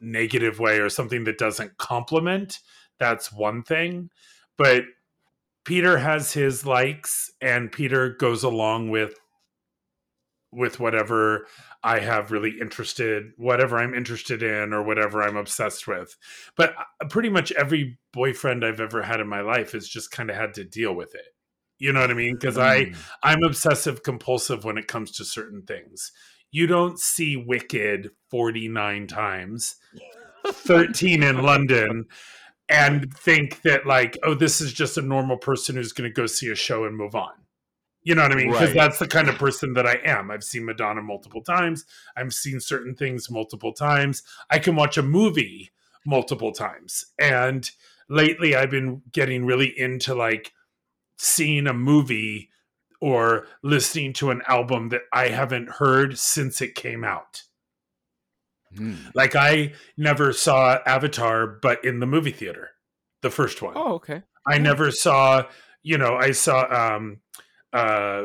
negative 0.00 0.60
way 0.60 0.78
or 0.78 0.88
something 0.88 1.24
that 1.24 1.38
doesn't 1.38 1.76
complement 1.78 2.60
that's 2.98 3.32
one 3.32 3.62
thing. 3.62 4.10
But 4.56 4.84
Peter 5.64 5.98
has 5.98 6.32
his 6.32 6.64
likes, 6.64 7.30
and 7.40 7.70
Peter 7.70 8.10
goes 8.10 8.42
along 8.42 8.90
with 8.90 9.14
with 10.50 10.80
whatever 10.80 11.46
I 11.82 11.98
have 12.00 12.30
really 12.32 12.58
interested, 12.58 13.32
whatever 13.36 13.78
I'm 13.78 13.94
interested 13.94 14.42
in, 14.42 14.72
or 14.72 14.82
whatever 14.82 15.22
I'm 15.22 15.36
obsessed 15.36 15.86
with. 15.86 16.16
But 16.56 16.70
uh, 16.70 17.06
pretty 17.08 17.28
much 17.28 17.52
every 17.52 17.98
boyfriend 18.12 18.64
I've 18.64 18.80
ever 18.80 19.02
had 19.02 19.20
in 19.20 19.28
my 19.28 19.42
life 19.42 19.72
has 19.72 19.86
just 19.86 20.10
kind 20.10 20.30
of 20.30 20.36
had 20.36 20.54
to 20.54 20.64
deal 20.64 20.94
with 20.94 21.14
it. 21.14 21.34
You 21.78 21.92
know 21.92 22.00
what 22.00 22.10
I 22.10 22.14
mean? 22.14 22.34
Because 22.34 22.56
mm. 22.56 22.62
I 22.62 22.92
I'm 23.22 23.42
obsessive 23.42 24.02
compulsive 24.02 24.64
when 24.64 24.78
it 24.78 24.88
comes 24.88 25.12
to 25.12 25.24
certain 25.24 25.62
things. 25.62 26.12
You 26.50 26.66
don't 26.66 26.98
see 26.98 27.36
Wicked 27.36 28.10
49 28.30 29.06
times, 29.06 29.76
13 30.46 31.22
in 31.22 31.42
London, 31.42 32.06
and 32.68 33.12
think 33.14 33.62
that 33.62 33.86
like, 33.86 34.18
oh, 34.22 34.34
this 34.34 34.60
is 34.60 34.72
just 34.72 34.98
a 34.98 35.02
normal 35.02 35.36
person 35.36 35.76
who's 35.76 35.92
going 35.92 36.08
to 36.08 36.14
go 36.14 36.26
see 36.26 36.50
a 36.50 36.54
show 36.54 36.84
and 36.84 36.96
move 36.96 37.14
on. 37.14 37.32
You 38.02 38.14
know 38.14 38.22
what 38.22 38.32
I 38.32 38.36
mean? 38.36 38.50
Because 38.50 38.68
right. 38.68 38.76
that's 38.76 38.98
the 38.98 39.08
kind 39.08 39.28
of 39.28 39.36
person 39.36 39.74
that 39.74 39.86
I 39.86 39.98
am. 40.04 40.30
I've 40.30 40.44
seen 40.44 40.64
Madonna 40.64 41.02
multiple 41.02 41.42
times. 41.42 41.84
I've 42.16 42.32
seen 42.32 42.60
certain 42.60 42.94
things 42.94 43.30
multiple 43.30 43.72
times. 43.72 44.22
I 44.50 44.58
can 44.58 44.76
watch 44.76 44.96
a 44.96 45.02
movie 45.02 45.72
multiple 46.06 46.52
times. 46.52 47.04
And 47.18 47.70
lately 48.08 48.54
I've 48.54 48.70
been 48.70 49.02
getting 49.12 49.44
really 49.44 49.78
into 49.78 50.14
like 50.14 50.52
seeing 51.18 51.66
a 51.66 51.74
movie 51.74 52.50
or 53.00 53.46
listening 53.62 54.12
to 54.14 54.30
an 54.30 54.42
album 54.48 54.88
that 54.88 55.02
I 55.12 55.28
haven't 55.28 55.68
heard 55.68 56.18
since 56.18 56.60
it 56.60 56.74
came 56.74 57.04
out. 57.04 57.42
Mm. 58.76 58.96
Like 59.14 59.34
I 59.36 59.72
never 59.96 60.32
saw 60.32 60.78
Avatar, 60.86 61.46
but 61.46 61.84
in 61.84 62.00
the 62.00 62.06
movie 62.06 62.32
theater, 62.32 62.70
the 63.22 63.30
first 63.30 63.62
one. 63.62 63.74
Oh, 63.76 63.94
okay. 63.94 64.22
I 64.46 64.56
yeah. 64.56 64.62
never 64.62 64.90
saw, 64.90 65.44
you 65.82 65.98
know, 65.98 66.16
I 66.16 66.32
saw 66.32 66.94
um 66.94 67.20
uh 67.72 68.24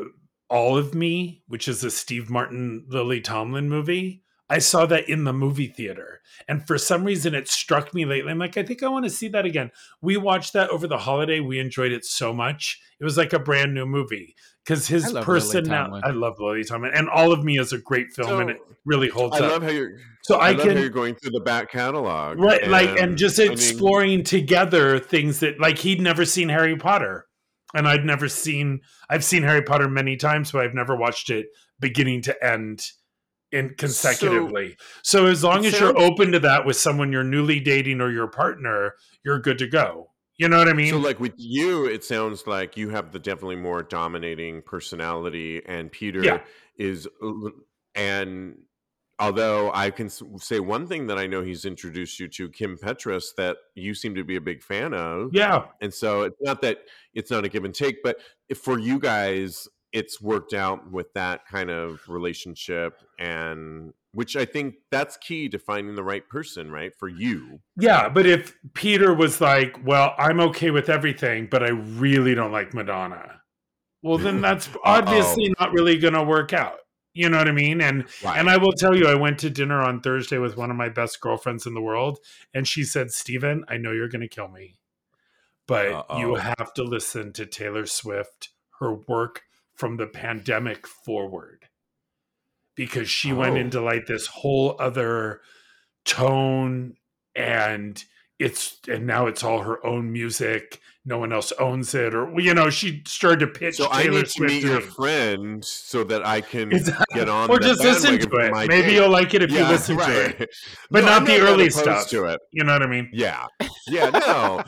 All 0.49 0.77
of 0.77 0.93
Me, 0.93 1.43
which 1.47 1.67
is 1.67 1.83
a 1.83 1.91
Steve 1.91 2.29
Martin 2.29 2.85
Lily 2.89 3.21
Tomlin 3.21 3.69
movie. 3.69 4.22
I 4.53 4.59
saw 4.59 4.85
that 4.85 5.09
in 5.09 5.23
the 5.23 5.33
movie 5.33 5.65
theater. 5.65 6.21
And 6.47 6.65
for 6.67 6.77
some 6.77 7.03
reason, 7.03 7.33
it 7.33 7.47
struck 7.47 7.91
me 7.91 8.05
lately. 8.05 8.31
I'm 8.31 8.37
like, 8.37 8.55
I 8.55 8.61
think 8.61 8.83
I 8.83 8.87
want 8.87 9.03
to 9.05 9.09
see 9.09 9.27
that 9.29 9.45
again. 9.45 9.71
We 9.99 10.15
watched 10.15 10.53
that 10.53 10.69
over 10.69 10.85
the 10.85 10.99
holiday. 10.99 11.39
We 11.39 11.57
enjoyed 11.57 11.91
it 11.91 12.05
so 12.05 12.33
much. 12.33 12.79
It 12.99 13.03
was 13.03 13.17
like 13.17 13.33
a 13.33 13.39
brand 13.39 13.73
new 13.73 13.87
movie 13.87 14.35
because 14.63 14.87
his 14.87 15.11
person 15.11 15.63
now. 15.63 15.99
I 16.03 16.11
love 16.11 16.35
Lily 16.39 16.63
Tomlin, 16.63 16.91
and 16.93 17.09
All 17.09 17.31
of 17.31 17.43
Me 17.43 17.57
is 17.57 17.73
a 17.73 17.79
great 17.79 18.13
film, 18.13 18.27
so, 18.27 18.39
and 18.41 18.51
it 18.51 18.57
really 18.85 19.09
holds 19.09 19.35
I 19.35 19.39
up. 19.39 19.43
I 19.43 19.47
love 19.47 19.63
how 19.63 19.69
you're. 19.69 19.97
So 20.21 20.37
I, 20.37 20.49
I 20.49 20.53
can 20.53 20.77
you're 20.77 20.89
going 20.89 21.15
through 21.15 21.31
the 21.31 21.41
back 21.41 21.71
catalog, 21.71 22.39
right? 22.39 22.61
And, 22.61 22.71
like, 22.71 22.89
and 22.99 23.17
just 23.17 23.39
exploring 23.39 24.11
I 24.11 24.15
mean, 24.17 24.23
together 24.23 24.99
things 24.99 25.39
that, 25.39 25.59
like, 25.59 25.79
he'd 25.79 25.99
never 25.99 26.25
seen 26.25 26.49
Harry 26.49 26.77
Potter, 26.77 27.25
and 27.73 27.87
I'd 27.87 28.05
never 28.05 28.29
seen. 28.29 28.81
I've 29.09 29.23
seen 29.23 29.41
Harry 29.41 29.63
Potter 29.63 29.89
many 29.89 30.15
times, 30.15 30.51
but 30.51 30.63
I've 30.63 30.75
never 30.75 30.95
watched 30.95 31.31
it 31.31 31.47
beginning 31.79 32.21
to 32.21 32.45
end 32.45 32.85
in 33.53 33.75
consecutively. 33.77 34.75
So, 35.03 35.19
so 35.19 35.25
as 35.27 35.43
long 35.43 35.65
as 35.65 35.71
sounds, 35.71 35.81
you're 35.81 35.99
open 35.99 36.31
to 36.33 36.39
that 36.39 36.65
with 36.65 36.75
someone 36.75 37.11
you're 37.11 37.23
newly 37.23 37.59
dating 37.59 38.01
or 38.01 38.11
your 38.11 38.27
partner, 38.27 38.95
you're 39.23 39.39
good 39.39 39.59
to 39.59 39.67
go. 39.67 40.09
You 40.37 40.49
know 40.49 40.57
what 40.57 40.67
I 40.67 40.73
mean? 40.73 40.91
So, 40.91 40.97
like 40.97 41.19
with 41.19 41.35
you, 41.37 41.85
it 41.85 42.03
sounds 42.03 42.47
like 42.47 42.75
you 42.75 42.89
have 42.89 43.11
the 43.11 43.19
definitely 43.19 43.55
more 43.55 43.83
dominating 43.83 44.63
personality, 44.63 45.61
and 45.67 45.91
Peter 45.91 46.23
yeah. 46.23 46.39
is, 46.77 47.07
and 47.93 48.57
although 49.19 49.71
I 49.71 49.91
can 49.91 50.09
say 50.09 50.59
one 50.59 50.87
thing 50.87 51.05
that 51.07 51.19
I 51.19 51.27
know 51.27 51.43
he's 51.43 51.65
introduced 51.65 52.19
you 52.19 52.27
to, 52.29 52.49
Kim 52.49 52.77
Petras, 52.77 53.35
that 53.37 53.57
you 53.75 53.93
seem 53.93 54.15
to 54.15 54.23
be 54.23 54.35
a 54.35 54.41
big 54.41 54.63
fan 54.63 54.95
of. 54.95 55.29
Yeah. 55.33 55.65
And 55.81 55.93
so 55.93 56.23
it's 56.23 56.41
not 56.41 56.61
that 56.63 56.79
it's 57.13 57.29
not 57.29 57.45
a 57.45 57.49
give 57.49 57.63
and 57.63 57.75
take, 57.75 58.01
but 58.03 58.17
for 58.55 58.79
you 58.79 58.97
guys, 58.97 59.67
it's 59.93 60.19
worked 60.19 60.53
out 60.53 60.91
with 60.91 61.13
that 61.13 61.45
kind 61.45 61.69
of 61.69 62.01
relationship 62.09 62.99
and 63.19 63.93
which 64.13 64.35
I 64.35 64.45
think 64.45 64.75
that's 64.91 65.17
key 65.17 65.49
to 65.49 65.57
finding 65.57 65.95
the 65.95 66.03
right 66.03 66.27
person, 66.27 66.71
right? 66.71 66.93
For 66.95 67.09
you. 67.09 67.61
Yeah, 67.77 68.09
but 68.09 68.25
if 68.25 68.55
Peter 68.73 69.13
was 69.13 69.41
like, 69.41 69.79
"Well, 69.83 70.13
I'm 70.17 70.39
okay 70.39 70.69
with 70.69 70.87
everything, 70.87 71.47
but 71.49 71.63
I 71.63 71.69
really 71.69 72.35
don't 72.35 72.51
like 72.51 72.73
Madonna." 72.73 73.41
Well, 74.03 74.19
then 74.19 74.41
that's 74.41 74.69
obviously 74.83 75.53
not 75.59 75.71
really 75.71 75.97
going 75.97 76.13
to 76.13 76.23
work 76.23 76.53
out. 76.53 76.77
You 77.15 77.29
know 77.29 77.37
what 77.37 77.47
I 77.47 77.53
mean? 77.53 77.81
And 77.81 78.05
right. 78.23 78.37
and 78.37 78.49
I 78.49 78.57
will 78.57 78.73
tell 78.73 78.95
you, 78.95 79.07
I 79.07 79.15
went 79.15 79.39
to 79.39 79.49
dinner 79.49 79.81
on 79.81 80.01
Thursday 80.01 80.37
with 80.37 80.57
one 80.57 80.69
of 80.69 80.77
my 80.77 80.89
best 80.89 81.19
girlfriends 81.19 81.65
in 81.65 81.73
the 81.73 81.81
world, 81.81 82.19
and 82.53 82.67
she 82.67 82.83
said, 82.83 83.11
"Steven, 83.11 83.65
I 83.67 83.77
know 83.77 83.91
you're 83.91 84.09
going 84.09 84.21
to 84.21 84.27
kill 84.27 84.47
me, 84.47 84.75
but 85.67 85.87
Uh-oh. 85.91 86.19
you 86.19 86.35
have 86.35 86.73
to 86.75 86.83
listen 86.83 87.33
to 87.33 87.47
Taylor 87.47 87.87
Swift. 87.87 88.49
Her 88.79 88.93
work 88.93 89.43
from 89.75 89.97
the 89.97 90.07
pandemic 90.07 90.87
forward 90.87 91.67
because 92.75 93.09
she 93.09 93.31
oh. 93.31 93.35
went 93.35 93.57
into 93.57 93.81
like 93.81 94.05
this 94.05 94.27
whole 94.27 94.75
other 94.79 95.41
tone 96.05 96.95
and 97.35 98.03
it's 98.39 98.79
and 98.87 99.05
now 99.05 99.27
it's 99.27 99.43
all 99.43 99.59
her 99.59 99.85
own 99.85 100.11
music. 100.11 100.79
No 101.05 101.17
one 101.17 101.33
else 101.33 101.51
owns 101.59 101.93
it 101.95 102.15
or 102.15 102.39
you 102.39 102.53
know 102.53 102.69
she 102.69 103.03
started 103.05 103.41
to 103.41 103.47
pitch 103.47 103.75
so 103.75 103.89
Taylor 103.89 104.19
i 104.19 104.21
need 104.21 104.29
Swift 104.29 104.35
to 104.35 104.43
meet 104.43 104.63
your 104.63 104.79
friend 104.79 105.63
so 105.63 106.01
that 106.05 106.25
i 106.25 106.39
can 106.39 106.69
get 107.13 107.27
on 107.27 107.49
or 107.49 107.59
just 107.59 107.81
listen 107.81 108.17
to 108.19 108.37
it. 108.37 108.67
maybe 108.69 108.93
you'll 108.93 109.09
like 109.09 109.33
it 109.33 109.43
if 109.43 109.51
yeah, 109.51 109.63
you 109.63 109.67
listen 109.69 109.97
right. 109.97 110.37
to 110.37 110.43
it. 110.43 110.49
but 110.91 111.01
no, 111.01 111.07
not 111.07 111.25
the 111.25 111.41
early 111.41 111.69
stuff. 111.69 112.07
to 112.07 112.23
it. 112.25 112.39
You 112.53 112.63
know 112.63 112.71
what 112.71 112.83
i 112.83 112.87
mean? 112.87 113.09
Yeah. 113.11 113.47
Yeah 113.85 114.11
no. 114.11 114.63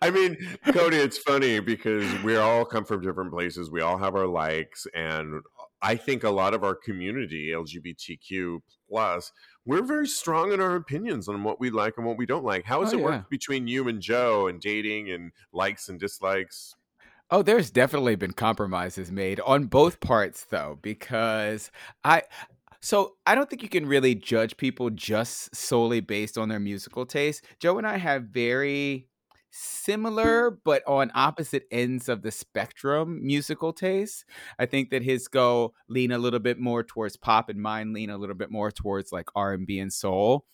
I 0.00 0.10
mean 0.10 0.38
cody 0.72 0.96
it's 0.96 1.18
funny 1.18 1.60
because 1.60 2.22
we 2.22 2.36
all 2.36 2.64
come 2.64 2.86
from 2.86 3.02
different 3.02 3.30
places. 3.30 3.70
We 3.70 3.82
all 3.82 3.98
have 3.98 4.14
our 4.14 4.26
likes. 4.26 4.86
And 4.94 5.42
i 5.82 5.96
think 5.96 6.24
a 6.24 6.30
lot 6.30 6.54
of 6.54 6.64
our 6.64 6.74
community 6.74 7.48
lgbtq 7.48 8.60
plus 8.88 9.32
we're 9.66 9.82
very 9.82 10.06
strong 10.06 10.52
in 10.52 10.60
our 10.60 10.76
opinions 10.76 11.28
on 11.28 11.42
what 11.42 11.60
we 11.60 11.70
like 11.70 11.94
and 11.96 12.06
what 12.06 12.16
we 12.16 12.24
don't 12.24 12.44
like. 12.44 12.64
How 12.64 12.82
has 12.82 12.94
oh, 12.94 12.96
it 12.96 13.00
yeah. 13.00 13.06
worked 13.06 13.30
between 13.30 13.66
you 13.66 13.88
and 13.88 14.00
Joe 14.00 14.46
and 14.46 14.60
dating 14.60 15.10
and 15.10 15.32
likes 15.52 15.88
and 15.88 15.98
dislikes? 15.98 16.74
Oh, 17.30 17.42
there's 17.42 17.72
definitely 17.72 18.14
been 18.14 18.32
compromises 18.32 19.10
made 19.10 19.40
on 19.40 19.64
both 19.64 19.98
parts 19.98 20.44
though, 20.44 20.78
because 20.80 21.72
I 22.04 22.22
so 22.80 23.16
I 23.26 23.34
don't 23.34 23.50
think 23.50 23.64
you 23.64 23.68
can 23.68 23.86
really 23.86 24.14
judge 24.14 24.56
people 24.56 24.90
just 24.90 25.54
solely 25.54 26.00
based 26.00 26.38
on 26.38 26.48
their 26.48 26.60
musical 26.60 27.04
taste. 27.04 27.44
Joe 27.58 27.78
and 27.78 27.86
I 27.86 27.96
have 27.96 28.24
very 28.24 29.08
similar 29.58 30.50
but 30.50 30.82
on 30.86 31.10
opposite 31.14 31.66
ends 31.70 32.08
of 32.08 32.22
the 32.22 32.30
spectrum 32.30 33.24
musical 33.24 33.72
taste. 33.72 34.24
I 34.58 34.66
think 34.66 34.90
that 34.90 35.02
his 35.02 35.28
go 35.28 35.74
lean 35.88 36.12
a 36.12 36.18
little 36.18 36.40
bit 36.40 36.58
more 36.58 36.82
towards 36.82 37.16
pop 37.16 37.48
and 37.48 37.60
mine 37.60 37.92
lean 37.92 38.10
a 38.10 38.18
little 38.18 38.34
bit 38.36 38.50
more 38.50 38.70
towards 38.70 39.12
like 39.12 39.28
R&B 39.34 39.78
and 39.78 39.92
soul. 39.92 40.46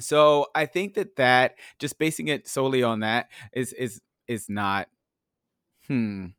So 0.00 0.48
I 0.54 0.66
think 0.66 0.94
that 0.94 1.16
that 1.16 1.56
just 1.78 1.98
basing 1.98 2.28
it 2.28 2.48
solely 2.48 2.82
on 2.82 3.00
that 3.00 3.30
is 3.52 3.72
is 3.74 4.00
is 4.28 4.48
not 4.48 4.88
hmm 5.88 6.34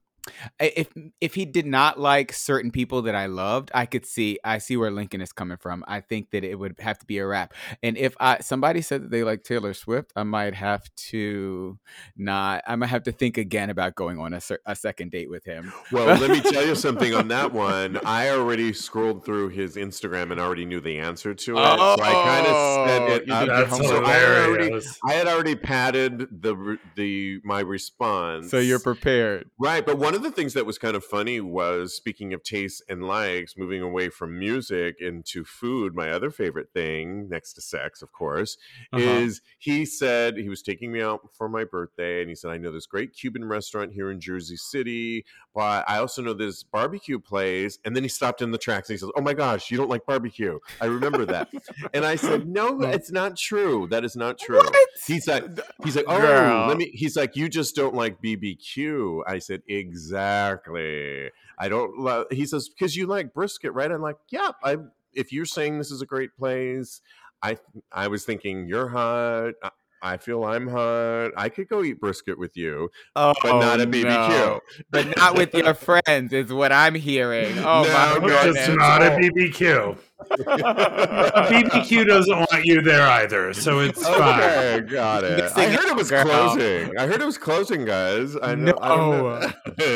if 0.60 0.88
if 1.20 1.34
he 1.34 1.46
did 1.46 1.66
not 1.66 2.00
like 2.00 2.32
certain 2.32 2.72
people 2.72 3.02
that 3.04 3.16
I 3.16 3.26
loved, 3.26 3.72
I 3.74 3.86
could 3.86 4.06
see 4.06 4.40
I 4.44 4.58
see 4.58 4.78
where 4.78 4.92
Lincoln 4.92 5.22
is 5.22 5.34
coming 5.34 5.58
from. 5.58 5.84
I 5.88 6.00
think 6.00 6.32
that 6.32 6.44
it 6.44 6.58
would 6.58 6.76
have 6.80 6.98
to 7.00 7.06
be 7.06 7.18
a 7.18 7.28
rap. 7.28 7.54
And 7.82 7.98
if 7.98 8.16
I 8.20 8.40
somebody 8.40 8.82
said 8.82 9.04
that 9.04 9.12
they 9.12 9.24
like 9.24 9.44
Taylor 9.44 9.74
Swift, 9.74 10.14
I 10.16 10.24
might 10.24 10.56
have 10.56 10.84
to 11.10 11.78
not. 12.16 12.64
I 12.66 12.76
might 12.76 12.88
have 12.88 13.04
to 13.04 13.12
think 13.12 13.38
again 13.38 13.70
about 13.70 13.96
going 13.96 14.18
on 14.18 14.34
a, 14.34 14.42
a 14.66 14.76
second 14.76 15.12
date 15.12 15.30
with 15.30 15.44
him. 15.44 15.74
Well, 15.92 16.18
let 16.20 16.30
me 16.30 16.40
tell 16.40 16.66
you 16.66 16.76
something 16.84 17.14
on 17.14 17.28
that 17.28 17.52
one. 17.52 18.00
I 18.06 18.30
already 18.30 18.72
scrolled 18.72 19.26
through 19.26 19.50
his 19.50 19.76
Instagram 19.76 20.32
and 20.32 20.40
already 20.40 20.66
knew 20.66 20.80
the 20.80 21.00
answer 21.00 21.34
to 21.34 21.58
it, 21.58 21.60
oh, 21.60 21.96
so 21.98 22.04
I 22.04 22.12
kind 22.12 22.46
oh, 22.48 22.84
of 22.84 22.90
said 22.90 23.12
it. 23.12 23.30
Up. 23.30 23.70
So 23.74 24.04
I, 24.04 24.14
had 24.14 24.50
already, 24.50 24.86
I 25.06 25.14
had 25.14 25.28
already 25.28 25.56
padded 25.56 26.42
the 26.42 26.78
the 26.96 27.42
my 27.44 27.60
response, 27.60 28.50
so 28.50 28.60
you're 28.60 28.80
prepared, 28.80 29.50
right? 29.60 29.86
But 29.86 29.98
one 29.98 30.12
one 30.14 30.24
of 30.24 30.32
the 30.32 30.32
things 30.32 30.53
that 30.53 30.68
was 30.68 30.78
kind 30.78 30.95
of 30.95 31.03
funny 31.03 31.41
was 31.41 31.95
speaking 31.95 32.36
of 32.36 32.43
tastes 32.43 32.84
and 32.88 33.03
likes, 33.03 33.57
moving 33.57 33.82
away 33.82 34.09
from 34.09 34.38
music 34.38 34.97
into 34.99 35.43
food. 35.43 35.95
My 35.95 36.11
other 36.11 36.30
favorite 36.30 36.68
thing, 36.72 37.28
next 37.30 37.53
to 37.53 37.61
sex, 37.61 38.03
of 38.03 38.11
course, 38.11 38.55
uh-huh. 38.93 39.03
is 39.03 39.41
he 39.57 39.86
said 39.86 40.38
he 40.38 40.49
was 40.49 40.61
taking 40.61 40.91
me 40.91 41.01
out 41.01 41.22
for 41.36 41.49
my 41.49 41.64
birthday, 41.64 42.22
and 42.22 42.30
he 42.30 42.36
said, 42.36 42.51
"I 42.51 42.57
know 42.57 42.72
this 42.72 42.86
great 42.86 43.16
Cuban 43.16 43.45
restaurant 43.45 43.93
here 43.93 44.11
in 44.11 44.20
Jersey 44.20 44.55
City, 44.55 45.26
but 45.55 45.84
I 45.88 45.97
also 45.97 46.22
know 46.22 46.34
this 46.36 46.61
barbecue 46.61 47.18
place." 47.18 47.80
And 47.84 47.95
then 47.95 48.03
he 48.03 48.09
stopped 48.09 48.43
in 48.43 48.51
the 48.51 48.59
tracks 48.59 48.89
and 48.89 48.93
he 48.93 48.99
says, 48.99 49.09
"Oh 49.16 49.22
my 49.22 49.34
gosh, 49.34 49.72
you 49.72 49.78
don't 49.78 49.89
like 49.89 50.05
barbecue? 50.05 50.59
I 50.80 50.86
remember 50.86 51.26
that." 51.26 51.49
and 51.91 52.05
I 52.05 52.18
said, 52.18 52.47
"No, 52.47 52.80
it's 52.84 53.11
not 53.11 53.36
true. 53.36 53.88
That 53.89 54.05
is 54.05 54.16
not 54.16 54.38
true." 54.38 54.57
What? 54.57 54.89
He's 55.07 55.28
like, 55.28 55.43
he's 55.84 55.95
like, 55.95 56.05
"Oh, 56.07 56.22
Girl. 56.22 56.68
let 56.68 56.78
me." 56.78 56.91
He's 56.93 57.16
like, 57.16 57.36
"You 57.36 57.49
just 57.49 57.76
don't 57.76 57.95
like 57.95 58.22
BBQ." 58.22 59.24
I 59.26 59.39
said, 59.39 59.64
"Exactly." 59.68 60.03
Exactly. 60.04 61.30
I 61.58 61.70
don't 61.70 61.97
love. 61.99 62.28
He 62.32 62.45
says 62.45 62.70
because 62.70 62.95
you 62.95 63.08
like 63.08 63.34
brisket, 63.34 63.74
right? 63.74 63.91
I'm 63.91 64.01
like, 64.01 64.18
yeah. 64.30 64.51
I 64.64 64.78
if 65.14 65.32
you're 65.32 65.45
saying 65.45 65.78
this 65.78 65.91
is 65.91 66.01
a 66.01 66.06
great 66.06 66.36
place, 66.38 67.01
I 67.41 67.58
I 67.91 68.08
was 68.08 68.26
thinking 68.26 68.68
you're 68.68 68.89
hot. 68.89 69.54
I 70.01 70.18
feel 70.18 70.43
I'm 70.43 70.68
hot. 70.68 71.32
I 71.38 71.47
could 71.47 71.70
go 71.70 71.82
eat 71.82 72.01
brisket 72.01 72.38
with 72.38 72.58
you, 72.58 72.89
Oh, 73.16 73.34
but 73.41 73.58
not 73.60 73.80
oh, 73.80 73.84
a 73.84 73.86
BBQ. 73.86 74.04
no. 74.04 74.60
But 74.91 75.16
not 75.16 75.38
with 75.38 75.54
your 75.54 75.74
friends, 75.74 76.34
is 76.34 76.51
what 76.51 76.74
I'm 76.74 76.95
hearing. 76.95 77.58
Oh 77.60 77.84
No, 77.84 78.20
my 78.20 78.28
no, 78.28 78.36
It's 78.49 78.58
goodness. 78.68 78.78
not 78.78 79.01
a 79.01 79.12
BBQ. 79.12 79.97
A 80.32 81.48
BBQ 81.50 82.06
doesn't 82.08 82.38
want 82.38 82.66
you 82.66 82.82
there 82.82 83.08
either, 83.08 83.54
so 83.54 83.80
it's 83.80 84.02
fine. 84.04 84.40
Okay, 84.40 84.82
got 84.90 85.24
it. 85.24 85.52
I 85.56 85.66
heard 85.70 85.86
it 85.86 85.90
it 85.92 85.96
was 85.96 86.10
girl. 86.10 86.26
closing. 86.26 86.98
I 86.98 87.06
heard 87.08 87.22
it 87.22 87.26
was 87.26 87.38
closing, 87.38 87.86
guys. 87.86 88.36
I 88.42 88.56
know. 88.56 88.74
I, 88.82 88.88
don't 88.90 89.10
know. 89.12 89.52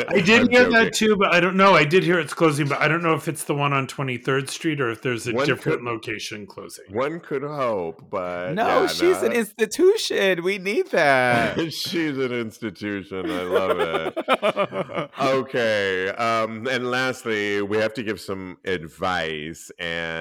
I 0.08 0.20
did 0.20 0.30
I'm 0.42 0.48
hear 0.50 0.64
joking. 0.64 0.72
that 0.74 0.92
too, 0.92 1.16
but 1.16 1.34
I 1.34 1.40
don't 1.40 1.56
know. 1.56 1.74
I 1.74 1.84
did 1.84 2.02
hear 2.04 2.18
it's 2.20 2.34
closing, 2.34 2.68
but 2.68 2.80
I 2.80 2.88
don't 2.88 3.02
know 3.02 3.14
if 3.14 3.28
it's 3.28 3.44
the 3.44 3.54
one 3.54 3.72
on 3.72 3.86
23rd 3.86 4.48
Street 4.48 4.80
or 4.80 4.90
if 4.90 5.02
there's 5.02 5.26
a 5.26 5.32
One 5.32 5.46
different 5.46 5.78
could- 5.80 5.84
location 5.86 6.46
closing. 6.46 6.84
One 6.90 7.20
could 7.20 7.42
hope, 7.42 8.08
but 8.10 8.52
No, 8.54 8.82
yeah, 8.82 8.86
she's 8.86 9.22
an 9.22 9.32
institution. 9.32 10.42
We 10.42 10.58
need 10.58 10.88
that. 10.90 11.72
she's 11.72 12.16
an 12.18 12.32
institution. 12.32 13.30
I 13.30 13.42
love 13.42 13.78
it. 13.80 15.10
okay 15.20 16.08
um 16.10 16.66
and 16.68 16.90
lastly 16.90 17.60
we 17.62 17.76
have 17.78 17.92
to 17.94 18.02
give 18.02 18.20
some 18.20 18.56
advice 18.64 19.70
and 19.78 20.17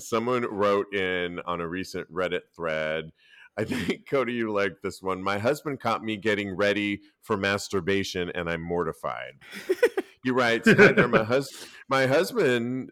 someone 0.00 0.42
wrote 0.50 0.92
in 0.94 1.40
on 1.46 1.60
a 1.60 1.68
recent 1.68 2.10
reddit 2.12 2.42
thread 2.54 3.10
i 3.56 3.64
think 3.64 4.06
cody 4.10 4.32
you 4.32 4.52
like 4.52 4.80
this 4.82 5.02
one 5.02 5.22
my 5.22 5.38
husband 5.38 5.80
caught 5.80 6.04
me 6.04 6.16
getting 6.16 6.56
ready 6.56 7.00
for 7.22 7.36
masturbation 7.36 8.30
and 8.34 8.48
i'm 8.48 8.62
mortified 8.62 9.34
he 10.22 10.30
writes 10.30 10.68
hi 10.70 10.92
there 10.92 11.08
my, 11.08 11.24
hus- 11.24 11.66
my 11.88 12.06
husband 12.06 12.90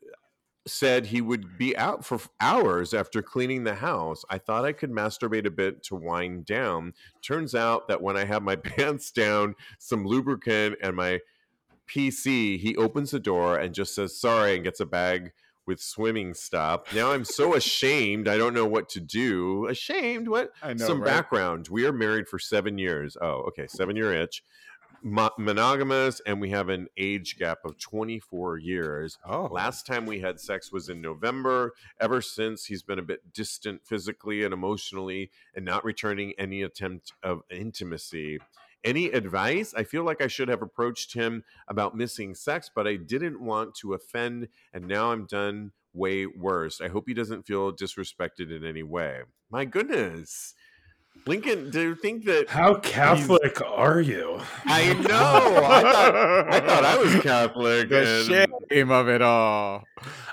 said 0.66 1.06
he 1.06 1.20
would 1.20 1.58
be 1.58 1.76
out 1.76 2.04
for 2.04 2.20
hours 2.40 2.94
after 2.94 3.22
cleaning 3.22 3.64
the 3.64 3.74
house. 3.74 4.24
I 4.30 4.38
thought 4.38 4.64
I 4.64 4.72
could 4.72 4.90
masturbate 4.90 5.46
a 5.46 5.50
bit 5.50 5.82
to 5.84 5.96
wind 5.96 6.46
down. 6.46 6.94
Turns 7.20 7.54
out 7.54 7.88
that 7.88 8.02
when 8.02 8.16
I 8.16 8.24
have 8.24 8.42
my 8.42 8.56
pants 8.56 9.10
down, 9.10 9.54
some 9.78 10.04
lubricant, 10.04 10.76
and 10.82 10.96
my 10.96 11.20
PC, 11.88 12.58
he 12.58 12.76
opens 12.76 13.10
the 13.10 13.20
door 13.20 13.58
and 13.58 13.74
just 13.74 13.94
says 13.94 14.18
sorry 14.18 14.54
and 14.54 14.64
gets 14.64 14.80
a 14.80 14.86
bag 14.86 15.32
with 15.66 15.80
swimming 15.80 16.34
stop. 16.34 16.86
Now 16.94 17.12
I'm 17.12 17.24
so 17.24 17.54
ashamed. 17.56 18.28
I 18.28 18.38
don't 18.38 18.54
know 18.54 18.66
what 18.66 18.88
to 18.90 19.00
do. 19.00 19.66
Ashamed? 19.68 20.28
What? 20.28 20.50
I 20.62 20.74
know, 20.74 20.86
Some 20.86 21.00
right? 21.00 21.06
background. 21.06 21.68
We 21.70 21.86
are 21.86 21.92
married 21.92 22.28
for 22.28 22.38
seven 22.38 22.78
years. 22.78 23.16
Oh, 23.20 23.44
okay. 23.48 23.66
Seven 23.66 23.96
year 23.96 24.12
itch. 24.12 24.42
Mo- 25.04 25.30
monogamous, 25.36 26.20
and 26.26 26.40
we 26.40 26.50
have 26.50 26.68
an 26.68 26.86
age 26.96 27.36
gap 27.36 27.58
of 27.64 27.76
24 27.76 28.58
years. 28.58 29.18
Oh, 29.28 29.48
Last 29.50 29.84
time 29.84 30.06
we 30.06 30.20
had 30.20 30.38
sex 30.38 30.70
was 30.70 30.88
in 30.88 31.00
November. 31.00 31.72
Ever 32.00 32.22
since, 32.22 32.66
he's 32.66 32.84
been 32.84 33.00
a 33.00 33.02
bit 33.02 33.32
distant 33.32 33.84
physically 33.84 34.44
and 34.44 34.54
emotionally 34.54 35.32
and 35.56 35.64
not 35.64 35.84
returning 35.84 36.34
any 36.38 36.62
attempt 36.62 37.14
of 37.24 37.40
intimacy. 37.50 38.38
Any 38.84 39.06
advice? 39.06 39.72
I 39.76 39.84
feel 39.84 40.02
like 40.04 40.20
I 40.20 40.26
should 40.26 40.48
have 40.48 40.62
approached 40.62 41.14
him 41.14 41.44
about 41.68 41.96
missing 41.96 42.34
sex, 42.34 42.70
but 42.74 42.86
I 42.88 42.96
didn't 42.96 43.40
want 43.40 43.74
to 43.76 43.94
offend, 43.94 44.48
and 44.72 44.86
now 44.88 45.12
I'm 45.12 45.26
done 45.26 45.72
way 45.94 46.26
worse. 46.26 46.80
I 46.80 46.88
hope 46.88 47.04
he 47.06 47.14
doesn't 47.14 47.46
feel 47.46 47.72
disrespected 47.72 48.50
in 48.54 48.64
any 48.64 48.82
way. 48.82 49.20
My 49.50 49.64
goodness. 49.64 50.54
Lincoln, 51.26 51.70
do 51.70 51.80
you 51.82 51.94
think 51.94 52.24
that 52.24 52.48
How 52.48 52.74
Catholic 52.76 53.60
are 53.64 54.00
you? 54.00 54.40
I 54.64 54.94
know? 54.94 55.62
I 55.62 55.82
thought 55.82 56.14
I 56.48 56.60
thought 56.60 56.84
I 56.84 56.96
was 56.96 57.14
Catholic. 57.22 57.88
the 57.90 58.18
and- 58.40 58.52
shame 58.70 58.90
of 58.90 59.08
it 59.08 59.20
all. 59.22 59.84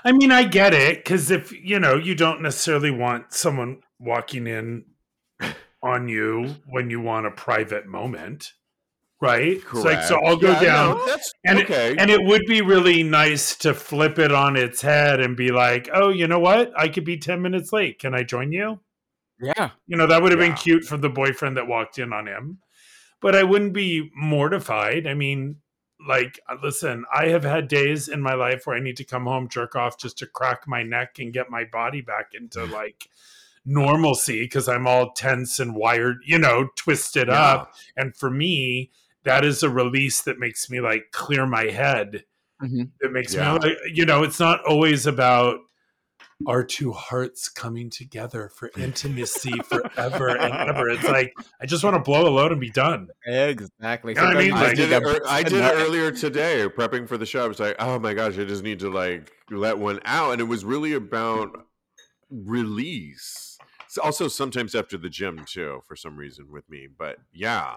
I 0.04 0.12
mean, 0.12 0.32
I 0.32 0.44
get 0.44 0.72
it 0.72 0.96
because 1.04 1.30
if 1.30 1.52
you 1.52 1.78
know, 1.78 1.96
you 1.96 2.14
don't 2.14 2.40
necessarily 2.40 2.90
want 2.90 3.32
someone 3.34 3.82
walking 3.98 4.46
in 4.46 4.86
on 5.82 6.08
you 6.08 6.56
when 6.66 6.90
you 6.90 7.00
want 7.00 7.26
a 7.26 7.30
private 7.30 7.86
moment, 7.86 8.52
right? 9.20 9.56
It's 9.56 9.74
like, 9.84 10.02
so 10.02 10.18
I'll 10.24 10.36
go 10.36 10.52
Yeah, 10.52 10.60
down, 10.60 10.96
no, 10.98 11.06
that's 11.06 11.32
and 11.44 11.58
it- 11.58 11.64
okay. 11.70 11.96
and 11.98 12.10
it 12.10 12.22
would 12.22 12.42
be 12.46 12.60
really 12.62 13.02
nice 13.02 13.56
to 13.56 13.74
flip 13.74 14.18
it 14.18 14.32
on 14.32 14.56
its 14.56 14.82
head 14.82 15.20
and 15.20 15.36
be 15.36 15.50
like, 15.50 15.88
"Oh, 15.92 16.10
you 16.10 16.26
know 16.26 16.38
what? 16.40 16.72
I 16.78 16.88
could 16.88 17.04
be 17.04 17.16
ten 17.18 17.40
minutes 17.42 17.72
late. 17.72 17.98
Can 17.98 18.14
I 18.14 18.22
join 18.22 18.52
you?" 18.52 18.80
Yeah. 19.40 19.70
You 19.86 19.96
know, 19.96 20.06
that 20.06 20.22
would 20.22 20.32
have 20.32 20.40
Yeah. 20.40 20.48
been 20.48 20.56
cute 20.56 20.84
for 20.84 20.98
the 20.98 21.08
boyfriend 21.08 21.56
that 21.56 21.66
walked 21.66 21.98
in 21.98 22.12
on 22.12 22.26
him. 22.26 22.58
But 23.22 23.34
I 23.34 23.42
wouldn't 23.42 23.72
be 23.72 24.10
mortified. 24.14 25.06
I 25.06 25.14
mean, 25.14 25.56
like, 26.06 26.40
uh, 26.48 26.56
listen, 26.62 27.04
I 27.12 27.28
have 27.28 27.44
had 27.44 27.68
days 27.68 28.08
in 28.08 28.22
my 28.22 28.32
life 28.34 28.66
where 28.66 28.76
I 28.76 28.80
need 28.80 28.96
to 28.98 29.04
come 29.04 29.24
home, 29.24 29.48
jerk 29.48 29.76
off 29.76 29.98
just 29.98 30.18
to 30.18 30.26
crack 30.26 30.66
my 30.66 30.82
neck 30.82 31.18
and 31.18 31.32
get 31.32 31.50
my 31.50 31.64
body 31.64 32.00
back 32.00 32.32
into 32.32 32.64
like 32.64 33.08
normalcy 33.64 34.40
because 34.42 34.68
I'm 34.68 34.86
all 34.86 35.12
tense 35.12 35.58
and 35.60 35.74
wired, 35.74 36.18
you 36.26 36.38
know, 36.38 36.68
twisted 36.76 37.28
Yeah. 37.28 37.34
up. 37.40 37.74
And 37.96 38.16
for 38.16 38.30
me, 38.30 38.90
that 39.24 39.44
is 39.44 39.62
a 39.62 39.68
release 39.70 40.22
that 40.22 40.38
makes 40.38 40.70
me 40.70 40.80
like 40.80 41.12
clear 41.12 41.46
my 41.46 41.64
head. 41.64 42.24
Mhm. 42.62 42.90
It 43.00 43.12
makes 43.12 43.34
Yeah. 43.34 43.54
me, 43.54 43.58
like, 43.60 43.76
you 43.92 44.04
know, 44.06 44.22
it's 44.22 44.40
not 44.40 44.64
always 44.64 45.06
about 45.06 45.60
our 46.46 46.64
two 46.64 46.90
hearts 46.92 47.50
coming 47.50 47.90
together 47.90 48.50
for 48.56 48.70
intimacy 48.78 49.52
forever 49.68 50.28
and 50.38 50.70
ever. 50.70 50.88
It's 50.88 51.04
like 51.04 51.34
I 51.60 51.66
just 51.66 51.84
want 51.84 51.96
to 51.96 52.00
blow 52.02 52.26
a 52.26 52.32
load 52.32 52.50
and 52.50 52.60
be 52.60 52.70
done. 52.70 53.08
Exactly. 53.26 54.14
You 54.14 54.22
know 54.22 54.26
I 54.28 54.34
mean? 54.34 54.52
I 54.54 54.62
Like, 54.68 54.76
did 54.76 54.90
it. 54.90 55.02
need 55.02 55.20
I 55.26 55.42
did 55.42 55.52
it 55.62 55.74
earlier 55.74 56.10
today, 56.12 56.66
prepping 56.66 57.06
for 57.06 57.18
the 57.18 57.26
show. 57.26 57.44
I 57.44 57.48
was 57.48 57.60
like, 57.60 57.76
"Oh 57.78 57.98
my 57.98 58.14
gosh, 58.14 58.38
I 58.38 58.44
just 58.44 58.62
need 58.62 58.78
to 58.78 58.88
like 58.90 59.30
let 59.50 59.76
one 59.76 60.00
out," 60.06 60.32
and 60.32 60.40
it 60.40 60.44
was 60.44 60.64
really 60.64 60.94
about 60.94 61.66
release. 62.30 63.49
It's 63.90 63.98
also 63.98 64.28
sometimes 64.28 64.76
after 64.76 64.96
the 64.96 65.08
gym 65.08 65.44
too, 65.46 65.82
for 65.84 65.96
some 65.96 66.16
reason 66.16 66.46
with 66.52 66.68
me. 66.70 66.86
But 66.96 67.16
yeah, 67.32 67.74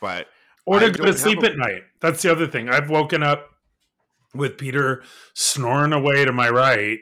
but 0.00 0.26
Or 0.66 0.80
to 0.80 0.86
don't 0.86 0.98
go 0.98 1.04
to 1.04 1.16
sleep 1.16 1.44
a- 1.44 1.46
at 1.50 1.56
night. 1.56 1.82
That's 2.00 2.22
the 2.22 2.32
other 2.32 2.48
thing. 2.48 2.68
I've 2.68 2.90
woken 2.90 3.22
up 3.22 3.50
with 4.34 4.58
Peter 4.58 5.04
snoring 5.32 5.92
away 5.92 6.24
to 6.24 6.32
my 6.32 6.50
right, 6.50 6.98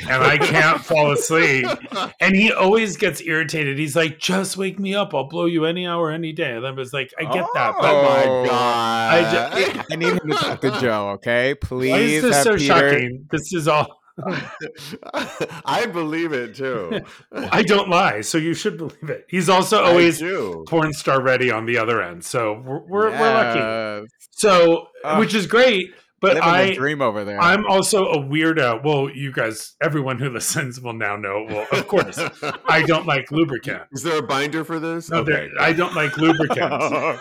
and 0.00 0.20
I 0.20 0.36
can't 0.36 0.80
fall 0.84 1.12
asleep. 1.12 1.64
And 2.20 2.34
he 2.34 2.50
always 2.52 2.96
gets 2.96 3.20
irritated. 3.20 3.78
He's 3.78 3.94
like, 3.94 4.18
"Just 4.18 4.56
wake 4.56 4.80
me 4.80 4.96
up. 4.96 5.14
I'll 5.14 5.28
blow 5.28 5.44
you 5.44 5.64
any 5.64 5.86
hour, 5.86 6.10
any 6.10 6.32
day." 6.32 6.56
And 6.56 6.66
I 6.66 6.72
was 6.72 6.92
like, 6.92 7.12
"I 7.20 7.22
get 7.22 7.46
that, 7.54 7.74
oh 7.78 7.80
but 7.80 7.94
Oh. 7.94 8.02
my 8.02 8.24
oh. 8.24 8.44
god! 8.46 9.14
I 9.14 9.84
I 9.92 9.94
need 9.94 10.08
him 10.14 10.28
to 10.28 10.34
talk 10.34 10.60
to 10.62 10.72
Joe, 10.80 11.10
okay? 11.10 11.54
Please. 11.54 11.90
why 11.92 11.98
is 11.98 12.22
this 12.22 12.34
have 12.34 12.44
so 12.44 12.52
Peter- 12.56 12.64
shocking? 12.66 13.28
This 13.30 13.52
is 13.52 13.68
all." 13.68 14.00
I 15.64 15.86
believe 15.86 16.32
it 16.32 16.54
too. 16.54 17.00
I 17.32 17.62
don't 17.62 17.88
lie, 17.88 18.22
so 18.22 18.38
you 18.38 18.54
should 18.54 18.78
believe 18.78 19.10
it. 19.10 19.26
He's 19.28 19.48
also 19.48 19.82
always 19.82 20.22
porn 20.68 20.92
star 20.92 21.20
ready 21.22 21.50
on 21.50 21.66
the 21.66 21.78
other 21.78 22.02
end, 22.02 22.24
so 22.24 22.62
we're 22.64 22.80
we're, 22.80 23.10
we're 23.10 23.34
lucky. 23.34 24.08
So, 24.30 24.88
Ugh. 25.04 25.18
which 25.18 25.34
is 25.34 25.46
great. 25.46 25.90
But 26.18 26.42
I, 26.42 26.72
dream 26.72 27.02
over 27.02 27.24
there. 27.24 27.38
I'm 27.38 27.66
also 27.66 28.06
a 28.06 28.18
weirdo. 28.18 28.82
Well, 28.82 29.10
you 29.10 29.32
guys, 29.32 29.76
everyone 29.82 30.18
who 30.18 30.30
listens 30.30 30.80
will 30.80 30.94
now 30.94 31.16
know. 31.16 31.44
Well, 31.46 31.66
of 31.72 31.86
course, 31.86 32.18
I 32.66 32.82
don't 32.82 33.06
like 33.06 33.30
lubricant. 33.30 33.82
Is 33.92 34.02
there 34.02 34.18
a 34.18 34.22
binder 34.22 34.64
for 34.64 34.80
this? 34.80 35.10
No, 35.10 35.22
there, 35.22 35.50
I 35.60 35.74
don't 35.74 35.94
like 35.94 36.16
lubricant. 36.16 37.20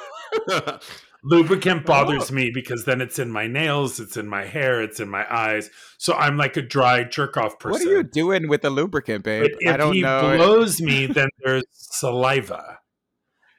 Lubricant 1.25 1.85
bothers 1.85 2.31
oh. 2.31 2.33
me 2.33 2.51
because 2.51 2.85
then 2.85 3.01
it's 3.01 3.19
in 3.19 3.31
my 3.31 3.47
nails, 3.47 3.99
it's 3.99 4.15
in 4.15 4.27
my 4.27 4.45
hair, 4.45 4.81
it's 4.81 4.99
in 4.99 5.09
my 5.09 5.25
eyes. 5.29 5.69
So 5.97 6.13
I'm 6.13 6.37
like 6.37 6.55
a 6.55 6.61
dry 6.61 7.03
jerk 7.03 7.35
off 7.35 7.59
person. 7.59 7.87
what 7.87 7.93
are 7.93 7.97
you 7.97 8.03
doing 8.03 8.47
with 8.47 8.61
the 8.61 8.69
lubricant, 8.69 9.23
babe? 9.23 9.51
But 9.51 9.51
if 9.59 9.73
I 9.73 9.77
don't 9.77 9.93
he 9.93 10.01
know. 10.01 10.37
blows 10.37 10.79
me, 10.79 11.05
then 11.07 11.29
there's 11.43 11.63
saliva. 11.71 12.79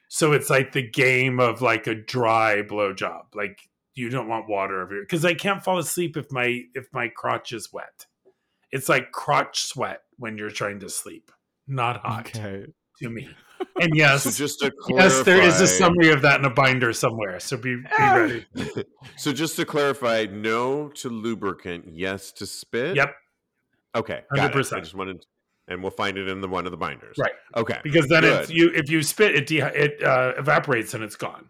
So 0.09 0.31
it's 0.31 0.49
like 0.49 0.71
the 0.71 0.89
game 0.89 1.39
of 1.39 1.61
like 1.61 1.85
a 1.85 1.93
dry 1.93 2.61
blowjob. 2.61 3.35
Like 3.35 3.59
you 3.93 4.09
don't 4.09 4.29
want 4.29 4.47
water 4.47 4.81
over 4.81 4.93
here 4.93 5.03
because 5.03 5.25
I 5.25 5.33
can't 5.33 5.63
fall 5.63 5.77
asleep 5.77 6.15
if 6.15 6.31
my 6.31 6.61
if 6.73 6.87
my 6.93 7.09
crotch 7.09 7.51
is 7.51 7.73
wet. 7.73 8.05
It's 8.71 8.89
like 8.89 9.11
crotch 9.11 9.63
sweat 9.63 10.01
when 10.17 10.37
you're 10.37 10.49
trying 10.49 10.79
to 10.79 10.89
sleep, 10.89 11.31
not 11.67 11.97
hot 11.97 12.27
okay. 12.35 12.67
to 13.01 13.09
me. 13.09 13.29
And 13.79 13.95
yes, 13.95 14.23
so 14.23 14.31
just 14.31 14.59
to 14.59 14.71
clarify, 14.71 15.03
yes, 15.15 15.23
there 15.25 15.41
is 15.41 15.61
a 15.61 15.67
summary 15.67 16.09
of 16.11 16.21
that 16.23 16.39
in 16.39 16.45
a 16.45 16.49
binder 16.49 16.93
somewhere. 16.93 17.39
So 17.39 17.57
be, 17.57 17.75
be 17.75 17.81
Ah. 17.97 18.13
ready. 18.15 18.45
So 19.17 19.31
just 19.33 19.55
to 19.57 19.65
clarify, 19.65 20.25
no 20.31 20.89
to 20.89 21.09
lubricant, 21.09 21.85
yes 21.87 22.31
to 22.33 22.45
spit. 22.45 22.95
Yep, 22.95 23.13
Okay, 23.95 24.21
got 24.35 24.55
it. 24.55 24.73
I 24.73 24.79
just 24.79 24.93
wanted, 24.95 25.25
and 25.67 25.81
we'll 25.81 25.91
find 25.91 26.17
it 26.17 26.27
in 26.27 26.39
the 26.41 26.47
one 26.47 26.65
of 26.65 26.71
the 26.71 26.77
binders. 26.77 27.15
right. 27.17 27.31
Okay. 27.55 27.79
Because 27.83 28.07
then 28.07 28.23
it's 28.23 28.47
Good. 28.47 28.55
you 28.57 28.71
if 28.75 28.89
you 28.91 29.01
spit 29.01 29.35
it 29.35 29.47
de- 29.47 29.59
it 29.59 30.03
uh, 30.03 30.33
evaporates 30.37 30.93
and 30.93 31.03
it's 31.03 31.15
gone. 31.15 31.47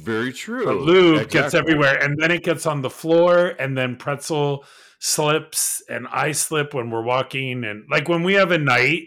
Very 0.00 0.32
true. 0.32 0.64
But 0.64 0.76
lube 0.76 1.28
gets 1.30 1.54
everywhere, 1.54 1.96
and 2.02 2.16
then 2.18 2.30
it 2.30 2.44
gets 2.44 2.66
on 2.66 2.82
the 2.82 2.90
floor, 2.90 3.54
and 3.58 3.76
then 3.76 3.96
pretzel 3.96 4.64
slips, 5.00 5.82
and 5.88 6.06
I 6.08 6.32
slip 6.32 6.72
when 6.74 6.90
we're 6.90 7.02
walking, 7.02 7.64
and 7.64 7.84
like 7.90 8.08
when 8.08 8.22
we 8.22 8.34
have 8.34 8.52
a 8.52 8.58
night 8.58 9.02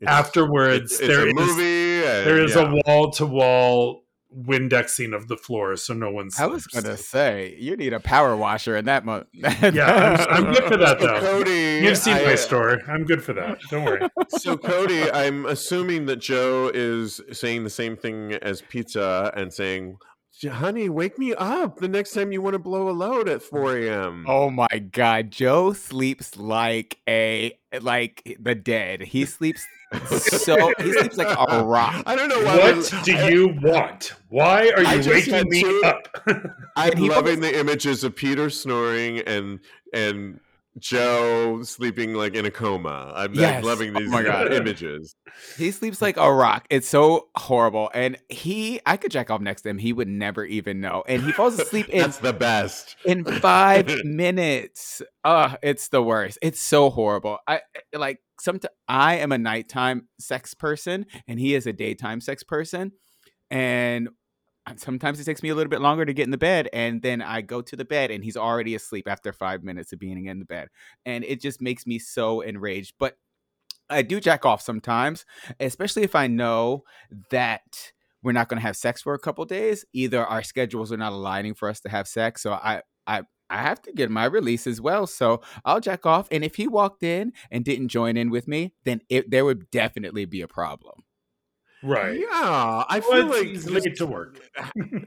It's- 0.00 0.18
afterwards, 0.18 0.92
it's, 0.92 1.00
it's 1.00 1.08
there 1.08 1.26
a 1.26 1.28
is 1.28 1.34
movie. 1.34 2.04
and- 2.06 2.26
there 2.26 2.42
is 2.42 2.54
yeah. 2.54 2.72
a 2.72 2.80
wall 2.86 3.10
to 3.12 3.26
wall 3.26 4.04
Windexing 4.32 5.12
of 5.12 5.26
the 5.26 5.36
floor 5.36 5.74
so 5.74 5.92
no 5.92 6.08
one's 6.08 6.38
I 6.38 6.46
was 6.46 6.64
gonna 6.68 6.96
say 6.96 7.56
you 7.58 7.76
need 7.76 7.92
a 7.92 7.98
power 7.98 8.36
washer 8.36 8.76
in 8.76 8.84
that 8.84 9.04
month. 9.04 9.26
yeah, 9.32 10.24
I'm, 10.30 10.46
I'm, 10.46 10.52
good 10.54 10.64
for 10.64 10.76
that 10.76 11.00
though. 11.00 11.18
Cody, 11.18 11.80
you've 11.82 11.98
seen 11.98 12.14
I, 12.14 12.22
my 12.22 12.34
story. 12.36 12.80
I'm 12.86 13.04
good 13.04 13.24
for 13.24 13.32
that. 13.32 13.58
Don't 13.70 13.84
worry. 13.84 14.02
So 14.38 14.56
Cody, 14.56 15.10
I'm 15.10 15.46
assuming 15.46 16.06
that 16.06 16.20
Joe 16.20 16.70
is 16.72 17.20
saying 17.32 17.64
the 17.64 17.70
same 17.70 17.96
thing 17.96 18.34
as 18.34 18.62
Peter 18.62 19.32
and 19.34 19.52
saying 19.52 19.96
honey, 20.48 20.88
wake 20.88 21.18
me 21.18 21.34
up 21.34 21.78
the 21.78 21.88
next 21.88 22.12
time 22.12 22.32
you 22.32 22.40
want 22.40 22.54
to 22.54 22.58
blow 22.58 22.88
a 22.88 22.92
load 22.92 23.28
at 23.28 23.42
4 23.42 23.76
a.m. 23.78 24.24
Oh 24.26 24.50
my 24.50 24.68
god, 24.92 25.30
Joe 25.30 25.72
sleeps 25.72 26.36
like 26.36 26.98
a 27.08 27.58
like 27.80 28.36
the 28.40 28.54
dead. 28.54 29.02
He 29.02 29.24
sleeps 29.24 29.66
so 30.08 30.72
he 30.78 30.92
sleeps 30.92 31.16
like 31.16 31.36
a 31.36 31.64
rock. 31.64 32.02
I 32.06 32.14
don't 32.14 32.28
know 32.28 32.42
why. 32.42 32.72
What 32.72 33.04
do 33.04 33.16
I, 33.16 33.28
you 33.28 33.48
want? 33.60 34.14
Why 34.28 34.70
are 34.70 34.82
you 34.82 35.10
waking 35.10 35.48
me 35.48 35.62
to, 35.62 35.82
up? 35.84 36.08
I'm 36.76 36.98
loving 36.98 37.40
the 37.40 37.58
images 37.58 38.04
of 38.04 38.14
Peter 38.14 38.50
snoring 38.50 39.18
and 39.20 39.60
and 39.92 40.40
Joe 40.78 41.62
sleeping 41.62 42.14
like 42.14 42.34
in 42.34 42.46
a 42.46 42.50
coma. 42.50 43.12
I'm, 43.14 43.34
yes. 43.34 43.64
Loving 43.64 43.92
these 43.92 44.08
oh 44.08 44.10
my 44.10 44.22
God. 44.22 44.52
images. 44.52 45.14
He 45.56 45.70
sleeps 45.72 46.00
like 46.00 46.16
a 46.16 46.32
rock. 46.32 46.66
It's 46.70 46.88
so 46.88 47.28
horrible. 47.36 47.90
And 47.92 48.18
he, 48.28 48.80
I 48.86 48.96
could 48.96 49.10
jack 49.10 49.30
off 49.30 49.40
next 49.40 49.62
to 49.62 49.70
him. 49.70 49.78
He 49.78 49.92
would 49.92 50.08
never 50.08 50.44
even 50.44 50.80
know. 50.80 51.02
And 51.08 51.22
he 51.22 51.32
falls 51.32 51.58
asleep 51.58 51.88
in 51.90 52.00
That's 52.00 52.18
the 52.18 52.32
best. 52.32 52.96
In 53.04 53.24
five 53.24 53.90
minutes. 54.04 55.02
Uh, 55.24 55.56
it's 55.62 55.88
the 55.88 56.02
worst. 56.02 56.38
It's 56.40 56.60
so 56.60 56.90
horrible. 56.90 57.38
I 57.46 57.60
like 57.92 58.20
sometimes 58.40 58.72
I 58.88 59.16
am 59.16 59.32
a 59.32 59.38
nighttime 59.38 60.08
sex 60.18 60.54
person 60.54 61.06
and 61.26 61.38
he 61.40 61.54
is 61.54 61.66
a 61.66 61.72
daytime 61.72 62.20
sex 62.20 62.42
person. 62.42 62.92
And 63.50 64.10
Uh, 64.66 64.74
sometimes 64.76 65.18
it 65.18 65.24
takes 65.24 65.42
me 65.42 65.48
a 65.48 65.54
little 65.54 65.70
bit 65.70 65.80
longer 65.80 66.04
to 66.04 66.12
get 66.12 66.24
in 66.24 66.30
the 66.30 66.36
bed 66.38 66.68
and 66.74 67.00
then 67.00 67.22
i 67.22 67.40
go 67.40 67.62
to 67.62 67.76
the 67.76 67.84
bed 67.84 68.10
and 68.10 68.22
he's 68.22 68.36
already 68.36 68.74
asleep 68.74 69.08
after 69.08 69.32
five 69.32 69.62
minutes 69.64 69.92
of 69.92 69.98
being 69.98 70.26
in 70.26 70.38
the 70.38 70.44
bed 70.44 70.68
and 71.06 71.24
it 71.24 71.40
just 71.40 71.62
makes 71.62 71.86
me 71.86 71.98
so 71.98 72.42
enraged 72.42 72.94
but 72.98 73.16
i 73.88 74.02
do 74.02 74.20
jack 74.20 74.44
off 74.44 74.60
sometimes 74.60 75.24
especially 75.60 76.02
if 76.02 76.14
i 76.14 76.26
know 76.26 76.84
that 77.30 77.92
we're 78.22 78.32
not 78.32 78.48
going 78.48 78.60
to 78.60 78.66
have 78.66 78.76
sex 78.76 79.00
for 79.00 79.14
a 79.14 79.18
couple 79.18 79.44
days 79.46 79.84
either 79.94 80.26
our 80.26 80.42
schedules 80.42 80.92
are 80.92 80.98
not 80.98 81.12
aligning 81.12 81.54
for 81.54 81.68
us 81.68 81.80
to 81.80 81.88
have 81.88 82.06
sex 82.06 82.42
so 82.42 82.52
i 82.52 82.82
i 83.06 83.22
I 83.50 83.62
have 83.62 83.82
to 83.82 83.92
get 83.92 84.10
my 84.10 84.26
release 84.26 84.66
as 84.68 84.80
well. 84.80 85.08
So 85.08 85.42
I'll 85.64 85.80
jack 85.80 86.06
off. 86.06 86.28
And 86.30 86.44
if 86.44 86.54
he 86.54 86.68
walked 86.68 87.02
in 87.02 87.32
and 87.50 87.64
didn't 87.64 87.88
join 87.88 88.16
in 88.16 88.30
with 88.30 88.46
me, 88.46 88.74
then 88.84 89.00
it, 89.08 89.28
there 89.28 89.44
would 89.44 89.70
definitely 89.72 90.24
be 90.24 90.40
a 90.40 90.46
problem. 90.46 91.02
Right. 91.82 92.20
Yeah. 92.20 92.84
I 92.88 93.00
feel 93.00 93.26
like 93.26 93.64
late 93.64 93.96
to 93.96 94.06
work. 94.06 94.40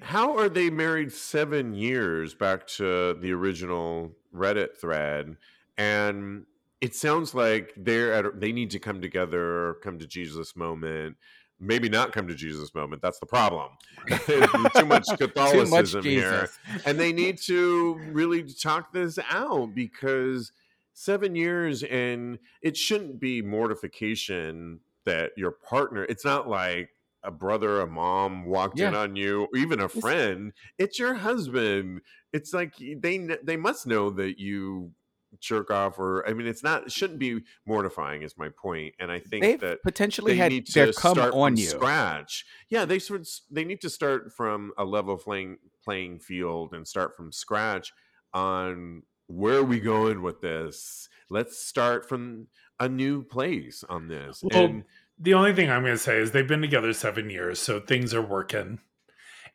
how 0.01 0.37
are 0.37 0.49
they 0.49 0.69
married 0.69 1.11
seven 1.11 1.73
years 1.73 2.33
back 2.33 2.67
to 2.67 3.13
the 3.15 3.31
original 3.31 4.15
Reddit 4.33 4.77
thread? 4.77 5.37
And 5.77 6.45
it 6.81 6.95
sounds 6.95 7.33
like 7.33 7.73
they're 7.77 8.13
at, 8.13 8.39
they 8.39 8.51
need 8.51 8.71
to 8.71 8.79
come 8.79 9.01
together, 9.01 9.75
come 9.83 9.99
to 9.99 10.07
Jesus 10.07 10.55
moment. 10.55 11.15
Maybe 11.59 11.87
not 11.87 12.11
come 12.11 12.27
to 12.27 12.35
Jesus 12.35 12.73
moment. 12.75 13.01
That's 13.01 13.19
the 13.19 13.25
problem. 13.25 13.71
Too 14.25 14.85
much 14.85 15.07
Catholicism 15.17 16.03
Too 16.03 16.15
much 16.15 16.21
here. 16.23 16.49
And 16.85 16.99
they 16.99 17.13
need 17.13 17.37
to 17.43 17.99
really 18.11 18.43
talk 18.43 18.91
this 18.91 19.17
out 19.29 19.73
because 19.73 20.51
seven 20.93 21.35
years 21.35 21.83
and 21.83 22.37
it 22.61 22.75
shouldn't 22.77 23.19
be 23.19 23.41
mortification 23.41 24.79
that 25.05 25.31
your 25.37 25.51
partner 25.51 26.03
it's 26.05 26.25
not 26.25 26.47
like 26.47 26.89
a 27.23 27.31
brother 27.31 27.81
a 27.81 27.87
mom 27.87 28.45
walked 28.45 28.79
yeah. 28.79 28.89
in 28.89 28.95
on 28.95 29.15
you 29.15 29.43
or 29.43 29.57
even 29.57 29.79
a 29.79 29.89
friend 29.89 30.51
it's 30.77 30.99
your 30.99 31.13
husband. 31.13 32.01
It's 32.33 32.53
like 32.53 32.73
they 32.77 33.37
they 33.43 33.57
must 33.57 33.87
know 33.87 34.09
that 34.11 34.39
you 34.39 34.91
jerk 35.39 35.71
off 35.71 35.97
or 35.97 36.27
i 36.27 36.33
mean 36.33 36.45
it's 36.45 36.63
not 36.63 36.83
it 36.83 36.91
shouldn't 36.91 37.19
be 37.19 37.39
mortifying 37.65 38.21
is 38.21 38.37
my 38.37 38.49
point 38.49 38.93
and 38.99 39.11
i 39.11 39.19
think 39.19 39.41
They've 39.41 39.59
that 39.61 39.81
potentially 39.81 40.37
had 40.37 40.51
need 40.51 40.67
to 40.67 40.93
come 40.93 41.15
start 41.15 41.33
on 41.33 41.57
you. 41.57 41.65
scratch. 41.65 42.45
Yeah 42.69 42.85
they 42.85 42.99
sort 42.99 43.21
of, 43.21 43.29
they 43.49 43.63
need 43.63 43.81
to 43.81 43.89
start 43.89 44.31
from 44.31 44.73
a 44.77 44.85
level 44.85 45.17
playing 45.17 45.57
playing 45.83 46.19
field 46.19 46.73
and 46.73 46.87
start 46.87 47.15
from 47.15 47.31
scratch 47.31 47.91
on 48.33 49.03
where 49.27 49.57
are 49.57 49.63
we 49.63 49.79
going 49.79 50.21
with 50.21 50.41
this? 50.41 51.07
Let's 51.29 51.57
start 51.57 52.07
from 52.07 52.47
a 52.79 52.89
new 52.89 53.23
place 53.23 53.83
on 53.87 54.07
this. 54.07 54.43
Well, 54.43 54.65
and 54.65 54.83
the 55.19 55.33
only 55.33 55.53
thing 55.53 55.69
I'm 55.69 55.83
going 55.83 55.93
to 55.93 55.97
say 55.97 56.17
is 56.17 56.31
they've 56.31 56.47
been 56.47 56.61
together 56.61 56.93
seven 56.93 57.29
years, 57.29 57.59
so 57.59 57.79
things 57.79 58.13
are 58.13 58.21
working. 58.21 58.79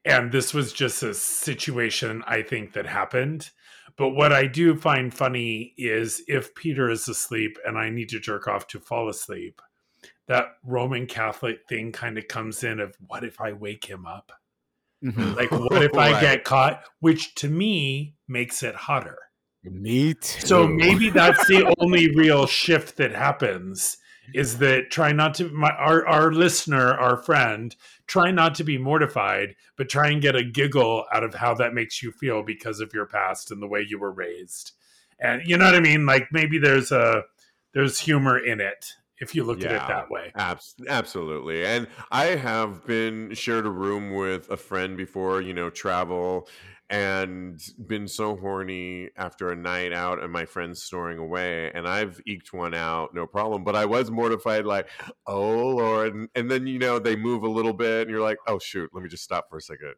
And 0.05 0.33
this 0.33 0.55
was 0.55 0.73
just 0.73 1.03
a 1.03 1.13
situation 1.13 2.23
I 2.27 2.43
think 2.43 2.73
that 2.73 2.87
happened. 2.87 3.51
But 3.97 4.11
what 4.11 4.33
I 4.33 4.47
do 4.47 4.77
find 4.77 5.13
funny 5.13 5.75
is 5.77 6.23
if 6.29 6.55
Peter 6.55 6.89
is 6.89 7.09
asleep 7.09 7.59
and 7.67 7.77
I 7.77 7.91
need 7.91 8.09
to 8.11 8.21
jerk 8.21 8.47
off 8.47 8.69
to 8.69 8.81
fall 8.81 9.09
asleep, 9.09 9.61
that 10.29 10.57
Roman 10.63 11.07
Catholic 11.07 11.61
thing 11.69 11.91
kind 11.91 12.17
of 12.17 12.29
comes 12.29 12.63
in 12.63 12.79
of 12.81 12.95
what 13.07 13.25
if 13.25 13.41
I 13.41 13.53
wake 13.53 13.87
him 13.87 14.07
up? 14.07 14.31
Mm-hmm. 15.05 15.35
Like, 15.35 15.51
what 15.51 15.83
if 15.83 15.95
I 15.95 16.21
get 16.21 16.45
caught? 16.45 16.85
Which 17.01 17.35
to 17.37 17.49
me 17.49 18.15
makes 18.29 18.63
it 18.63 18.75
hotter. 18.75 19.19
Me 19.65 20.15
too. 20.15 20.47
So 20.47 20.67
maybe 20.67 21.11
that's 21.15 21.47
the 21.47 21.75
only 21.79 22.15
real 22.15 22.47
shift 22.47 22.97
that 22.97 23.13
happens 23.13 23.99
is 24.35 24.59
that 24.59 24.91
try 24.91 25.13
not 25.13 25.35
to 25.35 25.49
my 25.51 25.71
our 25.71 26.07
our 26.07 26.33
listener, 26.33 26.95
our 26.95 27.17
friend, 27.17 27.75
try 28.07 28.31
not 28.31 28.55
to 28.57 28.65
be 28.65 28.79
mortified, 28.79 29.55
but 29.77 29.89
try 29.89 30.09
and 30.09 30.23
get 30.23 30.37
a 30.37 30.45
giggle 30.45 31.05
out 31.13 31.25
of 31.25 31.35
how 31.35 31.55
that 31.55 31.75
makes 31.75 32.03
you 32.03 32.13
feel 32.13 32.43
because 32.43 32.81
of 32.81 32.93
your 32.93 33.07
past 33.07 33.51
and 33.51 33.63
the 33.63 33.67
way 33.67 33.85
you 33.87 33.99
were 33.99 34.13
raised. 34.13 34.73
And 35.21 35.43
you 35.47 35.57
know 35.57 35.65
what 35.65 35.75
I 35.75 35.81
mean? 35.81 36.07
Like 36.07 36.29
maybe 36.31 36.59
there's 36.59 36.93
a 36.93 37.25
there's 37.73 37.99
humor 37.99 38.39
in 38.39 38.61
it 38.61 38.95
if 39.21 39.35
you 39.35 39.45
look 39.45 39.63
yeah, 39.63 39.71
at 39.71 39.75
it 39.75 39.89
that 39.89 40.11
way. 40.11 40.33
Abs- 40.35 40.75
absolutely. 40.89 41.65
And 41.65 41.89
I 42.11 42.27
have 42.27 42.87
been 42.87 43.35
shared 43.35 43.67
a 43.67 43.71
room 43.71 44.15
with 44.15 44.49
a 44.51 44.57
friend 44.57 44.97
before, 44.97 45.41
you 45.41 45.55
know, 45.55 45.71
travel 45.71 46.49
and 46.91 47.61
been 47.87 48.09
so 48.09 48.35
horny 48.37 49.11
after 49.17 49.51
a 49.51 49.57
night 49.57 49.93
out 49.93 50.23
and 50.23 50.33
my 50.33 50.47
friends 50.47 50.83
snoring 50.83 51.19
away 51.19 51.71
and 51.75 51.87
i've 51.87 52.19
eked 52.27 52.53
one 52.55 52.73
out 52.73 53.15
no 53.15 53.27
problem 53.27 53.63
but 53.63 53.77
i 53.77 53.85
was 53.85 54.11
mortified 54.11 54.65
like 54.65 54.89
oh 55.27 55.69
lord 55.69 56.15
and, 56.15 56.29
and, 56.35 56.51
then 56.51 56.67
you 56.67 56.79
know 56.79 56.99
they 56.99 57.15
move 57.15 57.43
a 57.43 57.49
little 57.49 57.75
bit 57.75 58.03
and 58.03 58.11
you're 58.11 58.23
like 58.23 58.39
oh 58.47 58.59
shoot 58.59 58.89
let 58.95 59.03
me 59.03 59.09
just 59.09 59.23
stop 59.23 59.49
for 59.51 59.59
a 59.59 59.61
second. 59.61 59.95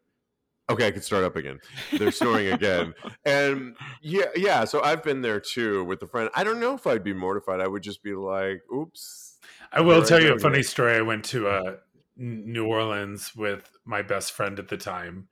Okay 0.69 0.87
i 0.87 0.91
can 0.91 1.01
start 1.01 1.23
up 1.23 1.35
again. 1.37 1.59
They're 1.97 2.11
snoring 2.11 2.47
again 2.47 2.93
and 3.25 3.75
yeah 4.01 4.25
yeah 4.35 4.65
so 4.65 4.81
i've 4.83 5.03
been 5.03 5.21
there 5.21 5.39
too 5.39 5.85
with 5.85 6.01
a 6.03 6.07
friend. 6.07 6.29
I 6.35 6.43
don't 6.43 6.59
know 6.59 6.73
if 6.73 6.85
i'd 6.87 7.03
be 7.03 7.13
mortified 7.13 7.61
i 7.61 7.67
would 7.67 7.83
just 7.83 8.03
be 8.03 8.13
like 8.13 8.61
oops 8.73 9.37
i 9.71 9.79
will 9.79 10.03
tell 10.03 10.21
you 10.21 10.33
a 10.33 10.39
funny 10.39 10.63
story 10.63 10.97
i 10.97 11.01
went 11.01 11.23
to 11.25 11.47
uh, 11.47 11.75
new 12.17 12.65
orleans 12.65 13.33
with 13.35 13.71
my 13.85 14.01
best 14.01 14.33
friend 14.33 14.59
at 14.59 14.67
the 14.67 14.77
time 14.77 15.29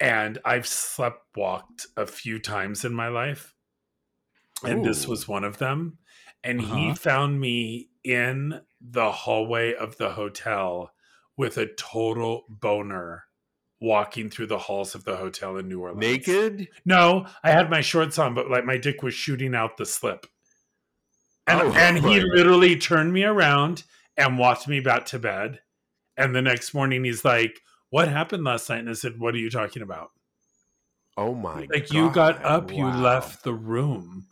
and 0.00 0.38
I've 0.44 0.66
slept 0.66 1.36
walked 1.36 1.86
a 1.96 2.06
few 2.06 2.38
times 2.38 2.84
in 2.84 2.92
my 2.92 3.08
life, 3.08 3.54
and 4.64 4.80
Ooh. 4.80 4.88
this 4.88 5.06
was 5.06 5.28
one 5.28 5.44
of 5.44 5.58
them. 5.58 5.98
And 6.42 6.60
uh-huh. 6.60 6.76
he 6.76 6.94
found 6.94 7.40
me 7.40 7.88
in 8.04 8.60
the 8.80 9.10
hallway 9.10 9.74
of 9.74 9.96
the 9.96 10.10
hotel 10.10 10.92
with 11.36 11.56
a 11.56 11.66
total 11.66 12.44
boner 12.48 13.24
walking 13.80 14.30
through 14.30 14.46
the 14.46 14.58
halls 14.58 14.94
of 14.94 15.04
the 15.04 15.16
hotel 15.16 15.56
in 15.56 15.68
New 15.68 15.80
Orleans. 15.80 16.00
Naked? 16.00 16.68
No, 16.84 17.26
I 17.42 17.50
had 17.50 17.70
my 17.70 17.80
shorts 17.80 18.18
on, 18.18 18.34
but 18.34 18.50
like 18.50 18.64
my 18.64 18.76
dick 18.76 19.02
was 19.02 19.14
shooting 19.14 19.54
out 19.54 19.76
the 19.76 19.86
slip. 19.86 20.26
And, 21.46 21.60
oh, 21.60 21.72
and 21.72 21.98
he 21.98 22.20
literally 22.20 22.76
turned 22.76 23.12
me 23.12 23.24
around 23.24 23.84
and 24.16 24.38
walked 24.38 24.68
me 24.68 24.80
back 24.80 25.06
to 25.06 25.18
bed. 25.18 25.60
And 26.16 26.34
the 26.34 26.42
next 26.42 26.72
morning, 26.72 27.04
he's 27.04 27.24
like, 27.24 27.60
what 27.94 28.08
happened 28.08 28.42
last 28.42 28.68
night? 28.68 28.80
And 28.80 28.90
I 28.90 28.94
said, 28.94 29.20
what 29.20 29.36
are 29.36 29.38
you 29.38 29.48
talking 29.48 29.80
about? 29.80 30.10
Oh 31.16 31.32
my 31.32 31.60
like 31.60 31.68
God. 31.68 31.74
Like 31.74 31.92
you 31.92 32.10
got 32.10 32.44
up, 32.44 32.72
wow. 32.72 32.76
you 32.76 32.86
left 32.86 33.44
the 33.44 33.54
room. 33.54 34.26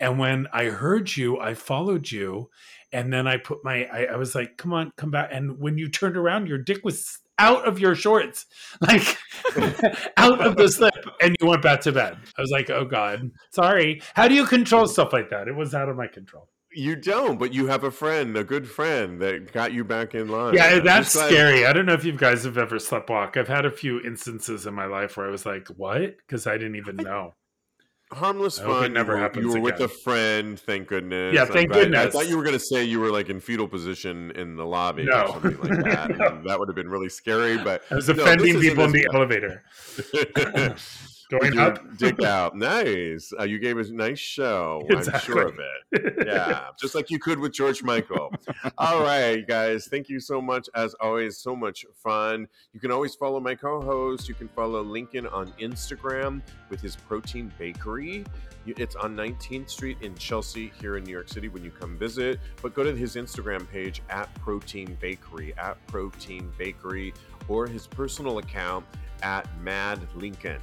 And 0.00 0.18
when 0.18 0.46
I 0.50 0.70
heard 0.70 1.14
you, 1.14 1.38
I 1.38 1.52
followed 1.52 2.10
you. 2.10 2.48
And 2.90 3.12
then 3.12 3.26
I 3.26 3.36
put 3.36 3.62
my, 3.64 3.84
I, 3.84 4.04
I, 4.04 4.16
was 4.16 4.34
like, 4.34 4.56
come 4.56 4.72
on, 4.72 4.92
come 4.96 5.10
back. 5.10 5.28
And 5.30 5.58
when 5.58 5.76
you 5.76 5.90
turned 5.90 6.16
around, 6.16 6.46
your 6.46 6.56
dick 6.56 6.86
was 6.86 7.18
out 7.38 7.68
of 7.68 7.78
your 7.78 7.94
shorts, 7.94 8.46
like 8.80 9.18
out 10.16 10.40
of 10.40 10.56
the 10.56 10.68
slip. 10.68 10.94
And 11.20 11.36
you 11.38 11.48
went 11.48 11.60
back 11.60 11.82
to 11.82 11.92
bed. 11.92 12.16
I 12.38 12.40
was 12.40 12.50
like, 12.50 12.70
oh 12.70 12.86
God, 12.86 13.30
sorry. 13.50 14.00
How 14.14 14.26
do 14.26 14.34
you 14.34 14.46
control 14.46 14.86
stuff 14.86 15.12
like 15.12 15.28
that? 15.28 15.48
It 15.48 15.54
was 15.54 15.74
out 15.74 15.90
of 15.90 15.98
my 15.98 16.06
control. 16.06 16.48
You 16.74 16.96
don't, 16.96 17.38
but 17.38 17.52
you 17.52 17.66
have 17.66 17.84
a 17.84 17.90
friend, 17.90 18.36
a 18.36 18.44
good 18.44 18.68
friend 18.68 19.20
that 19.20 19.52
got 19.52 19.72
you 19.72 19.84
back 19.84 20.14
in 20.14 20.28
line. 20.28 20.54
Yeah, 20.54 20.78
that's 20.78 21.12
scary. 21.12 21.66
I 21.66 21.72
don't 21.72 21.84
know 21.86 21.92
if 21.92 22.04
you 22.04 22.12
guys 22.12 22.44
have 22.44 22.56
ever 22.56 22.78
slept 22.78 23.10
walk. 23.10 23.36
I've 23.36 23.48
had 23.48 23.64
a 23.66 23.70
few 23.70 24.00
instances 24.00 24.66
in 24.66 24.72
my 24.74 24.86
life 24.86 25.16
where 25.16 25.26
I 25.26 25.30
was 25.30 25.44
like, 25.44 25.68
"What?" 25.76 26.16
because 26.18 26.46
I 26.46 26.52
didn't 26.58 26.76
even 26.76 26.96
know. 26.96 27.34
harmless 28.12 28.58
I 28.60 28.64
hope 28.64 28.70
it 28.76 28.80
fun. 28.80 28.92
never 28.92 29.12
you 29.12 29.16
were, 29.16 29.22
happens 29.22 29.44
you 29.46 29.52
were 29.52 29.60
with 29.60 29.80
a 29.80 29.88
friend, 29.88 30.60
thank 30.60 30.88
goodness. 30.88 31.34
Yeah, 31.34 31.44
I- 31.44 31.46
thank 31.46 31.72
I, 31.74 32.02
I 32.04 32.10
thought 32.10 32.28
you 32.28 32.36
were 32.36 32.42
going 32.42 32.58
to 32.58 32.60
say 32.64 32.84
you 32.84 33.00
were 33.00 33.10
like 33.10 33.30
in 33.30 33.40
fetal 33.40 33.66
position 33.66 34.30
in 34.32 34.54
the 34.56 34.66
lobby 34.66 35.04
No. 35.04 35.22
or 35.22 35.28
something 35.28 35.58
like 35.60 35.84
that. 35.94 36.18
No. 36.18 36.42
that 36.46 36.58
would 36.58 36.68
have 36.68 36.76
been 36.76 36.90
really 36.90 37.08
scary. 37.08 37.56
But 37.56 37.82
I 37.90 37.94
was 37.96 38.08
No, 38.08 38.14
offending 38.22 38.60
people 38.60 38.84
in 38.84 38.92
the 38.92 39.06
elevator. 39.14 39.62
Going 41.32 41.58
up. 41.58 41.96
dick 41.96 42.22
out. 42.24 42.54
Nice. 42.56 43.32
Uh, 43.38 43.44
you 43.44 43.58
gave 43.58 43.78
us 43.78 43.88
a 43.88 43.94
nice 43.94 44.18
show. 44.18 44.86
I'm 44.90 45.20
sure 45.20 45.48
of 45.48 45.58
it. 45.58 46.14
Yeah, 46.26 46.66
just 46.78 46.94
like 46.94 47.10
you 47.10 47.18
could 47.18 47.38
with 47.38 47.52
George 47.52 47.82
Michael. 47.82 48.32
All 48.78 49.02
right, 49.02 49.46
guys. 49.46 49.86
Thank 49.86 50.10
you 50.10 50.20
so 50.20 50.42
much. 50.42 50.68
As 50.74 50.94
always, 51.00 51.38
so 51.38 51.56
much 51.56 51.86
fun. 51.96 52.46
You 52.74 52.80
can 52.80 52.90
always 52.90 53.14
follow 53.14 53.40
my 53.40 53.54
co 53.54 53.80
host. 53.80 54.28
You 54.28 54.34
can 54.34 54.48
follow 54.48 54.82
Lincoln 54.82 55.26
on 55.26 55.52
Instagram 55.52 56.42
with 56.68 56.82
his 56.82 56.96
Protein 56.96 57.50
Bakery. 57.58 58.24
It's 58.66 58.94
on 58.94 59.16
19th 59.16 59.70
Street 59.70 59.98
in 60.02 60.14
Chelsea, 60.14 60.70
here 60.80 60.96
in 60.96 61.04
New 61.04 61.10
York 61.12 61.28
City, 61.28 61.48
when 61.48 61.64
you 61.64 61.70
come 61.70 61.96
visit. 61.96 62.38
But 62.60 62.74
go 62.74 62.84
to 62.84 62.94
his 62.94 63.16
Instagram 63.16 63.68
page 63.68 64.02
at 64.08 64.32
Protein 64.36 64.96
Bakery, 65.00 65.52
at 65.56 65.84
Protein 65.88 66.52
Bakery, 66.58 67.12
or 67.48 67.66
his 67.66 67.86
personal 67.86 68.38
account 68.38 68.84
at 69.22 69.48
Mad 69.62 69.98
Lincoln. 70.14 70.60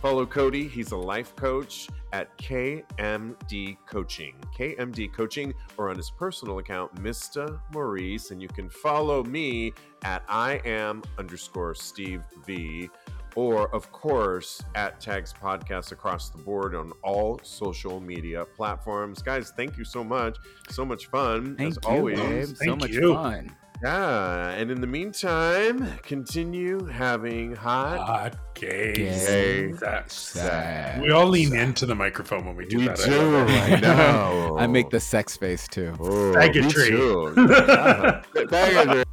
Follow 0.00 0.24
Cody. 0.24 0.66
He's 0.66 0.92
a 0.92 0.96
life 0.96 1.36
coach 1.36 1.88
at 2.14 2.36
KMD 2.38 3.76
Coaching. 3.86 4.34
KMD 4.58 5.12
Coaching, 5.12 5.52
or 5.76 5.90
on 5.90 5.96
his 5.96 6.10
personal 6.10 6.58
account, 6.58 6.94
Mr. 6.96 7.60
Maurice. 7.74 8.30
And 8.30 8.40
you 8.40 8.48
can 8.48 8.70
follow 8.70 9.22
me 9.22 9.74
at 10.02 10.22
I 10.28 10.62
am 10.64 11.02
underscore 11.18 11.74
Steve 11.74 12.22
V. 12.46 12.88
Or, 13.36 13.72
of 13.74 13.92
course, 13.92 14.60
at 14.74 15.00
Tags 15.00 15.32
Podcast 15.32 15.92
across 15.92 16.30
the 16.30 16.38
board 16.38 16.74
on 16.74 16.92
all 17.04 17.38
social 17.44 18.00
media 18.00 18.44
platforms. 18.56 19.22
Guys, 19.22 19.52
thank 19.56 19.76
you 19.78 19.84
so 19.84 20.02
much. 20.02 20.36
So 20.70 20.84
much 20.84 21.06
fun, 21.06 21.54
Thank 21.56 21.70
as 21.70 21.78
you, 21.84 21.88
always. 21.88 22.18
babe. 22.18 22.46
So 22.46 22.54
Thank 22.64 22.80
much 22.80 22.90
you. 22.90 23.14
fun. 23.14 23.54
Yeah. 23.84 24.50
And 24.50 24.70
in 24.70 24.80
the 24.80 24.86
meantime, 24.86 25.86
continue 26.02 26.86
having 26.86 27.54
hot. 27.54 27.98
Hot 28.00 28.36
gay 28.60 28.92
Gay 28.92 29.72
sex. 29.72 30.14
sex. 30.16 31.00
We 31.00 31.10
all 31.10 31.26
lean 31.26 31.54
into 31.56 31.86
the 31.86 31.94
microphone 31.94 32.44
when 32.44 32.56
we 32.56 32.66
do 32.66 32.78
We 32.78 32.88
that. 32.88 33.00
I 33.00 33.04
do. 33.08 33.16
love 33.22 33.48
it. 33.50 33.72
I 33.72 33.80
know. 33.80 34.56
I 34.58 34.66
make 34.66 34.90
the 34.90 35.00
sex 35.00 35.36
face 35.36 35.66
too. 35.66 35.94
Oh, 35.98 36.32
Faggotry. 36.34 36.62
me 36.64 36.70
too. 36.70 37.34
Yeah. 37.50 38.22
Faggotry. 38.34 39.04